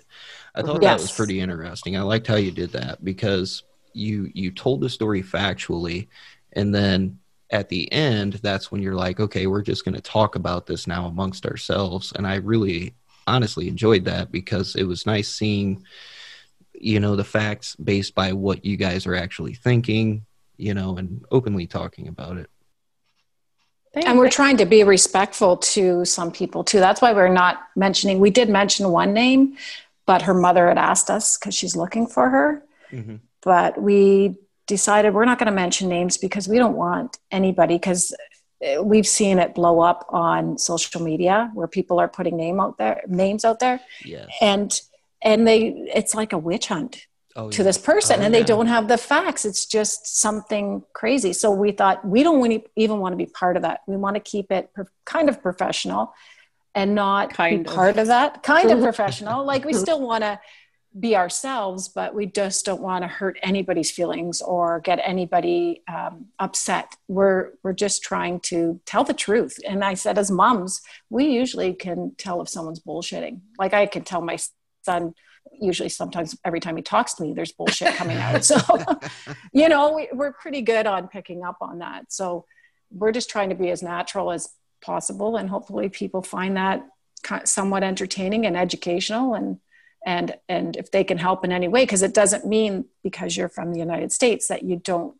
I 0.53 0.61
thought 0.61 0.83
yes. 0.83 0.99
that 0.99 1.01
was 1.01 1.11
pretty 1.11 1.39
interesting. 1.39 1.97
I 1.97 2.03
liked 2.03 2.27
how 2.27 2.35
you 2.35 2.51
did 2.51 2.73
that 2.73 3.03
because 3.03 3.63
you 3.95 4.29
you 4.33 4.51
told 4.51 4.81
the 4.81 4.89
story 4.89 5.23
factually 5.23 6.07
and 6.53 6.73
then 6.73 7.17
at 7.51 7.69
the 7.69 7.91
end 7.91 8.33
that's 8.43 8.71
when 8.71 8.81
you're 8.81 8.95
like 8.95 9.19
okay 9.19 9.47
we're 9.47 9.61
just 9.61 9.85
going 9.85 9.95
to 9.95 10.01
talk 10.01 10.35
about 10.35 10.65
this 10.65 10.87
now 10.87 11.05
amongst 11.05 11.45
ourselves. 11.45 12.11
And 12.15 12.27
i 12.27 12.35
really 12.35 12.93
honestly 13.27 13.67
enjoyed 13.67 14.05
that 14.05 14.31
because 14.31 14.75
it 14.75 14.83
was 14.83 15.05
nice 15.05 15.29
seeing 15.29 15.83
you 16.73 16.99
know 16.99 17.15
the 17.15 17.23
facts 17.23 17.75
based 17.77 18.13
by 18.13 18.33
what 18.33 18.65
you 18.65 18.77
guys 18.77 19.07
are 19.07 19.15
actually 19.15 19.53
thinking 19.53 20.25
you 20.57 20.73
know 20.73 20.97
and 20.97 21.23
openly 21.31 21.67
talking 21.67 22.07
about 22.07 22.37
it. 22.37 22.49
And 23.93 24.17
we're 24.17 24.29
trying 24.29 24.57
to 24.57 24.65
be 24.65 24.83
respectful 24.83 25.55
to 25.55 26.03
some 26.03 26.29
people 26.29 26.65
too. 26.65 26.81
That's 26.81 27.01
why 27.01 27.13
we're 27.13 27.29
not 27.29 27.61
mentioning 27.77 28.19
we 28.19 28.29
did 28.29 28.49
mention 28.49 28.89
one 28.89 29.13
name 29.13 29.57
but 30.05 30.21
her 30.23 30.33
mother 30.33 30.67
had 30.67 30.77
asked 30.77 31.09
us 31.09 31.37
because 31.37 31.55
she's 31.55 31.75
looking 31.75 32.05
for 32.07 32.29
her. 32.29 32.63
Mm-hmm 32.91 33.15
but 33.45 33.81
we 33.81 34.35
decided 34.67 35.13
we're 35.13 35.25
not 35.25 35.39
going 35.39 35.45
to 35.45 35.53
mention 35.53 35.87
names 35.87 36.17
because 36.17 36.49
we 36.49 36.57
don't 36.57 36.75
want 36.75 37.17
anybody 37.31 37.75
because 37.75 38.13
eh, 38.61 38.79
we've 38.79 39.07
seen 39.07 39.39
it 39.39 39.53
blow 39.53 39.79
up 39.79 40.05
on 40.09 40.57
social 40.57 41.01
media 41.01 41.51
where 41.53 41.67
people 41.67 41.99
are 41.99 42.07
putting 42.07 42.35
name 42.35 42.59
out 42.59 42.77
there 42.77 43.01
names 43.07 43.45
out 43.45 43.59
there 43.59 43.79
yes. 44.03 44.27
and 44.41 44.81
and 45.21 45.47
they 45.47 45.67
it's 45.93 46.15
like 46.15 46.33
a 46.33 46.37
witch 46.37 46.67
hunt 46.67 47.05
oh, 47.35 47.49
to 47.49 47.59
yeah. 47.59 47.63
this 47.63 47.77
person 47.77 48.19
oh, 48.19 48.23
and 48.23 48.33
yeah. 48.33 48.39
they 48.39 48.45
don't 48.45 48.67
have 48.67 48.87
the 48.87 48.97
facts 48.97 49.45
it's 49.45 49.65
just 49.65 50.19
something 50.19 50.83
crazy 50.93 51.31
so 51.31 51.51
we 51.51 51.71
thought 51.71 52.03
we 52.03 52.23
don't 52.23 52.63
even 52.75 52.99
want 52.99 53.13
to 53.13 53.17
be 53.17 53.27
part 53.27 53.55
of 53.55 53.61
that 53.61 53.81
we 53.87 53.95
want 53.95 54.15
to 54.15 54.19
keep 54.19 54.51
it 54.51 54.71
kind 55.05 55.29
of 55.29 55.41
professional 55.41 56.13
and 56.73 56.95
not 56.95 57.33
kind 57.33 57.63
be 57.63 57.69
of. 57.69 57.75
part 57.75 57.97
of 57.97 58.07
that 58.07 58.41
kind 58.41 58.71
of 58.71 58.79
professional 58.89 59.45
like 59.45 59.63
we 59.63 59.73
still 59.73 60.01
want 60.01 60.23
to 60.23 60.39
be 60.97 61.15
ourselves, 61.15 61.89
but 61.89 62.15
we 62.15 62.25
just 62.25 62.65
don't 62.65 62.81
want 62.81 63.03
to 63.03 63.07
hurt 63.07 63.37
anybody's 63.43 63.91
feelings 63.91 64.41
or 64.41 64.79
get 64.79 64.99
anybody 65.03 65.83
um, 65.87 66.27
upset. 66.39 66.95
We're 67.07 67.51
we're 67.63 67.73
just 67.73 68.01
trying 68.01 68.39
to 68.41 68.79
tell 68.85 69.03
the 69.03 69.13
truth. 69.13 69.59
And 69.67 69.83
I 69.83 69.95
said, 69.95 70.17
as 70.17 70.31
moms, 70.31 70.81
we 71.09 71.25
usually 71.25 71.73
can 71.73 72.15
tell 72.17 72.41
if 72.41 72.49
someone's 72.49 72.79
bullshitting. 72.79 73.41
Like 73.59 73.73
I 73.73 73.85
can 73.87 74.03
tell 74.03 74.21
my 74.21 74.37
son. 74.83 75.13
Usually, 75.61 75.89
sometimes 75.89 76.37
every 76.43 76.59
time 76.59 76.75
he 76.75 76.81
talks 76.81 77.13
to 77.15 77.23
me, 77.23 77.33
there's 77.33 77.51
bullshit 77.51 77.93
coming 77.95 78.17
out. 78.17 78.43
So, 78.43 78.57
you 79.53 79.69
know, 79.69 79.93
we, 79.93 80.09
we're 80.11 80.33
pretty 80.33 80.61
good 80.61 80.85
on 80.87 81.07
picking 81.07 81.43
up 81.43 81.57
on 81.61 81.79
that. 81.79 82.11
So, 82.11 82.45
we're 82.91 83.13
just 83.13 83.29
trying 83.29 83.49
to 83.49 83.55
be 83.55 83.69
as 83.69 83.81
natural 83.81 84.31
as 84.31 84.49
possible, 84.81 85.37
and 85.37 85.49
hopefully, 85.49 85.87
people 85.87 86.21
find 86.21 86.57
that 86.57 86.85
somewhat 87.45 87.83
entertaining 87.83 88.45
and 88.45 88.57
educational 88.57 89.33
and 89.33 89.59
and 90.05 90.35
and 90.47 90.77
if 90.77 90.91
they 90.91 91.03
can 91.03 91.17
help 91.17 91.43
in 91.43 91.51
any 91.51 91.67
way 91.67 91.83
because 91.83 92.03
it 92.03 92.13
doesn't 92.13 92.45
mean 92.45 92.85
because 93.03 93.35
you're 93.35 93.49
from 93.49 93.73
the 93.73 93.79
united 93.79 94.11
states 94.11 94.47
that 94.47 94.63
you 94.63 94.77
don't 94.77 95.15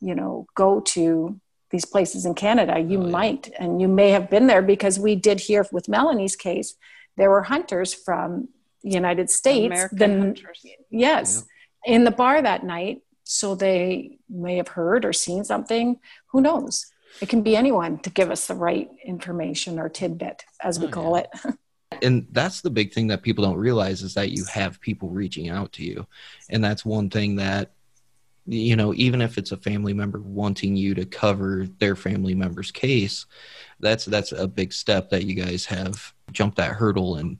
you 0.00 0.14
know 0.14 0.46
go 0.54 0.80
to 0.80 1.40
these 1.70 1.84
places 1.84 2.24
in 2.24 2.34
canada 2.34 2.78
you 2.78 3.00
oh, 3.00 3.04
yeah. 3.04 3.10
might 3.10 3.50
and 3.58 3.80
you 3.80 3.88
may 3.88 4.10
have 4.10 4.30
been 4.30 4.46
there 4.46 4.62
because 4.62 4.98
we 4.98 5.16
did 5.16 5.40
hear 5.40 5.66
with 5.72 5.88
melanie's 5.88 6.36
case 6.36 6.74
there 7.16 7.30
were 7.30 7.42
hunters 7.42 7.92
from 7.94 8.48
the 8.82 8.90
united 8.90 9.30
states 9.30 9.72
American 9.72 9.98
the, 9.98 10.18
hunters. 10.18 10.66
yes 10.90 11.44
yeah. 11.84 11.94
in 11.94 12.04
the 12.04 12.10
bar 12.10 12.40
that 12.40 12.64
night 12.64 13.02
so 13.24 13.56
they 13.56 14.18
may 14.28 14.56
have 14.56 14.68
heard 14.68 15.04
or 15.04 15.12
seen 15.12 15.42
something 15.42 15.98
who 16.28 16.40
knows 16.40 16.86
it 17.20 17.28
can 17.30 17.42
be 17.42 17.56
anyone 17.56 17.98
to 17.98 18.10
give 18.10 18.30
us 18.30 18.46
the 18.46 18.54
right 18.54 18.90
information 19.04 19.78
or 19.78 19.88
tidbit 19.88 20.44
as 20.60 20.78
we 20.78 20.86
oh, 20.86 20.90
call 20.90 21.16
yeah. 21.16 21.24
it 21.44 21.54
and 22.02 22.26
that's 22.32 22.60
the 22.60 22.70
big 22.70 22.92
thing 22.92 23.06
that 23.08 23.22
people 23.22 23.44
don't 23.44 23.56
realize 23.56 24.02
is 24.02 24.14
that 24.14 24.30
you 24.30 24.44
have 24.44 24.80
people 24.80 25.08
reaching 25.08 25.48
out 25.48 25.72
to 25.72 25.84
you. 25.84 26.06
And 26.50 26.62
that's 26.62 26.84
one 26.84 27.10
thing 27.10 27.36
that 27.36 27.72
you 28.48 28.76
know 28.76 28.94
even 28.94 29.20
if 29.20 29.38
it's 29.38 29.50
a 29.50 29.56
family 29.56 29.92
member 29.92 30.20
wanting 30.20 30.76
you 30.76 30.94
to 30.94 31.04
cover 31.04 31.66
their 31.80 31.96
family 31.96 32.32
member's 32.32 32.70
case 32.70 33.26
that's 33.80 34.04
that's 34.04 34.30
a 34.30 34.46
big 34.46 34.72
step 34.72 35.10
that 35.10 35.24
you 35.24 35.34
guys 35.34 35.64
have 35.64 36.14
jumped 36.32 36.56
that 36.56 36.72
hurdle. 36.72 37.16
And 37.16 37.38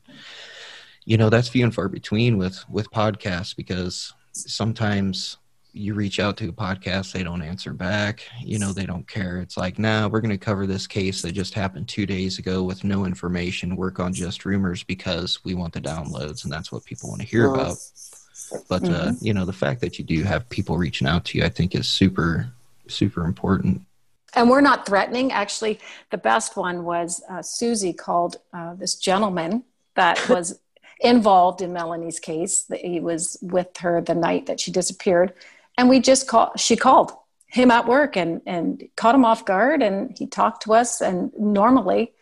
you 1.05 1.17
know 1.17 1.31
that's 1.31 1.49
few 1.49 1.65
and 1.65 1.75
far 1.75 1.89
between 1.89 2.39
with 2.39 2.65
with 2.69 2.91
podcasts 2.91 3.55
because 3.55 4.13
sometimes 4.33 5.39
you 5.77 5.95
reach 5.95 6.19
out 6.19 6.37
to 6.39 6.49
a 6.49 6.53
podcast, 6.53 7.13
they 7.13 7.23
don't 7.23 7.43
answer 7.43 7.73
back. 7.73 8.23
You 8.43 8.59
know, 8.59 8.73
they 8.73 8.87
don't 8.87 9.07
care. 9.07 9.39
It's 9.39 9.57
like, 9.57 9.79
nah, 9.79 10.09
we're 10.09 10.23
going 10.23 10.31
to 10.31 10.39
cover 10.39 10.67
this 10.67 10.87
case 10.87 11.23
that 11.23 11.33
just 11.33 11.55
happened 11.55 11.87
two 11.87 12.07
days 12.07 12.39
ago 12.39 12.63
with 12.63 12.83
no 12.83 13.05
information, 13.05 13.77
work 13.77 14.01
on 14.01 14.13
just 14.13 14.45
rumors 14.45 14.83
because 14.83 15.45
we 15.45 15.55
want 15.55 15.75
the 15.75 15.81
downloads 15.81 16.45
and 16.45 16.53
that's 16.53 16.73
what 16.73 16.85
people 16.85 17.11
want 17.11 17.21
to 17.21 17.27
hear 17.27 17.53
about. 17.53 17.77
But, 18.69 18.85
uh, 18.85 18.87
mm-hmm. 18.87 19.09
uh, 19.09 19.13
you 19.21 19.35
know, 19.35 19.45
the 19.45 19.53
fact 19.53 19.81
that 19.83 19.99
you 19.99 20.05
do 20.05 20.23
have 20.23 20.49
people 20.49 20.79
reaching 20.79 21.07
out 21.07 21.25
to 21.27 21.39
you, 21.39 21.45
I 21.45 21.51
think 21.51 21.75
is 21.75 21.89
super, 21.89 22.49
super 22.89 23.25
important. 23.25 23.83
And 24.35 24.49
we're 24.49 24.61
not 24.63 24.87
threatening. 24.87 25.33
Actually, 25.33 25.79
the 26.11 26.19
best 26.19 26.57
one 26.57 26.85
was 26.85 27.23
uh, 27.29 27.43
Susie 27.43 27.93
called 27.93 28.37
uh, 28.53 28.75
this 28.75 28.95
gentleman 28.95 29.65
that 29.95 30.27
was 30.29 30.59
involved 31.01 31.61
in 31.61 31.73
Melanie's 31.73 32.19
case. 32.19 32.71
He 32.75 33.01
was 33.01 33.37
with 33.43 33.77
her 33.79 34.01
the 34.01 34.15
night 34.15 34.47
that 34.47 34.61
she 34.61 34.71
disappeared 34.71 35.35
and 35.77 35.89
we 35.89 36.01
just 36.01 36.27
called 36.27 36.59
she 36.59 36.77
called 36.77 37.13
him 37.47 37.71
at 37.71 37.87
work 37.87 38.17
and 38.17 38.41
and 38.47 38.89
caught 38.97 39.15
him 39.15 39.25
off 39.25 39.45
guard. 39.45 39.83
And 39.83 40.17
he 40.17 40.27
talked 40.27 40.63
to 40.63 40.75
us 40.75 41.01
and 41.01 41.33
normally 41.39 42.13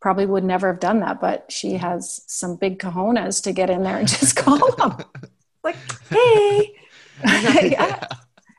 probably 0.00 0.26
would 0.26 0.44
never 0.44 0.68
have 0.68 0.78
done 0.78 1.00
that 1.00 1.20
but 1.20 1.50
she 1.50 1.72
has 1.72 2.22
some 2.26 2.54
big 2.54 2.78
cojones 2.78 3.42
to 3.42 3.52
get 3.52 3.70
in 3.70 3.82
there 3.82 3.96
and 3.96 4.08
just 4.08 4.36
call 4.44 4.72
him. 4.72 5.04
Like 5.62 5.76
hey. 6.10 6.74
Yeah. 7.24 8.06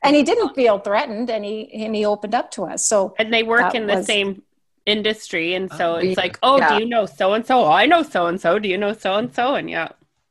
and 0.03 0.15
he 0.15 0.23
didn't 0.23 0.55
feel 0.55 0.79
threatened 0.79 1.29
and 1.29 1.45
he 1.45 1.71
and 1.73 1.95
he 1.95 2.05
opened 2.05 2.33
up 2.33 2.49
to 2.51 2.65
us. 2.65 2.87
So 2.87 3.13
and 3.19 3.31
they 3.31 3.43
work 3.43 3.75
in 3.75 3.85
the 3.85 3.97
was, 3.97 4.05
same 4.07 4.41
industry. 4.87 5.53
And 5.53 5.71
so 5.71 5.95
uh, 5.95 5.97
it's 5.97 6.17
like 6.17 6.39
oh 6.41 6.57
yeah. 6.57 6.77
do 6.77 6.83
you 6.83 6.89
know 6.89 7.05
so 7.05 7.33
and 7.33 7.45
so 7.45 7.67
i 7.67 7.85
know 7.85 8.01
so 8.01 8.25
and 8.27 8.41
so 8.41 8.57
do 8.57 8.67
you 8.67 8.77
know 8.77 8.93
so 8.93 9.15
and 9.15 9.33
so 9.33 9.55
and 9.55 9.69
yeah 9.69 9.89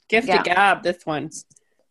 gift 0.08 0.26
yeah. 0.26 0.38
to 0.38 0.42
gab 0.42 0.82
this 0.82 1.06
one 1.06 1.30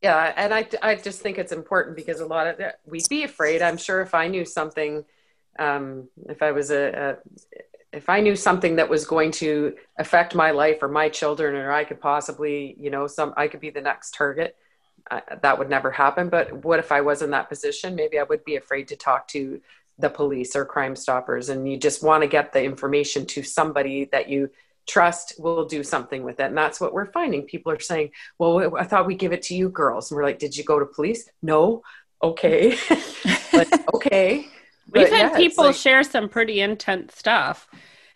yeah 0.06 0.34
and 0.36 0.54
i 0.54 0.68
i 0.82 0.96
just 0.96 1.22
think 1.22 1.38
it's 1.38 1.52
important 1.52 1.96
because 1.96 2.20
a 2.20 2.26
lot 2.26 2.48
of 2.48 2.56
we'd 2.86 3.10
be 3.10 3.24
afraid 3.24 3.62
i'm 3.62 3.78
sure 3.78 4.02
if 4.02 4.14
i 4.14 4.28
knew 4.28 4.46
something 4.46 5.04
um, 5.58 6.10
if 6.28 6.42
i 6.42 6.52
was 6.52 6.72
a, 6.72 6.84
a 7.06 7.98
if 8.02 8.10
i 8.10 8.20
knew 8.20 8.36
something 8.36 8.76
that 8.76 8.90
was 8.90 9.06
going 9.06 9.32
to 9.32 9.76
affect 9.98 10.36
my 10.36 10.52
life 10.52 10.80
or 10.84 10.88
my 10.88 11.08
children 11.10 11.56
or 11.56 11.72
i 11.72 11.84
could 11.84 12.02
possibly 12.02 12.76
you 12.80 12.90
know 12.90 13.08
some 13.08 13.34
i 13.38 13.48
could 13.48 13.60
be 13.60 13.70
the 13.70 13.82
next 13.82 14.12
target 14.12 14.56
uh, 15.12 15.22
that 15.44 15.60
would 15.60 15.70
never 15.70 15.92
happen. 15.92 16.30
But 16.30 16.66
what 16.66 16.80
if 16.80 16.92
i 16.92 17.02
was 17.02 17.22
in 17.22 17.30
that 17.32 17.48
position? 17.48 17.96
Maybe 17.96 18.18
i 18.20 18.24
would 18.24 18.44
be 18.44 18.56
afraid 18.56 18.88
to 18.90 18.96
talk 18.96 19.28
to 19.30 19.62
the 19.98 20.10
police 20.10 20.56
or 20.56 20.66
crime 20.66 20.96
stoppers 20.96 21.50
and 21.50 21.70
you 21.70 21.78
just 21.78 22.04
want 22.04 22.22
to 22.22 22.28
get 22.28 22.52
the 22.52 22.62
information 22.62 23.26
to 23.26 23.44
somebody 23.44 24.06
that 24.12 24.28
you 24.28 24.50
trust 24.88 25.34
will 25.40 25.66
do 25.66 25.84
something 25.84 26.24
with 26.24 26.40
it. 26.40 26.46
And 26.46 26.58
that's 26.58 26.80
what 26.80 26.94
we're 26.94 27.12
finding. 27.12 27.44
People 27.44 27.72
are 27.72 27.80
saying, 27.80 28.12
well, 28.38 28.76
I 28.78 28.84
thought 28.84 29.08
we'd 29.08 29.20
give 29.20 29.34
it 29.34 29.44
to 29.44 29.56
you 29.56 29.70
girls. 29.70 30.12
And 30.12 30.18
we're 30.18 30.24
like, 30.24 30.40
did 30.40 30.56
you 30.56 30.64
go 30.64 30.80
to 30.80 30.86
police? 30.86 31.30
No. 31.42 31.82
Okay. 32.22 32.78
like, 33.54 33.94
okay. 33.94 34.48
We've 34.92 35.10
had 35.10 35.32
yeah, 35.32 35.38
people 35.38 35.66
like, 35.66 35.76
share 35.76 36.04
some 36.04 36.30
pretty 36.30 36.62
intense 36.62 37.16
stuff. 37.16 37.68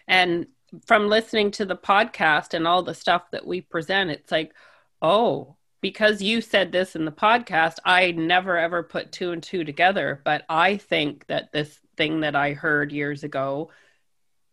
And 0.08 0.48
from 0.86 1.08
listening 1.08 1.52
to 1.52 1.66
the 1.66 1.76
podcast 1.76 2.54
and 2.54 2.68
all 2.68 2.84
the 2.84 2.94
stuff 2.94 3.32
that 3.32 3.46
we 3.46 3.62
present, 3.62 4.12
it's 4.12 4.32
like, 4.32 4.54
oh, 5.02 5.56
because 5.82 6.22
you 6.22 6.42
said 6.42 6.72
this 6.72 6.96
in 6.96 7.06
the 7.06 7.12
podcast, 7.12 7.78
I 7.86 8.12
never 8.12 8.58
ever 8.58 8.84
put 8.84 9.12
two 9.12 9.32
and 9.32 9.42
two 9.42 9.64
together. 9.64 10.22
But 10.24 10.44
I 10.50 10.78
think 10.78 11.26
that 11.28 11.52
this 11.52 11.80
thing 11.98 12.22
that 12.22 12.36
I 12.36 12.54
heard 12.54 12.92
years 12.92 13.24
ago 13.24 13.72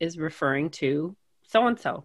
is 0.01 0.19
referring 0.19 0.71
to 0.71 1.17
so 1.49 1.67
and 1.67 1.79
so. 1.79 2.05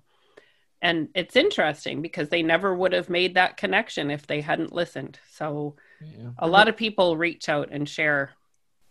And 0.81 1.09
it's 1.13 1.35
interesting 1.35 2.01
because 2.01 2.29
they 2.29 2.41
never 2.41 2.73
would 2.73 2.93
have 2.93 3.09
made 3.09 3.35
that 3.35 3.57
connection 3.57 4.09
if 4.09 4.25
they 4.25 4.41
hadn't 4.41 4.73
listened. 4.73 5.19
So 5.31 5.75
yeah. 6.01 6.31
a 6.39 6.47
lot 6.47 6.67
of 6.67 6.75
people 6.75 7.17
reach 7.17 7.49
out 7.49 7.69
and 7.71 7.87
share. 7.87 8.31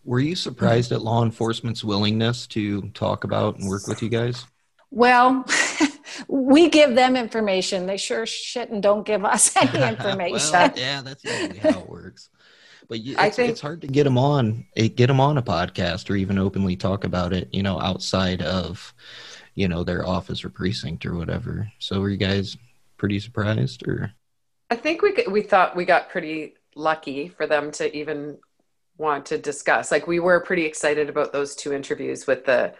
Were 0.04 0.20
you 0.20 0.36
surprised 0.36 0.92
at 0.92 1.02
law 1.02 1.24
enforcement's 1.24 1.82
willingness 1.82 2.46
to 2.48 2.82
talk 2.90 3.24
about 3.24 3.58
and 3.58 3.68
work 3.68 3.88
with 3.88 4.02
you 4.02 4.08
guys? 4.08 4.46
Well, 4.92 5.44
we 6.28 6.68
give 6.68 6.94
them 6.94 7.16
information. 7.16 7.86
They 7.86 7.96
sure 7.96 8.24
shit 8.24 8.70
and 8.70 8.82
don't 8.82 9.04
give 9.04 9.24
us 9.24 9.54
any 9.60 9.82
information. 9.82 10.52
well, 10.52 10.72
yeah, 10.76 11.02
that's 11.02 11.24
usually 11.24 11.58
how 11.58 11.80
it 11.80 11.88
works. 11.88 12.30
But 12.88 12.98
it's, 12.98 13.18
I 13.18 13.30
think 13.30 13.50
it's 13.50 13.60
hard 13.60 13.82
to 13.82 13.86
get 13.86 14.04
them 14.04 14.18
on, 14.18 14.66
eh, 14.76 14.88
get 14.88 15.06
them 15.06 15.20
on 15.20 15.38
a 15.38 15.42
podcast 15.42 16.10
or 16.10 16.16
even 16.16 16.38
openly 16.38 16.76
talk 16.76 17.04
about 17.04 17.32
it. 17.32 17.48
You 17.52 17.62
know, 17.62 17.80
outside 17.80 18.42
of, 18.42 18.92
you 19.60 19.68
know, 19.68 19.84
their 19.84 20.06
office 20.06 20.42
or 20.42 20.48
precinct 20.48 21.04
or 21.04 21.14
whatever. 21.14 21.70
So 21.80 22.00
were 22.00 22.08
you 22.08 22.16
guys 22.16 22.56
pretty 22.96 23.20
surprised, 23.20 23.86
or? 23.86 24.10
I 24.70 24.76
think 24.76 25.02
we 25.02 25.12
we 25.30 25.42
thought 25.42 25.76
we 25.76 25.84
got 25.84 26.08
pretty 26.08 26.54
lucky 26.74 27.28
for 27.28 27.46
them 27.46 27.70
to 27.72 27.94
even 27.94 28.38
want 28.96 29.26
to 29.26 29.36
discuss. 29.36 29.90
Like 29.90 30.06
we 30.06 30.18
were 30.18 30.40
pretty 30.40 30.64
excited 30.64 31.10
about 31.10 31.34
those 31.34 31.54
two 31.54 31.74
interviews 31.74 32.26
with 32.26 32.46
the 32.46 32.72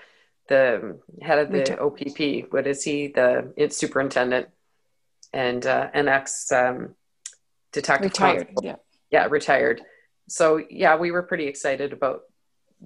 the 0.49 0.99
head 1.21 1.39
of 1.39 1.53
the 1.53 1.79
OPP. 1.79 2.51
What 2.51 2.67
is 2.67 2.83
he? 2.83 3.09
The 3.09 3.53
superintendent 3.69 4.49
and 5.35 5.67
uh, 5.67 5.91
an 5.93 6.09
ex 6.09 6.51
um, 6.51 6.95
detective. 7.73 8.13
Retired. 8.13 8.49
Yeah. 8.63 8.77
Yeah, 9.11 9.27
retired. 9.27 9.83
So 10.29 10.65
yeah, 10.71 10.97
we 10.97 11.11
were 11.11 11.25
pretty 11.25 11.47
excited 11.47 11.93
about 11.93 12.23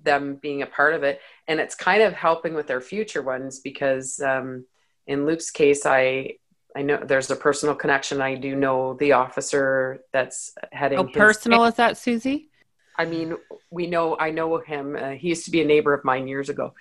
them 0.03 0.37
being 0.37 0.63
a 0.63 0.67
part 0.67 0.95
of 0.95 1.03
it, 1.03 1.21
and 1.47 1.61
it's 1.61 1.75
kind 1.75 2.03
of 2.03 2.13
helping 2.13 2.55
with 2.55 2.67
their 2.67 2.81
future 2.81 3.23
ones 3.23 3.61
because 3.61 4.21
um, 4.21 4.65
in 5.07 5.27
Luke's 5.27 5.51
case, 5.51 5.87
I 5.87 6.35
I 6.77 6.83
know 6.83 7.03
there's 7.05 7.31
a 7.31 7.37
personal 7.37 7.75
connection. 7.75 8.21
I 8.21 8.35
do 8.35 8.57
know 8.57 8.95
the 8.95 9.13
officer 9.13 10.01
that's 10.13 10.55
heading. 10.73 10.99
Oh, 10.99 11.05
personal 11.05 11.65
is 11.65 11.75
that 11.75 11.97
Susie? 11.97 12.49
I 12.97 13.05
mean, 13.05 13.37
we 13.71 13.87
know. 13.87 14.17
I 14.19 14.31
know 14.31 14.59
him. 14.59 14.97
Uh, 14.97 15.11
he 15.11 15.29
used 15.29 15.45
to 15.45 15.51
be 15.51 15.63
a 15.63 15.65
neighbor 15.65 15.95
of 15.95 16.05
mine 16.05 16.27
years 16.27 16.49
ago. 16.49 16.75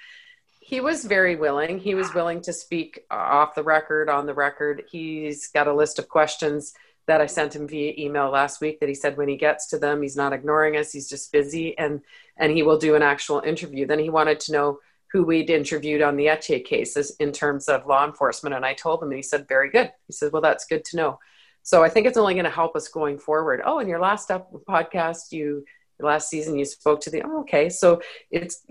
He 0.60 0.80
was 0.80 1.06
very 1.06 1.36
willing. 1.36 1.78
He 1.78 1.94
was 1.94 2.14
willing 2.14 2.42
to 2.42 2.54
speak 2.54 3.06
off 3.12 3.54
the 3.54 3.64
record, 3.64 4.10
on 4.10 4.26
the 4.26 4.34
record. 4.34 4.84
He's 4.90 5.48
got 5.48 5.68
a 5.68 5.74
list 5.74 6.00
of 6.00 6.08
questions 6.08 6.74
that 7.08 7.22
I 7.22 7.26
sent 7.26 7.56
him 7.56 7.68
via 7.68 7.94
email 7.98 8.30
last 8.30 8.62
week 8.62 8.80
that 8.80 8.90
he 8.90 8.96
said 8.96 9.18
when 9.18 9.28
he 9.28 9.36
gets 9.36 9.68
to 9.68 9.78
them, 9.78 10.02
he's 10.02 10.16
not 10.16 10.34
ignoring 10.34 10.78
us. 10.78 10.92
He's 10.92 11.10
just 11.10 11.32
busy 11.32 11.78
and 11.78 12.02
and 12.38 12.52
he 12.52 12.64
will 12.64 12.78
do 12.78 12.96
an 12.96 13.02
actual 13.02 13.42
interview. 13.42 13.86
Then 13.86 14.00
he 14.00 14.10
wanted 14.10 14.40
to 14.42 14.52
know 14.52 14.80
who 15.12 15.24
we'd 15.24 15.50
interviewed 15.50 16.02
on 16.02 16.16
the 16.16 16.26
Ethier 16.26 16.66
cases 16.66 17.16
in 17.20 17.32
terms 17.32 17.68
of 17.70 17.86
law 17.86 18.04
enforcement. 18.04 18.56
And 18.56 18.66
I 18.66 18.74
told 18.74 19.04
him, 19.04 19.10
and 19.10 19.18
he 19.18 19.22
said, 19.22 19.48
very 19.48 19.70
good. 19.70 19.92
He 20.08 20.14
said, 20.14 20.32
well, 20.32 20.42
that's 20.42 20.66
good 20.66 20.84
to 20.86 20.98
know. 20.98 21.20
So 21.62 21.84
I 21.84 21.90
think 21.90 22.08
it's 22.08 22.18
only 22.18 22.34
going 22.34 22.46
to 22.46 22.52
help 22.52 22.76
us 22.76 22.88
going 22.88 23.20
forward. 23.20 23.62
Oh, 23.64 23.80
in 23.80 23.88
your 23.88 24.00
last 24.00 24.32
up 24.32 24.52
podcast, 24.68 25.32
you 25.32 25.64
last 26.00 26.30
season 26.30 26.58
you 26.58 26.66
spoke 26.66 27.00
to 27.02 27.10
the. 27.10 27.22
Oh, 27.24 27.42
okay, 27.42 27.70
so 27.70 28.02
it's. 28.30 28.66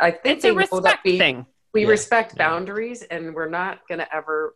I 0.00 0.10
think 0.10 0.36
it's 0.38 0.44
a 0.44 0.54
respect 0.54 1.04
we, 1.04 1.18
thing. 1.18 1.44
We 1.74 1.82
yeah. 1.82 1.88
respect 1.88 2.34
yeah. 2.36 2.48
boundaries, 2.48 3.02
and 3.02 3.34
we're 3.34 3.50
not 3.50 3.86
going 3.88 3.98
to 3.98 4.14
ever. 4.14 4.54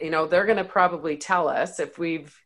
You 0.00 0.10
know, 0.10 0.26
they're 0.26 0.46
going 0.46 0.58
to 0.58 0.64
probably 0.64 1.16
tell 1.16 1.48
us 1.48 1.80
if 1.80 1.98
we've. 1.98 2.36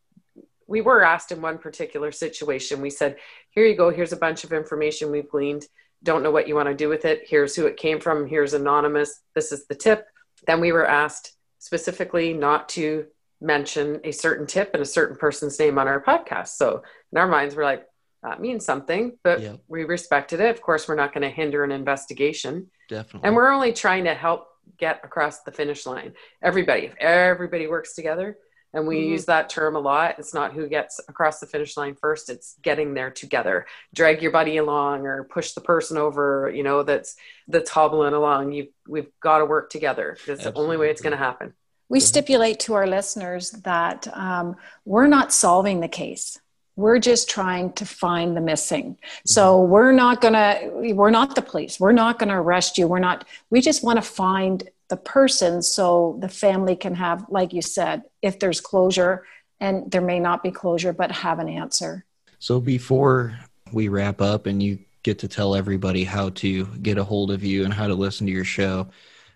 We 0.66 0.80
were 0.80 1.04
asked 1.04 1.30
in 1.30 1.42
one 1.42 1.58
particular 1.58 2.10
situation. 2.10 2.80
We 2.80 2.90
said, 2.90 3.16
"Here 3.50 3.66
you 3.66 3.76
go. 3.76 3.90
Here's 3.90 4.12
a 4.12 4.16
bunch 4.16 4.44
of 4.44 4.52
information 4.52 5.10
we've 5.10 5.28
gleaned." 5.28 5.66
don't 6.04 6.22
know 6.22 6.30
what 6.30 6.46
you 6.46 6.54
want 6.54 6.68
to 6.68 6.74
do 6.74 6.88
with 6.88 7.04
it. 7.04 7.22
Here's 7.26 7.56
who 7.56 7.66
it 7.66 7.76
came 7.76 7.98
from. 7.98 8.26
Here's 8.26 8.52
anonymous. 8.52 9.20
This 9.34 9.50
is 9.50 9.66
the 9.66 9.74
tip. 9.74 10.06
Then 10.46 10.60
we 10.60 10.70
were 10.70 10.86
asked 10.86 11.32
specifically 11.58 12.34
not 12.34 12.68
to 12.70 13.06
mention 13.40 14.00
a 14.04 14.12
certain 14.12 14.46
tip 14.46 14.70
and 14.74 14.82
a 14.82 14.86
certain 14.86 15.16
person's 15.16 15.58
name 15.58 15.78
on 15.78 15.88
our 15.88 16.02
podcast. 16.02 16.48
So 16.48 16.82
in 17.10 17.18
our 17.18 17.26
minds, 17.26 17.56
we're 17.56 17.64
like, 17.64 17.86
that 18.22 18.40
means 18.40 18.64
something, 18.64 19.18
but 19.22 19.40
yeah. 19.40 19.56
we 19.68 19.84
respected 19.84 20.40
it. 20.40 20.50
Of 20.50 20.62
course, 20.62 20.88
we're 20.88 20.94
not 20.94 21.12
going 21.12 21.22
to 21.22 21.30
hinder 21.30 21.64
an 21.64 21.72
investigation. 21.72 22.70
Definitely. 22.88 23.26
And 23.26 23.34
we're 23.34 23.50
only 23.50 23.72
trying 23.72 24.04
to 24.04 24.14
help 24.14 24.46
get 24.78 25.00
across 25.04 25.42
the 25.42 25.52
finish 25.52 25.86
line. 25.86 26.14
Everybody, 26.42 26.86
if 26.86 26.94
everybody 26.96 27.66
works 27.66 27.94
together, 27.94 28.36
and 28.74 28.86
we 28.86 28.98
mm-hmm. 28.98 29.12
use 29.12 29.24
that 29.26 29.48
term 29.48 29.76
a 29.76 29.78
lot 29.78 30.18
it's 30.18 30.34
not 30.34 30.52
who 30.52 30.68
gets 30.68 31.00
across 31.08 31.38
the 31.38 31.46
finish 31.46 31.76
line 31.76 31.94
first 31.94 32.28
it's 32.28 32.56
getting 32.60 32.92
there 32.92 33.10
together. 33.10 33.66
Drag 33.94 34.20
your 34.20 34.32
buddy 34.32 34.56
along 34.58 35.06
or 35.06 35.24
push 35.24 35.52
the 35.52 35.60
person 35.60 35.96
over 35.96 36.52
you 36.54 36.62
know 36.62 36.82
that's 36.82 37.16
that's 37.48 37.70
hobbling 37.70 38.12
along. 38.12 38.52
You 38.52 38.68
we've 38.86 39.08
got 39.20 39.38
to 39.38 39.46
work 39.46 39.70
together. 39.70 40.18
It's 40.26 40.44
the 40.44 40.52
only 40.54 40.76
way 40.76 40.90
it's 40.90 41.00
going 41.00 41.12
to 41.12 41.16
happen. 41.16 41.54
We 41.88 42.00
stipulate 42.00 42.60
to 42.60 42.74
our 42.74 42.86
listeners 42.86 43.50
that 43.50 44.08
um, 44.16 44.56
we're 44.84 45.06
not 45.06 45.32
solving 45.32 45.80
the 45.80 45.88
case 45.88 46.40
we're 46.76 46.98
just 46.98 47.30
trying 47.30 47.72
to 47.74 47.86
find 47.86 48.36
the 48.36 48.40
missing. 48.40 48.98
So 49.26 49.58
mm-hmm. 49.58 49.70
we're 49.70 49.92
not 49.92 50.20
gonna 50.20 50.58
we're 50.72 51.10
not 51.10 51.34
the 51.34 51.42
police. 51.42 51.78
We're 51.78 51.92
not 51.92 52.18
gonna 52.18 52.40
arrest 52.40 52.78
you. 52.78 52.86
We're 52.86 52.98
not 52.98 53.26
we 53.50 53.60
just 53.60 53.84
want 53.84 53.96
to 53.96 54.02
find 54.02 54.68
the 54.88 54.96
person 54.96 55.62
so 55.62 56.18
the 56.20 56.28
family 56.28 56.76
can 56.76 56.94
have 56.94 57.26
like 57.28 57.52
you 57.52 57.62
said 57.62 58.02
if 58.22 58.38
there's 58.38 58.60
closure 58.60 59.24
and 59.60 59.90
there 59.90 60.00
may 60.00 60.20
not 60.20 60.42
be 60.42 60.50
closure 60.50 60.92
but 60.92 61.10
have 61.10 61.38
an 61.38 61.48
answer. 61.48 62.04
So 62.38 62.60
before 62.60 63.38
we 63.72 63.88
wrap 63.88 64.20
up 64.20 64.46
and 64.46 64.62
you 64.62 64.78
get 65.02 65.18
to 65.20 65.28
tell 65.28 65.54
everybody 65.54 66.04
how 66.04 66.30
to 66.30 66.66
get 66.66 66.98
a 66.98 67.04
hold 67.04 67.30
of 67.30 67.44
you 67.44 67.64
and 67.64 67.72
how 67.72 67.86
to 67.86 67.94
listen 67.94 68.26
to 68.26 68.32
your 68.32 68.44
show 68.44 68.88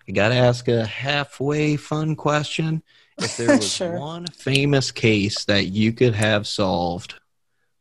i 0.07 0.11
gotta 0.11 0.35
ask 0.35 0.67
a 0.67 0.85
halfway 0.85 1.75
fun 1.75 2.15
question. 2.15 2.81
If 3.19 3.37
there 3.37 3.47
was 3.57 3.71
sure. 3.71 3.99
one 3.99 4.25
famous 4.27 4.91
case 4.91 5.45
that 5.45 5.65
you 5.67 5.93
could 5.93 6.15
have 6.15 6.47
solved 6.47 7.15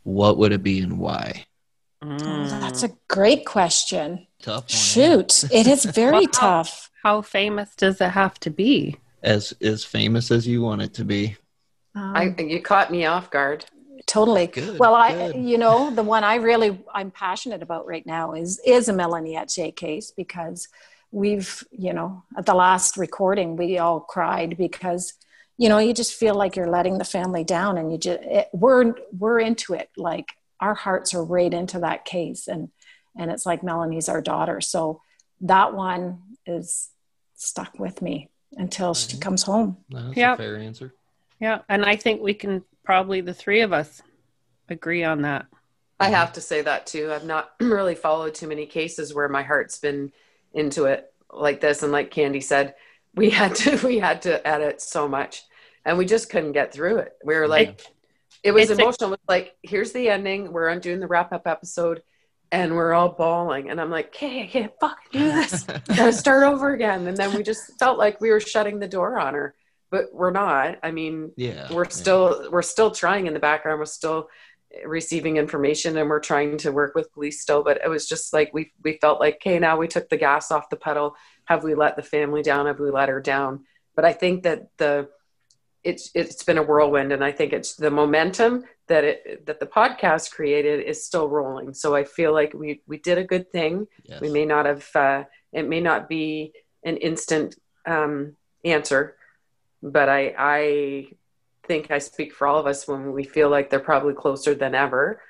what 0.08 0.38
would 0.38 0.52
it 0.52 0.62
be 0.62 0.80
and 0.80 0.98
why 0.98 1.44
mm. 2.02 2.18
oh, 2.20 2.60
that's 2.60 2.82
a 2.82 2.90
great 3.08 3.44
question 3.44 4.26
tough 4.42 4.64
one, 4.64 4.68
shoot 4.68 5.44
it 5.52 5.66
is 5.66 5.84
very 6.02 6.26
tough 6.26 6.88
how 7.02 7.22
famous 7.22 7.74
does 7.74 8.00
it 8.00 8.10
have 8.10 8.38
to 8.40 8.50
be? 8.50 8.96
As 9.22 9.52
as 9.60 9.84
famous 9.84 10.30
as 10.30 10.46
you 10.46 10.62
want 10.62 10.82
it 10.82 10.94
to 10.94 11.04
be. 11.04 11.36
Um, 11.94 12.16
I, 12.16 12.34
you 12.38 12.60
caught 12.60 12.90
me 12.90 13.06
off 13.06 13.30
guard. 13.30 13.64
Totally. 14.06 14.46
Good, 14.46 14.78
well, 14.78 14.94
good. 15.10 15.36
I, 15.36 15.38
you 15.38 15.58
know, 15.58 15.90
the 15.90 16.02
one 16.02 16.24
I 16.24 16.36
really 16.36 16.78
I'm 16.92 17.10
passionate 17.10 17.62
about 17.62 17.86
right 17.86 18.06
now 18.06 18.32
is 18.32 18.60
is 18.64 18.88
a 18.88 18.92
Melanie 18.92 19.34
Ethier 19.34 19.74
case 19.74 20.12
because 20.16 20.68
we've, 21.10 21.64
you 21.70 21.92
know, 21.92 22.24
at 22.36 22.46
the 22.46 22.54
last 22.54 22.96
recording 22.96 23.56
we 23.56 23.78
all 23.78 24.00
cried 24.00 24.56
because, 24.56 25.14
you 25.58 25.68
know, 25.68 25.78
you 25.78 25.92
just 25.92 26.14
feel 26.14 26.36
like 26.36 26.54
you're 26.54 26.70
letting 26.70 26.98
the 26.98 27.04
family 27.04 27.44
down, 27.44 27.76
and 27.76 27.90
you 27.92 27.98
just 27.98 28.20
it, 28.22 28.48
we're 28.52 28.94
we're 29.12 29.40
into 29.40 29.74
it. 29.74 29.90
Like 29.96 30.32
our 30.60 30.74
hearts 30.74 31.14
are 31.14 31.24
right 31.24 31.52
into 31.52 31.80
that 31.80 32.04
case, 32.04 32.46
and 32.46 32.70
and 33.16 33.30
it's 33.30 33.44
like 33.44 33.62
Melanie's 33.62 34.08
our 34.08 34.22
daughter, 34.22 34.60
so 34.60 35.02
that 35.42 35.74
one 35.74 36.22
is 36.46 36.90
stuck 37.34 37.78
with 37.78 38.00
me 38.00 38.30
until 38.52 38.94
she 38.94 39.08
mm-hmm. 39.08 39.20
comes 39.20 39.42
home. 39.42 39.76
that's 39.90 40.16
a 40.16 40.36
fair 40.36 40.56
answer. 40.56 40.94
Yeah, 41.40 41.60
and 41.68 41.84
I 41.84 41.96
think 41.96 42.22
we 42.22 42.34
can 42.34 42.64
probably 42.84 43.20
the 43.20 43.34
three 43.34 43.60
of 43.60 43.72
us 43.72 44.00
agree 44.68 45.02
on 45.04 45.22
that. 45.22 45.46
I 46.00 46.10
have 46.10 46.32
to 46.34 46.40
say 46.40 46.62
that 46.62 46.86
too. 46.86 47.12
I've 47.12 47.24
not 47.24 47.50
really 47.60 47.96
followed 47.96 48.34
too 48.34 48.46
many 48.46 48.66
cases 48.66 49.12
where 49.12 49.28
my 49.28 49.42
heart's 49.42 49.78
been 49.78 50.12
into 50.54 50.84
it 50.84 51.12
like 51.32 51.60
this 51.60 51.82
and 51.82 51.92
like 51.92 52.12
Candy 52.12 52.40
said, 52.40 52.76
we 53.14 53.30
had 53.30 53.56
to 53.56 53.76
we 53.86 53.98
had 53.98 54.22
to 54.22 54.46
edit 54.46 54.80
so 54.80 55.08
much 55.08 55.42
and 55.88 55.98
we 55.98 56.04
just 56.04 56.30
couldn't 56.30 56.52
get 56.52 56.72
through 56.72 56.98
it. 56.98 57.12
We 57.24 57.34
were 57.34 57.48
like 57.48 57.68
it, 57.68 57.90
it 58.44 58.52
was 58.52 58.70
emotional. 58.70 59.10
A, 59.10 59.14
it 59.14 59.20
was 59.20 59.28
like 59.28 59.56
here's 59.62 59.92
the 59.92 60.08
ending. 60.08 60.52
We're 60.52 60.68
undoing 60.68 61.00
the 61.00 61.06
wrap 61.06 61.32
up 61.32 61.46
episode 61.46 62.02
and 62.50 62.74
we're 62.74 62.94
all 62.94 63.10
bawling 63.10 63.68
and 63.68 63.80
i'm 63.80 63.90
like 63.90 64.06
okay 64.06 64.42
i 64.42 64.46
can't 64.46 64.72
fucking 64.80 64.96
do 65.12 65.18
this 65.18 65.62
gotta 65.96 66.12
start 66.12 66.44
over 66.44 66.72
again 66.72 67.06
and 67.06 67.16
then 67.16 67.34
we 67.34 67.42
just 67.42 67.78
felt 67.78 67.98
like 67.98 68.20
we 68.20 68.30
were 68.30 68.40
shutting 68.40 68.78
the 68.78 68.88
door 68.88 69.18
on 69.18 69.34
her 69.34 69.54
but 69.90 70.06
we're 70.12 70.30
not 70.30 70.78
i 70.82 70.90
mean 70.90 71.30
yeah 71.36 71.70
we're 71.72 71.88
still 71.88 72.40
yeah. 72.42 72.48
we're 72.48 72.62
still 72.62 72.90
trying 72.90 73.26
in 73.26 73.34
the 73.34 73.40
background 73.40 73.78
we're 73.78 73.84
still 73.84 74.28
receiving 74.84 75.36
information 75.36 75.96
and 75.96 76.08
we're 76.08 76.20
trying 76.20 76.56
to 76.56 76.70
work 76.70 76.94
with 76.94 77.12
police 77.12 77.40
still 77.40 77.62
but 77.62 77.80
it 77.84 77.88
was 77.88 78.08
just 78.08 78.32
like 78.32 78.52
we 78.52 78.72
we 78.82 78.98
felt 78.98 79.20
like 79.20 79.34
okay 79.36 79.58
now 79.58 79.76
we 79.76 79.88
took 79.88 80.08
the 80.08 80.16
gas 80.16 80.50
off 80.50 80.70
the 80.70 80.76
pedal 80.76 81.14
have 81.44 81.64
we 81.64 81.74
let 81.74 81.96
the 81.96 82.02
family 82.02 82.42
down 82.42 82.66
have 82.66 82.78
we 82.78 82.90
let 82.90 83.08
her 83.08 83.20
down 83.20 83.64
but 83.94 84.04
i 84.04 84.12
think 84.12 84.42
that 84.42 84.68
the 84.78 85.08
it's 85.88 86.10
it's 86.14 86.44
been 86.44 86.58
a 86.58 86.62
whirlwind 86.62 87.12
and 87.12 87.24
i 87.24 87.32
think 87.32 87.52
it's 87.52 87.74
the 87.74 87.90
momentum 87.90 88.62
that 88.88 89.04
it 89.04 89.46
that 89.46 89.58
the 89.58 89.66
podcast 89.66 90.30
created 90.30 90.84
is 90.84 91.04
still 91.04 91.28
rolling. 91.28 91.72
So 91.74 91.94
i 91.94 92.04
feel 92.04 92.32
like 92.32 92.52
we 92.54 92.82
we 92.86 92.98
did 92.98 93.18
a 93.18 93.24
good 93.24 93.50
thing. 93.50 93.86
Yes. 94.04 94.20
we 94.20 94.30
may 94.30 94.44
not 94.44 94.66
have 94.66 94.86
uh, 94.94 95.24
it 95.52 95.66
may 95.68 95.80
not 95.80 96.08
be 96.08 96.52
an 96.84 96.96
instant 96.98 97.56
um, 97.86 98.36
answer 98.64 99.16
but 99.82 100.08
i 100.08 100.34
i 100.36 101.06
think 101.66 101.90
i 101.90 101.98
speak 101.98 102.34
for 102.34 102.46
all 102.46 102.58
of 102.58 102.66
us 102.66 102.88
when 102.88 103.12
we 103.12 103.22
feel 103.22 103.48
like 103.48 103.70
they're 103.70 103.78
probably 103.78 104.14
closer 104.14 104.54
than 104.54 104.74
ever 104.74 105.22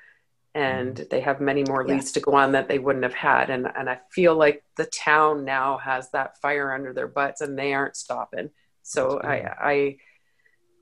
and 0.55 0.95
mm-hmm. 0.95 1.03
they 1.11 1.21
have 1.21 1.39
many 1.39 1.63
more 1.63 1.85
leads 1.85 2.11
to 2.13 2.19
go 2.19 2.33
on 2.33 2.53
that 2.53 2.67
they 2.67 2.79
wouldn't 2.79 3.03
have 3.03 3.13
had 3.13 3.51
and 3.51 3.67
and 3.77 3.87
i 3.87 3.99
feel 4.11 4.35
like 4.35 4.63
the 4.77 4.85
town 4.85 5.45
now 5.45 5.77
has 5.77 6.09
that 6.11 6.41
fire 6.41 6.73
under 6.73 6.91
their 6.91 7.07
butts 7.07 7.41
and 7.41 7.57
they 7.57 7.73
aren't 7.73 7.95
stopping. 7.95 8.49
So 8.81 9.19
i 9.23 9.35
i 9.73 9.97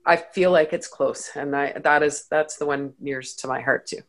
I 0.08 0.16
feel 0.16 0.50
like 0.50 0.72
it's 0.72 0.88
close, 0.88 1.30
and 1.36 1.54
I, 1.54 1.72
that 1.84 2.02
is 2.02 2.26
that's 2.30 2.56
the 2.56 2.64
one 2.66 2.94
nearest 2.98 3.40
to 3.40 3.46
my 3.46 3.60
heart 3.60 3.86
too. 3.86 4.00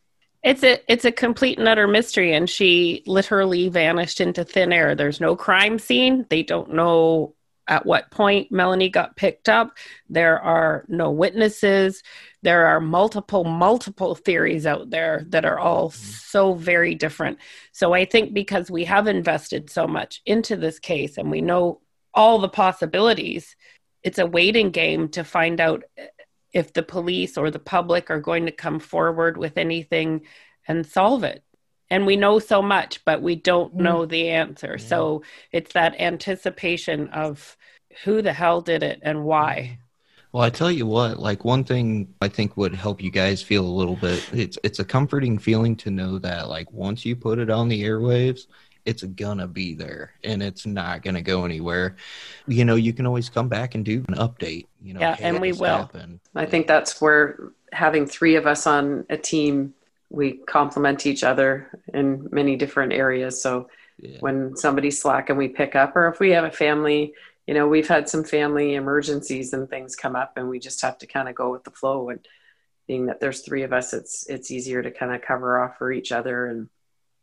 It's 0.42 0.64
a 0.64 0.80
it's 0.90 1.04
a 1.04 1.12
complete 1.12 1.58
and 1.58 1.68
utter 1.68 1.86
mystery, 1.86 2.32
and 2.32 2.48
she 2.48 3.02
literally 3.06 3.68
vanished 3.68 4.20
into 4.20 4.42
thin 4.42 4.72
air. 4.72 4.94
There's 4.94 5.20
no 5.20 5.36
crime 5.36 5.78
scene. 5.78 6.26
They 6.30 6.42
don't 6.42 6.72
know 6.72 7.34
at 7.68 7.84
what 7.84 8.10
point 8.10 8.50
Melanie 8.50 8.88
got 8.88 9.16
picked 9.16 9.48
up. 9.48 9.76
There 10.08 10.40
are 10.40 10.86
no 10.88 11.10
witnesses. 11.10 12.02
There 12.42 12.66
are 12.66 12.80
multiple, 12.80 13.44
multiple 13.44 14.14
theories 14.14 14.66
out 14.66 14.90
there 14.90 15.24
that 15.28 15.44
are 15.44 15.58
all 15.58 15.90
so 15.90 16.54
very 16.54 16.94
different. 16.94 17.38
So 17.72 17.92
I 17.92 18.06
think 18.06 18.32
because 18.32 18.70
we 18.70 18.84
have 18.86 19.06
invested 19.06 19.70
so 19.70 19.86
much 19.86 20.22
into 20.26 20.56
this 20.56 20.78
case 20.78 21.18
and 21.18 21.30
we 21.30 21.42
know 21.42 21.80
all 22.12 22.38
the 22.38 22.48
possibilities, 22.48 23.54
it's 24.02 24.18
a 24.18 24.26
waiting 24.26 24.70
game 24.70 25.08
to 25.10 25.24
find 25.24 25.60
out 25.60 25.84
if 26.52 26.72
the 26.72 26.82
police 26.82 27.36
or 27.36 27.50
the 27.50 27.58
public 27.58 28.10
are 28.10 28.20
going 28.20 28.46
to 28.46 28.52
come 28.52 28.80
forward 28.80 29.36
with 29.36 29.56
anything 29.56 30.22
and 30.66 30.86
solve 30.86 31.24
it 31.24 31.42
and 31.90 32.06
we 32.06 32.16
know 32.16 32.38
so 32.38 32.62
much 32.62 33.04
but 33.04 33.22
we 33.22 33.34
don't 33.36 33.76
mm. 33.76 33.80
know 33.80 34.06
the 34.06 34.28
answer 34.28 34.76
yeah. 34.78 34.86
so 34.86 35.22
it's 35.52 35.72
that 35.72 36.00
anticipation 36.00 37.08
of 37.08 37.56
who 38.04 38.22
the 38.22 38.32
hell 38.32 38.60
did 38.60 38.82
it 38.82 39.00
and 39.02 39.24
why 39.24 39.78
well 40.32 40.42
i 40.42 40.50
tell 40.50 40.70
you 40.70 40.86
what 40.86 41.18
like 41.18 41.44
one 41.44 41.64
thing 41.64 42.12
i 42.20 42.28
think 42.28 42.56
would 42.56 42.74
help 42.74 43.02
you 43.02 43.10
guys 43.10 43.42
feel 43.42 43.64
a 43.64 43.78
little 43.78 43.96
bit 43.96 44.28
it's 44.32 44.58
it's 44.62 44.78
a 44.78 44.84
comforting 44.84 45.38
feeling 45.38 45.74
to 45.74 45.90
know 45.90 46.18
that 46.18 46.48
like 46.48 46.70
once 46.72 47.04
you 47.04 47.16
put 47.16 47.38
it 47.38 47.50
on 47.50 47.68
the 47.68 47.82
airwaves 47.82 48.42
it's 48.90 49.02
gonna 49.02 49.46
be 49.46 49.74
there 49.74 50.12
and 50.24 50.42
it's 50.42 50.66
not 50.66 51.02
gonna 51.02 51.22
go 51.22 51.44
anywhere 51.44 51.96
you 52.46 52.64
know 52.64 52.74
you 52.74 52.92
can 52.92 53.06
always 53.06 53.28
come 53.28 53.48
back 53.48 53.74
and 53.74 53.84
do 53.84 54.04
an 54.08 54.16
update 54.16 54.66
you 54.82 54.92
know 54.92 55.00
yeah 55.00 55.14
hey, 55.14 55.24
and 55.24 55.40
we 55.40 55.52
will 55.52 55.78
happened. 55.78 56.20
i 56.34 56.44
think 56.44 56.66
that's 56.66 57.00
where 57.00 57.52
having 57.72 58.06
three 58.06 58.36
of 58.36 58.46
us 58.46 58.66
on 58.66 59.06
a 59.08 59.16
team 59.16 59.72
we 60.10 60.32
complement 60.32 61.06
each 61.06 61.22
other 61.22 61.80
in 61.94 62.28
many 62.32 62.56
different 62.56 62.92
areas. 62.92 63.40
So 63.40 63.68
yeah. 63.98 64.18
when 64.20 64.56
somebody's 64.56 65.00
slack 65.00 65.30
and 65.30 65.38
we 65.38 65.48
pick 65.48 65.76
up, 65.76 65.94
or 65.96 66.08
if 66.08 66.18
we 66.18 66.30
have 66.30 66.44
a 66.44 66.50
family, 66.50 67.14
you 67.46 67.54
know, 67.54 67.68
we've 67.68 67.88
had 67.88 68.08
some 68.08 68.24
family 68.24 68.74
emergencies 68.74 69.52
and 69.52 69.70
things 69.70 69.96
come 69.96 70.16
up, 70.16 70.32
and 70.36 70.48
we 70.48 70.58
just 70.58 70.82
have 70.82 70.98
to 70.98 71.06
kind 71.06 71.28
of 71.28 71.34
go 71.34 71.50
with 71.50 71.64
the 71.64 71.70
flow. 71.70 72.10
And 72.10 72.26
being 72.86 73.06
that 73.06 73.20
there's 73.20 73.42
three 73.42 73.62
of 73.62 73.72
us, 73.72 73.92
it's 73.92 74.26
it's 74.28 74.50
easier 74.50 74.82
to 74.82 74.90
kind 74.90 75.14
of 75.14 75.22
cover 75.22 75.60
off 75.60 75.78
for 75.78 75.92
each 75.92 76.12
other. 76.12 76.46
And 76.46 76.68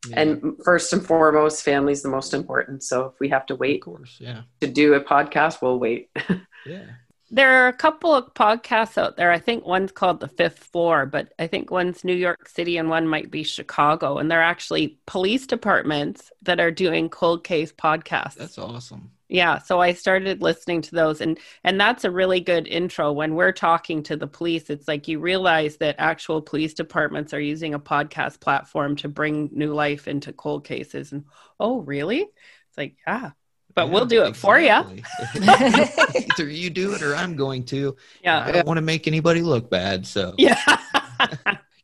yeah. 0.07 0.19
and 0.21 0.55
first 0.63 0.93
and 0.93 1.05
foremost, 1.05 1.63
family's 1.63 2.01
the 2.01 2.09
most 2.09 2.33
important. 2.33 2.83
So 2.83 3.05
if 3.05 3.19
we 3.19 3.29
have 3.29 3.45
to 3.47 3.55
wait, 3.55 3.81
of 3.81 3.85
course, 3.85 4.17
yeah, 4.19 4.41
to 4.61 4.67
do 4.67 4.93
a 4.93 5.01
podcast, 5.01 5.61
we'll 5.61 5.79
wait. 5.79 6.09
yeah 6.65 6.83
there 7.29 7.63
are 7.63 7.67
a 7.67 7.73
couple 7.73 8.13
of 8.13 8.33
podcasts 8.33 8.97
out 8.97 9.17
there. 9.17 9.31
I 9.31 9.39
think 9.39 9.65
one's 9.65 9.91
called 9.91 10.19
The 10.19 10.27
Fifth 10.27 10.59
Floor, 10.59 11.05
but 11.05 11.33
I 11.37 11.47
think 11.47 11.71
one's 11.71 12.03
New 12.03 12.15
York 12.15 12.47
City 12.47 12.77
and 12.77 12.89
one 12.89 13.07
might 13.07 13.29
be 13.29 13.43
Chicago. 13.43 14.17
And 14.17 14.31
they're 14.31 14.41
actually 14.41 14.97
police 15.05 15.45
departments 15.45 16.31
that 16.43 16.59
are 16.59 16.71
doing 16.71 17.09
cold 17.09 17.43
case 17.43 17.73
podcasts. 17.73 18.35
That's 18.35 18.57
awesome. 18.57 19.11
Yeah, 19.29 19.57
so 19.57 19.81
I 19.81 19.93
started 19.93 20.41
listening 20.41 20.81
to 20.83 20.95
those 20.95 21.19
and 21.19 21.37
and 21.63 21.79
that's 21.79 22.05
a 22.05 22.11
really 22.11 22.39
good 22.39 22.67
intro 22.67 23.11
when 23.11 23.35
we're 23.35 23.51
talking 23.51 24.03
to 24.03 24.15
the 24.15 24.27
police. 24.27 24.69
It's 24.69 24.87
like 24.87 25.07
you 25.07 25.19
realize 25.19 25.77
that 25.77 25.95
actual 25.97 26.41
police 26.41 26.73
departments 26.73 27.33
are 27.33 27.39
using 27.39 27.73
a 27.73 27.79
podcast 27.79 28.39
platform 28.39 28.95
to 28.97 29.09
bring 29.09 29.49
new 29.51 29.73
life 29.73 30.07
into 30.07 30.31
cold 30.31 30.63
cases 30.63 31.11
and 31.11 31.25
oh, 31.59 31.79
really? 31.81 32.21
It's 32.21 32.77
like, 32.77 32.95
yeah, 33.05 33.31
but 33.77 33.87
yeah, 33.87 33.93
we'll 33.93 34.05
do 34.05 34.23
it 34.23 34.29
exactly. 34.29 35.03
for 35.03 35.37
you. 36.19 36.25
Either 36.31 36.49
you 36.49 36.71
do 36.71 36.93
it 36.93 37.03
or 37.03 37.15
I'm 37.15 37.35
going 37.35 37.63
to. 37.65 37.95
Yeah. 38.23 38.43
I 38.43 38.51
don't 38.51 38.65
want 38.65 38.79
to 38.79 38.81
make 38.81 39.07
anybody 39.07 39.41
look 39.41 39.69
bad. 39.69 40.07
So, 40.07 40.33
yeah. 40.39 40.79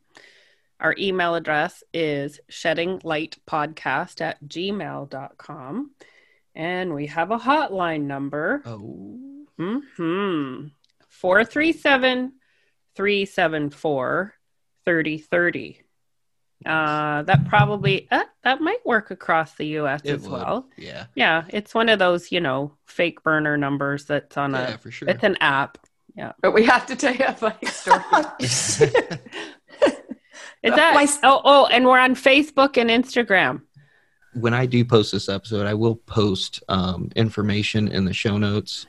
Our 0.79 0.95
email 0.97 1.35
address 1.35 1.83
is 1.93 2.39
sheddinglightpodcast 2.51 4.21
at 4.21 4.43
gmail.com. 4.43 5.91
And 6.55 6.93
we 6.93 7.07
have 7.07 7.31
a 7.31 7.37
hotline 7.37 8.03
number. 8.03 8.61
Oh. 8.65 9.19
Mm-hmm. 9.59 10.67
437 11.09 12.33
374 12.95 14.33
3030. 14.83 15.84
Uh, 16.65 17.21
that 17.23 17.45
probably 17.47 18.07
uh, 18.11 18.23
that 18.43 18.61
might 18.61 18.83
work 18.85 19.11
across 19.11 19.53
the 19.55 19.65
U.S. 19.67 20.01
It 20.03 20.15
as 20.15 20.21
would. 20.23 20.31
well. 20.31 20.67
Yeah, 20.77 21.05
yeah, 21.15 21.45
it's 21.49 21.75
one 21.75 21.89
of 21.89 21.99
those 21.99 22.31
you 22.31 22.41
know 22.41 22.73
fake 22.85 23.23
burner 23.23 23.57
numbers 23.57 24.05
that's 24.05 24.37
on 24.37 24.53
yeah, 24.53 24.73
a. 24.73 24.77
for 24.77 24.91
sure. 24.91 25.09
It's 25.09 25.23
an 25.23 25.37
app. 25.41 25.77
Yeah, 26.15 26.31
but 26.41 26.53
we 26.53 26.63
have 26.65 26.85
to 26.87 26.95
tell 26.95 27.13
you 27.13 27.25
a 27.25 27.33
funny 27.33 27.65
story. 27.67 28.01
Is 30.63 30.73
that 30.73 30.95
My, 30.95 31.07
oh 31.23 31.41
oh 31.43 31.65
and 31.67 31.85
we're 31.85 31.99
on 31.99 32.15
Facebook 32.15 32.77
and 32.77 32.89
Instagram. 32.89 33.61
When 34.33 34.53
I 34.53 34.65
do 34.65 34.83
post 34.83 35.11
this 35.11 35.29
episode, 35.29 35.67
I 35.67 35.73
will 35.75 35.95
post 35.95 36.63
um, 36.67 37.09
information 37.15 37.87
in 37.87 38.05
the 38.05 38.13
show 38.13 38.37
notes 38.37 38.87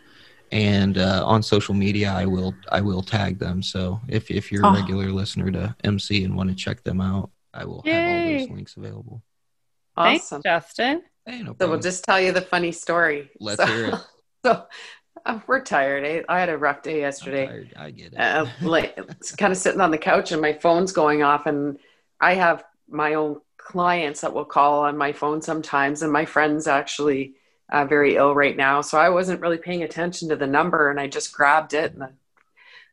and 0.53 0.99
uh, 0.99 1.23
on 1.25 1.43
social 1.43 1.75
media 1.75 2.13
I 2.13 2.27
will 2.27 2.55
I 2.71 2.81
will 2.81 3.03
tag 3.03 3.39
them. 3.39 3.63
So 3.63 4.01
if 4.09 4.31
if 4.31 4.53
you're 4.53 4.65
a 4.65 4.69
oh. 4.69 4.75
regular 4.75 5.11
listener 5.11 5.51
to 5.53 5.75
MC 5.85 6.25
and 6.25 6.37
want 6.37 6.51
to 6.51 6.55
check 6.55 6.83
them 6.85 7.01
out, 7.01 7.31
I 7.57 7.65
will 7.65 7.83
Yay. 7.85 7.93
have 7.93 8.11
all 8.11 8.39
those 8.39 8.51
links 8.51 8.77
available. 8.77 9.23
Awesome, 9.97 10.43
Thanks, 10.43 10.45
Justin. 10.45 11.03
Hey, 11.25 11.43
no 11.43 11.57
so 11.59 11.71
we'll 11.71 11.81
just 11.81 12.05
tell 12.05 12.21
you 12.21 12.33
the 12.33 12.43
funny 12.43 12.71
story. 12.71 13.31
Let's 13.41 13.63
so, 13.63 13.67
hear 13.67 13.87
it. 13.87 13.95
So 14.45 14.65
uh, 15.25 15.41
we're 15.49 15.63
tired. 15.63 16.05
Eh? 16.05 16.23
I 16.29 16.39
had 16.39 16.51
a 16.51 16.57
rough 16.57 16.83
day 16.83 17.01
yesterday. 17.01 17.69
I 17.77 17.91
get 17.91 18.13
it. 18.13 18.21
Uh, 18.21 18.47
like 18.63 18.97
kind 19.37 19.53
of 19.53 19.59
sitting 19.59 19.81
on 19.81 19.91
the 19.91 19.99
couch 19.99 20.31
and 20.31 20.41
my 20.41 20.53
phone's 20.53 20.93
going 20.93 21.25
off, 21.25 21.47
and 21.47 21.79
I 22.21 22.35
have 22.35 22.63
my 22.89 23.15
own 23.15 23.41
clients 23.57 24.21
that 24.21 24.33
will 24.33 24.45
call 24.45 24.83
on 24.85 24.97
my 24.97 25.13
phone 25.13 25.43
sometimes, 25.43 26.03
and 26.03 26.13
my 26.13 26.27
friend's 26.27 26.69
actually 26.69 27.35
uh, 27.73 27.85
very 27.87 28.15
ill 28.15 28.35
right 28.35 28.57
now, 28.57 28.83
so 28.83 28.99
I 28.99 29.09
wasn't 29.09 29.41
really 29.41 29.59
paying 29.59 29.83
attention 29.83 30.29
to 30.29 30.37
the 30.37 30.47
number, 30.47 30.91
and 30.91 31.01
I 31.01 31.09
just 31.09 31.33
grabbed 31.33 31.75
it 31.75 31.95
and 31.95 32.05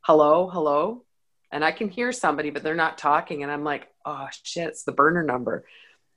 hello, 0.01 0.49
hello, 0.49 1.03
and 1.51 1.63
I 1.63 1.71
can 1.71 1.89
hear 1.89 2.11
somebody, 2.11 2.49
but 2.49 2.63
they're 2.63 2.73
not 2.73 2.97
talking, 2.97 3.43
and 3.43 3.51
I'm 3.51 3.63
like, 3.63 3.92
oh 4.05 4.27
shit, 4.43 4.69
it's 4.69 4.83
the 4.83 4.91
burner 4.91 5.23
number. 5.23 5.65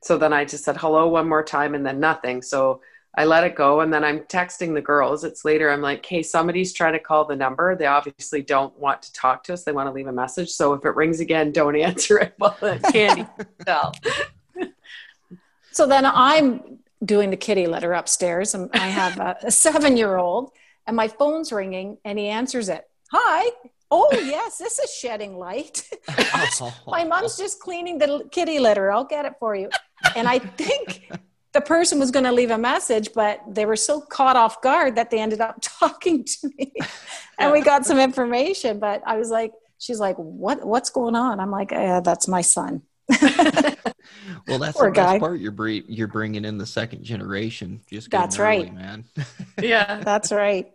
So 0.02 0.18
then 0.18 0.32
I 0.32 0.44
just 0.44 0.64
said 0.64 0.76
hello 0.76 1.08
one 1.08 1.28
more 1.28 1.42
time, 1.42 1.74
and 1.74 1.84
then 1.84 2.00
nothing. 2.00 2.42
So 2.42 2.80
I 3.16 3.24
let 3.24 3.44
it 3.44 3.54
go. 3.54 3.80
And 3.80 3.92
then 3.92 4.04
I'm 4.04 4.20
texting 4.20 4.74
the 4.74 4.82
girls. 4.82 5.24
It's 5.24 5.44
later. 5.44 5.70
I'm 5.70 5.80
like, 5.80 6.04
hey, 6.04 6.22
somebody's 6.22 6.74
trying 6.74 6.92
to 6.92 6.98
call 6.98 7.24
the 7.24 7.34
number. 7.34 7.74
They 7.74 7.86
obviously 7.86 8.42
don't 8.42 8.78
want 8.78 9.02
to 9.02 9.12
talk 9.14 9.42
to 9.44 9.54
us. 9.54 9.64
They 9.64 9.72
want 9.72 9.88
to 9.88 9.92
leave 9.92 10.06
a 10.06 10.12
message. 10.12 10.50
So 10.50 10.74
if 10.74 10.84
it 10.84 10.94
rings 10.94 11.20
again, 11.20 11.50
don't 11.50 11.76
answer 11.80 12.18
it. 12.18 12.34
Well, 12.38 12.56
Candy 12.92 13.26
tell. 13.64 13.94
so 15.72 15.86
then 15.86 16.04
I'm 16.04 16.78
doing 17.04 17.30
the 17.30 17.36
kitty 17.36 17.66
litter 17.66 17.94
upstairs. 17.94 18.54
And 18.54 18.70
I 18.74 18.88
have 18.88 19.18
a, 19.18 19.36
a 19.44 19.50
seven 19.50 19.96
year 19.96 20.16
old, 20.18 20.50
and 20.86 20.94
my 20.94 21.08
phone's 21.08 21.52
ringing, 21.52 21.96
and 22.04 22.18
he 22.18 22.28
answers 22.28 22.68
it. 22.68 22.86
Hi. 23.12 23.50
Oh, 23.90 24.08
yes, 24.12 24.58
this 24.58 24.78
is 24.78 24.92
shedding 24.92 25.38
light. 25.38 25.88
my 26.86 27.04
mom's 27.04 27.36
just 27.36 27.60
cleaning 27.60 27.98
the 27.98 28.28
kitty 28.32 28.58
litter. 28.58 28.90
I'll 28.90 29.04
get 29.04 29.24
it 29.24 29.34
for 29.38 29.54
you. 29.54 29.70
And 30.16 30.26
I 30.26 30.38
think 30.40 31.08
the 31.56 31.60
person 31.62 31.98
was 31.98 32.10
going 32.10 32.24
to 32.24 32.32
leave 32.32 32.50
a 32.50 32.58
message, 32.58 33.10
but 33.14 33.40
they 33.48 33.64
were 33.64 33.76
so 33.76 34.00
caught 34.00 34.36
off 34.36 34.60
guard 34.60 34.96
that 34.96 35.10
they 35.10 35.18
ended 35.18 35.40
up 35.40 35.56
talking 35.62 36.24
to 36.24 36.50
me, 36.58 36.72
and 37.38 37.50
we 37.50 37.62
got 37.62 37.86
some 37.86 37.98
information. 37.98 38.78
But 38.78 39.02
I 39.06 39.16
was 39.16 39.30
like, 39.30 39.52
she's 39.78 39.98
like, 39.98 40.16
"What? 40.16 40.64
What's 40.66 40.90
going 40.90 41.14
on?" 41.14 41.40
I'm 41.40 41.50
like, 41.50 41.72
uh, 41.72 42.00
"That's 42.00 42.28
my 42.28 42.42
son." 42.42 42.82
well, 43.08 44.58
that's 44.58 44.76
Poor 44.76 44.90
the 44.90 44.92
best 44.94 45.20
part. 45.20 45.40
You're 45.40 45.52
bre- 45.52 45.86
you're 45.88 46.08
bringing 46.08 46.44
in 46.44 46.58
the 46.58 46.66
second 46.66 47.04
generation. 47.04 47.80
Just 47.88 48.10
that's 48.10 48.38
early, 48.38 48.64
right, 48.64 48.74
man. 48.74 49.04
yeah, 49.60 50.00
that's 50.00 50.32
right. 50.32 50.70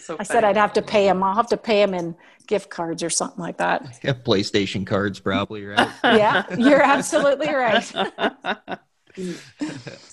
So 0.00 0.16
I 0.18 0.22
said 0.22 0.44
I'd 0.44 0.56
have 0.56 0.74
to 0.74 0.82
pay 0.82 1.08
him. 1.08 1.22
I'll 1.22 1.34
have 1.34 1.48
to 1.48 1.56
pay 1.56 1.82
him 1.82 1.94
in 1.94 2.14
gift 2.46 2.70
cards 2.70 3.02
or 3.02 3.10
something 3.10 3.40
like 3.40 3.56
that. 3.58 4.00
Yeah, 4.04 4.12
PlayStation 4.12 4.86
cards, 4.86 5.18
probably, 5.20 5.64
right? 5.64 5.88
yeah, 6.04 6.44
you're 6.56 6.82
absolutely 6.82 7.52
right. 7.52 7.90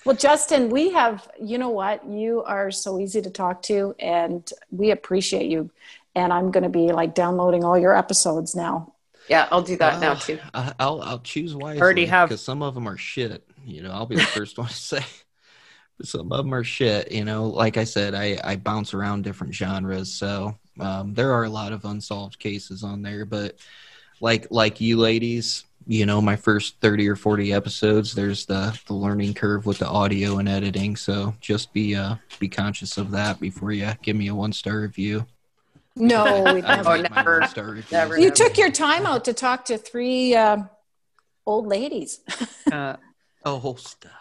well, 0.05 0.15
Justin, 0.15 0.69
we 0.69 0.91
have, 0.91 1.27
you 1.41 1.57
know 1.57 1.69
what? 1.69 2.07
You 2.07 2.43
are 2.43 2.71
so 2.71 2.99
easy 2.99 3.21
to 3.21 3.29
talk 3.29 3.61
to, 3.63 3.95
and 3.99 4.49
we 4.71 4.91
appreciate 4.91 5.49
you. 5.49 5.69
And 6.15 6.31
I'm 6.31 6.51
going 6.51 6.63
to 6.63 6.69
be 6.69 6.91
like 6.91 7.13
downloading 7.13 7.63
all 7.63 7.77
your 7.77 7.95
episodes 7.95 8.55
now. 8.55 8.93
Yeah, 9.27 9.47
I'll 9.51 9.61
do 9.61 9.77
that 9.77 9.95
uh, 9.95 9.99
now 9.99 10.13
too. 10.15 10.39
I'll 10.53 11.01
I'll 11.01 11.19
choose 11.19 11.55
wisely. 11.55 11.81
Already 11.81 12.05
have 12.07 12.29
because 12.29 12.41
some 12.41 12.63
of 12.63 12.73
them 12.73 12.87
are 12.87 12.97
shit. 12.97 13.47
You 13.63 13.83
know, 13.83 13.91
I'll 13.91 14.07
be 14.07 14.15
the 14.15 14.23
first 14.23 14.57
one 14.57 14.67
to 14.67 14.73
say. 14.73 15.05
Some 16.01 16.31
of 16.31 16.37
them 16.37 16.53
are 16.53 16.63
shit. 16.63 17.11
You 17.11 17.25
know, 17.25 17.45
like 17.47 17.77
I 17.77 17.83
said, 17.83 18.15
I 18.15 18.39
I 18.43 18.55
bounce 18.55 18.93
around 18.93 19.23
different 19.23 19.53
genres, 19.53 20.13
so 20.13 20.57
um, 20.79 21.13
there 21.13 21.31
are 21.33 21.43
a 21.43 21.49
lot 21.49 21.73
of 21.73 21.85
unsolved 21.85 22.39
cases 22.39 22.83
on 22.83 23.01
there. 23.01 23.25
But 23.25 23.57
like 24.21 24.47
like 24.49 24.79
you 24.79 24.97
ladies, 24.97 25.65
you 25.89 26.05
know 26.05 26.21
my 26.21 26.35
first 26.35 26.79
30 26.81 27.09
or 27.09 27.15
40 27.15 27.51
episodes 27.51 28.13
there's 28.13 28.45
the 28.45 28.79
the 28.85 28.93
learning 28.93 29.33
curve 29.33 29.65
with 29.65 29.79
the 29.79 29.87
audio 29.87 30.37
and 30.37 30.47
editing 30.47 30.95
so 30.95 31.33
just 31.41 31.73
be 31.73 31.95
uh 31.95 32.15
be 32.37 32.47
conscious 32.47 32.97
of 32.97 33.09
that 33.11 33.39
before 33.39 33.71
you 33.71 33.89
give 34.03 34.15
me 34.15 34.27
a 34.27 34.35
one 34.35 34.53
star 34.53 34.81
review 34.81 35.25
no 35.95 36.43
we 36.53 36.61
never. 36.61 36.97
never. 37.01 37.39
never. 37.39 37.83
never 37.91 38.19
you 38.19 38.29
took 38.29 38.57
your 38.57 38.69
time 38.69 39.05
out 39.07 39.25
to 39.25 39.33
talk 39.33 39.65
to 39.65 39.77
three 39.77 40.35
uh, 40.35 40.57
old 41.45 41.67
ladies 41.67 42.21
Uh, 42.71 42.95
oh 43.45 43.75
stop 43.75 44.11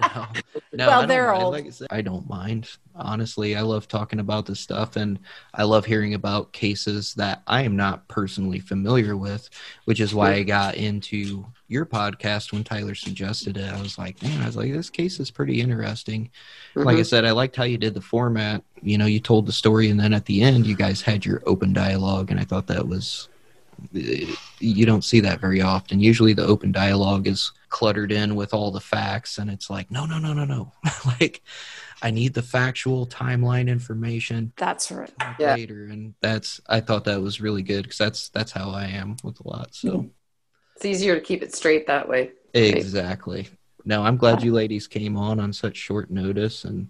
no, 0.14 0.26
no 0.72 0.86
Well, 0.88 1.02
I 1.02 1.06
they're 1.06 1.26
mind. 1.32 1.42
old. 1.42 1.52
like 1.52 1.66
I, 1.66 1.70
said, 1.70 1.86
I 1.90 2.02
don't 2.02 2.28
mind 2.28 2.68
honestly 2.94 3.54
i 3.54 3.60
love 3.60 3.86
talking 3.86 4.18
about 4.18 4.44
this 4.44 4.58
stuff 4.58 4.96
and 4.96 5.20
i 5.54 5.62
love 5.62 5.84
hearing 5.86 6.14
about 6.14 6.52
cases 6.52 7.14
that 7.14 7.42
i 7.46 7.62
am 7.62 7.76
not 7.76 8.06
personally 8.08 8.58
familiar 8.58 9.16
with 9.16 9.48
which 9.84 10.00
is 10.00 10.12
why 10.14 10.32
i 10.34 10.42
got 10.42 10.74
into 10.74 11.46
your 11.68 11.86
podcast 11.86 12.52
when 12.52 12.64
tyler 12.64 12.96
suggested 12.96 13.56
it 13.56 13.72
i 13.72 13.80
was 13.80 13.98
like 13.98 14.20
man 14.20 14.42
i 14.42 14.46
was 14.46 14.56
like 14.56 14.72
this 14.72 14.90
case 14.90 15.20
is 15.20 15.30
pretty 15.30 15.60
interesting 15.60 16.28
like 16.74 16.96
I 16.96 17.00
Mhm. 17.00 17.06
said, 17.06 17.24
I 17.24 17.30
liked 17.32 17.56
how 17.56 17.64
you 17.64 17.76
did 17.78 17.94
the 17.94 18.00
format. 18.00 18.62
You 18.82 18.98
know, 18.98 19.06
you 19.06 19.18
told 19.18 19.46
the 19.46 19.52
story, 19.52 19.90
and 19.90 19.98
then 19.98 20.12
at 20.14 20.26
the 20.26 20.42
end, 20.42 20.64
you 20.64 20.76
guys 20.76 21.00
had 21.00 21.26
your 21.26 21.42
open 21.44 21.72
dialogue, 21.72 22.30
and 22.30 22.38
I 22.38 22.44
thought 22.44 22.68
that 22.68 22.86
was. 22.86 23.28
You 23.92 24.86
don't 24.86 25.04
see 25.04 25.20
that 25.20 25.40
very 25.40 25.60
often. 25.60 26.00
Usually, 26.00 26.32
the 26.32 26.44
open 26.46 26.72
dialogue 26.72 27.26
is 27.26 27.52
cluttered 27.68 28.12
in 28.12 28.34
with 28.34 28.52
all 28.54 28.70
the 28.70 28.80
facts, 28.80 29.38
and 29.38 29.50
it's 29.50 29.70
like, 29.70 29.90
no, 29.90 30.04
no, 30.06 30.18
no, 30.18 30.32
no, 30.32 30.44
no. 30.44 30.72
like, 31.20 31.42
I 32.02 32.10
need 32.10 32.34
the 32.34 32.42
factual 32.42 33.06
timeline 33.06 33.68
information 33.68 34.52
that's 34.56 34.90
right 34.90 35.12
Yeah. 35.38 35.54
later, 35.54 35.84
and 35.86 36.14
that's. 36.20 36.60
I 36.68 36.80
thought 36.80 37.04
that 37.04 37.20
was 37.20 37.40
really 37.40 37.62
good 37.62 37.82
because 37.84 37.98
that's 37.98 38.28
that's 38.30 38.52
how 38.52 38.70
I 38.70 38.84
am 38.86 39.16
with 39.24 39.40
a 39.40 39.48
lot. 39.48 39.74
So 39.74 40.10
It's 40.76 40.84
easier 40.84 41.14
to 41.14 41.20
keep 41.20 41.42
it 41.42 41.54
straight 41.54 41.86
that 41.86 42.08
way. 42.08 42.32
exactly. 42.54 43.48
No, 43.84 44.02
I'm 44.02 44.16
glad 44.16 44.42
you 44.42 44.52
ladies 44.52 44.86
came 44.86 45.16
on 45.16 45.40
on 45.40 45.52
such 45.52 45.76
short 45.76 46.10
notice, 46.10 46.64
and 46.64 46.88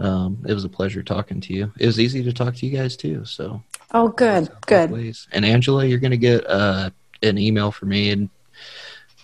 um, 0.00 0.38
it 0.48 0.54
was 0.54 0.64
a 0.64 0.68
pleasure 0.68 1.02
talking 1.02 1.40
to 1.42 1.52
you. 1.52 1.72
It 1.78 1.86
was 1.86 2.00
easy 2.00 2.22
to 2.24 2.32
talk 2.32 2.54
to 2.56 2.66
you 2.66 2.76
guys 2.76 2.96
too. 2.96 3.24
So 3.24 3.62
oh 3.92 4.08
good 4.08 4.50
good 4.66 4.90
ways. 4.90 5.28
And 5.32 5.44
Angela, 5.44 5.84
you're 5.84 5.98
gonna 5.98 6.16
get 6.16 6.48
uh, 6.48 6.90
an 7.22 7.38
email 7.38 7.70
from 7.70 7.90
me, 7.90 8.10
and 8.10 8.30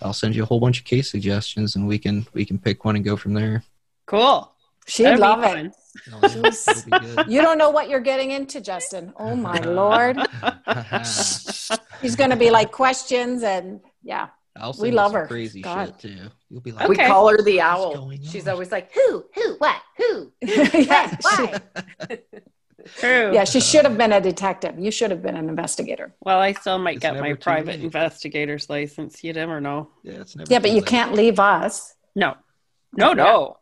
I'll 0.01 0.13
send 0.13 0.35
you 0.35 0.43
a 0.43 0.45
whole 0.45 0.59
bunch 0.59 0.79
of 0.79 0.85
case 0.85 1.09
suggestions, 1.09 1.75
and 1.75 1.87
we 1.87 1.97
can 1.97 2.27
we 2.33 2.45
can 2.45 2.59
pick 2.59 2.85
one 2.85 2.95
and 2.95 3.03
go 3.03 3.17
from 3.17 3.33
there. 3.33 3.63
cool. 4.05 4.53
she'd 4.85 5.05
That'd 5.05 5.19
love 5.19 5.43
it 5.43 5.47
fun. 5.47 5.73
Oh, 6.13 6.19
yeah, 6.21 6.47
it'll 6.47 6.83
be 6.85 7.07
good. 7.15 7.27
you 7.27 7.41
don't 7.41 7.57
know 7.57 7.71
what 7.71 7.89
you're 7.89 7.99
getting 7.99 8.31
into 8.31 8.61
justin 8.61 9.11
oh 9.17 9.35
my 9.35 9.57
lord 9.81 10.15
he's 12.01 12.15
going 12.15 12.29
to 12.29 12.35
be 12.35 12.51
like 12.51 12.71
questions 12.71 13.41
and 13.41 13.81
yeah 14.03 14.27
I'll 14.59 14.71
We 14.71 14.75
send 14.77 14.87
you 14.87 14.95
love 14.97 15.13
her. 15.13 15.27
Crazy 15.27 15.61
God. 15.61 15.87
shit 15.87 15.99
too. 15.99 16.17
You'll 16.49 16.61
be 16.61 16.71
like, 16.71 16.87
We 16.87 16.95
call 16.95 17.29
her 17.29 17.41
the 17.41 17.61
owl. 17.61 18.11
She's 18.23 18.47
on? 18.47 18.53
always 18.53 18.71
like, 18.71 18.91
who, 18.93 19.25
who, 19.35 19.55
what, 19.55 19.81
who, 19.97 20.31
yeah, 20.41 21.15
why? 21.21 21.59
True. 22.95 23.33
yeah 23.33 23.43
she 23.43 23.59
should 23.59 23.83
have 23.83 23.95
uh, 23.95 23.97
been 23.97 24.13
a 24.13 24.21
detective 24.21 24.79
you 24.79 24.91
should 24.91 25.11
have 25.11 25.21
been 25.21 25.35
an 25.35 25.49
investigator 25.49 26.13
Well, 26.21 26.39
I 26.39 26.53
still 26.53 26.77
might 26.77 26.95
It's 26.97 27.01
get 27.01 27.19
my 27.19 27.33
private 27.33 27.75
late. 27.75 27.81
investigator's 27.83 28.69
license. 28.69 29.23
You 29.25 29.33
never 29.33 29.59
know. 29.59 29.89
yeah, 30.03 30.21
it's 30.21 30.37
never 30.37 30.49
yeah 30.49 30.59
but 30.59 30.69
you 30.69 30.77
late. 30.77 30.85
can't 30.85 31.13
leave 31.13 31.37
us 31.37 31.95
No, 32.15 32.35
no, 32.95 33.11
no. 33.13 33.57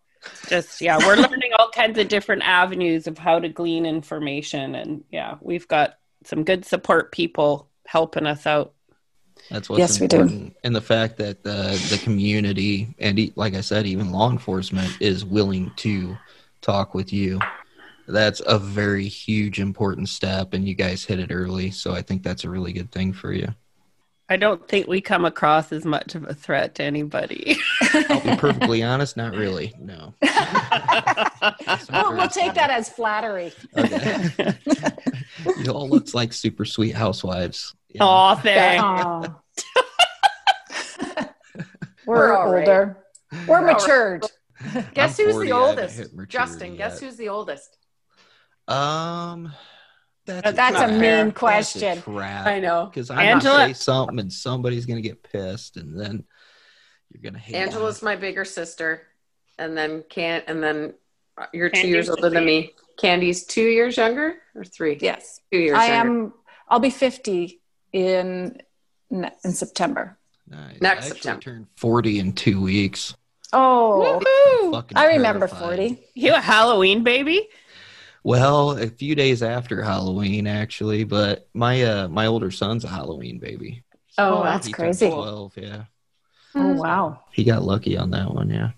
Just 0.48 0.80
yeah, 0.80 0.98
we're 1.00 1.16
learning 1.16 1.52
all 1.58 1.70
kinds 1.72 1.98
of 1.98 2.08
different 2.08 2.44
avenues 2.44 3.08
of 3.08 3.18
how 3.18 3.40
to 3.40 3.48
glean 3.50 3.86
information, 3.86 4.74
and 4.76 5.04
yeah, 5.12 5.36
we've 5.42 5.68
got 5.68 5.96
some 6.24 6.44
good 6.44 6.66
support 6.66 7.12
people 7.12 7.70
helping 7.88 8.26
us 8.28 8.46
out. 8.48 8.74
That's 9.50 9.70
what's 9.70 9.80
Yes, 9.80 10.00
we 10.00 10.08
do. 10.08 10.52
And 10.64 10.76
the 10.76 10.82
fact 10.82 11.18
that 11.18 11.44
the 11.44 11.78
the 11.90 12.00
community 12.04 12.96
and 13.00 13.20
e- 13.20 13.34
like 13.36 13.54
I 13.54 13.62
said, 13.62 13.86
even 13.86 14.12
law 14.12 14.32
enforcement 14.32 14.98
is 15.00 15.24
willing 15.24 15.72
to 15.78 16.18
talk 16.62 16.94
with 16.94 17.14
you. 17.14 17.40
That's 18.08 18.42
a 18.46 18.60
very 18.60 19.08
huge 19.08 19.60
important 19.60 20.10
step, 20.10 20.54
and 20.54 20.68
you 20.68 20.76
guys 20.76 21.04
hit 21.04 21.20
it 21.20 21.32
early. 21.32 21.72
So 21.72 21.94
I 21.94 22.02
think 22.02 22.24
that's 22.24 22.44
a 22.44 22.50
really 22.50 22.74
good 22.74 22.92
thing 22.92 23.14
for 23.14 23.32
you. 23.32 23.48
I 24.28 24.38
don't 24.38 24.68
think 24.68 24.88
we 24.88 25.02
come 25.02 25.24
across 25.24 25.72
as 25.72 25.86
much 25.86 26.16
of 26.16 26.24
a 26.24 26.34
threat 26.34 26.76
to 26.76 26.84
anybody. 26.84 27.58
I'll 27.94 28.22
be 28.22 28.36
perfectly 28.38 28.82
honest, 28.82 29.18
not 29.18 29.36
really. 29.36 29.72
No. 29.80 30.16
well, 31.92 32.12
we'll 32.12 32.28
take 32.30 32.56
that 32.56 32.72
as 32.72 32.90
flattery 32.90 33.54
Okay. 33.78 34.56
you 35.64 35.72
all 35.72 35.88
looks 35.88 36.16
like 36.16 36.34
super 36.34 36.66
sweet 36.66 36.96
housewives. 36.96 37.76
you 37.90 38.00
know? 38.00 38.08
Aw, 38.08 38.36
thanks. 38.36 39.35
Aw. 42.16 42.20
We're 42.20 42.48
we're 42.48 42.60
older 42.60 42.98
we're 43.48 43.62
We're 43.62 43.66
matured 43.74 44.26
Guess 44.94 45.20
I'm 45.20 45.26
who's 45.26 45.34
40, 45.34 45.50
the 45.50 45.56
oldest? 45.56 45.98
hit 45.98 46.14
maturity 46.14 46.32
Justin, 46.32 46.76
guess 46.78 47.00
who's 47.00 47.18
the 47.18 47.30
oldest? 47.30 47.78
Um, 48.68 49.52
that's, 50.26 50.54
that's 50.56 50.78
a 50.78 50.88
trap. 50.88 50.92
mean 51.00 51.32
question 51.34 52.02
trap. 52.02 52.48
I 52.48 52.60
know. 52.60 52.86
Because 52.86 53.10
I'm 53.12 53.20
Angela- 53.20 53.58
gonna 53.60 53.68
say 53.68 53.74
something 53.74 54.20
and 54.20 54.32
somebody's 54.34 54.86
gonna 54.86 55.02
get 55.02 55.22
pissed, 55.22 55.78
and 55.78 56.00
then 56.00 56.24
you're 57.12 57.22
gonna 57.22 57.38
hate. 57.38 57.56
Angela's 57.56 58.02
my 58.02 58.16
bigger 58.16 58.46
sister, 58.46 59.04
and 59.60 59.78
then 59.78 60.04
can't 60.10 60.44
and 60.48 60.64
then 60.64 60.94
uh, 61.38 61.46
you're 61.54 61.70
two 61.70 61.88
years 61.88 62.08
the 62.08 62.14
older 62.14 62.30
than 62.30 62.40
same. 62.40 62.46
me. 62.46 62.74
Candy's 62.98 63.46
two 63.46 63.62
years 63.62 63.98
younger 63.98 64.36
or 64.56 64.64
three? 64.64 64.98
yes 65.02 65.42
two 65.52 65.60
years. 65.60 65.78
i 65.78 65.88
younger. 65.88 66.10
am 66.24 66.34
i'll 66.70 66.80
be 66.80 66.90
50 66.90 67.60
in 67.92 68.58
in 69.12 69.52
september 69.52 70.06
me. 70.06 70.25
Nice. 70.48 70.80
next 70.82 71.06
I 71.06 71.10
September. 71.10 71.42
turned 71.42 71.68
forty 71.76 72.20
in 72.20 72.34
two 72.34 72.62
weeks. 72.62 73.16
oh 73.54 74.22
i 74.96 75.08
remember 75.08 75.48
terrified. 75.48 75.78
40 75.78 76.04
You 76.14 76.34
a 76.34 76.40
Halloween 76.42 77.04
baby? 77.04 77.48
Well, 78.24 78.72
a 78.72 78.88
few 78.88 79.14
days 79.16 79.44
after 79.44 79.84
Halloween, 79.84 80.48
actually, 80.48 81.04
but 81.04 81.48
my 81.54 81.84
uh 81.84 82.08
my 82.08 82.26
older 82.26 82.52
son's 82.52 82.84
a 82.84 82.88
Halloween 82.88 83.40
baby. 83.40 83.84
Oh, 84.18 84.44
that's 84.44 84.68
he 84.68 84.74
crazy. 84.74 85.10
Twelve, 85.10 85.54
yeah. 85.58 85.86
oh 86.56 86.74
wow 86.74 87.22
He 87.32 87.44
got 87.44 87.64
lucky 87.64 87.98
on 87.98 88.12
that 88.12 88.34
one, 88.34 88.50
yeah. 88.50 88.72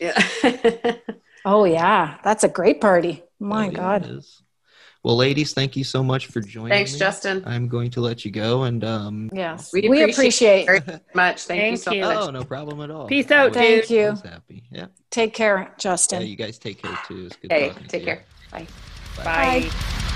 yeah. 0.00 0.94
oh 1.44 1.64
yeah 1.64 2.18
that's 2.24 2.44
a 2.44 2.48
great 2.48 2.80
party 2.80 3.22
my 3.38 3.66
Oh, 3.66 3.70
yeah, 3.70 3.76
god 3.76 4.04
it 4.04 4.10
is. 4.10 4.42
Well, 5.04 5.16
ladies, 5.16 5.52
thank 5.54 5.76
you 5.76 5.84
so 5.84 6.02
much 6.02 6.26
for 6.26 6.40
joining 6.40 6.70
Thanks, 6.70 6.92
me. 6.92 6.98
Justin. 6.98 7.42
I'm 7.46 7.68
going 7.68 7.90
to 7.92 8.00
let 8.00 8.24
you 8.24 8.30
go, 8.30 8.64
and 8.64 8.82
um, 8.84 9.30
yes 9.32 9.72
We 9.72 9.88
we, 9.88 10.02
appreciate 10.02 10.66
appreciate, 10.66 10.66
very 10.66 11.00
much. 11.14 11.42
Thank, 11.44 11.70
you 11.70 11.76
so 11.76 11.92
you. 11.92 12.00
much. 12.02 12.16
oh, 12.18 12.30
no 12.30 12.44
problem 12.44 12.80
at 12.80 12.90
all. 12.90 13.06
Peace 13.06 13.30
out, 13.30 13.56
I 13.56 13.80
Thank 13.80 13.90
you. 13.90 14.16
Happy. 14.24 14.64
Yeah. 14.70 14.86
take 15.10 15.34
care 15.34 15.72
Justin. 15.78 16.22
Yeah, 16.22 16.26
justin 16.26 16.26
you 16.26 16.36
guys 16.36 16.58
take 16.58 16.82
care 16.82 16.98
too. 17.06 17.26
It's 17.26 17.36
good 17.36 17.52
Hey, 17.52 17.68
talking 17.68 17.82
to 17.84 17.88
take 17.88 18.00
you. 18.00 18.06
care. 18.06 18.24
Bye. 18.50 18.66
Bye. 19.16 19.70
Bye. 19.70 20.07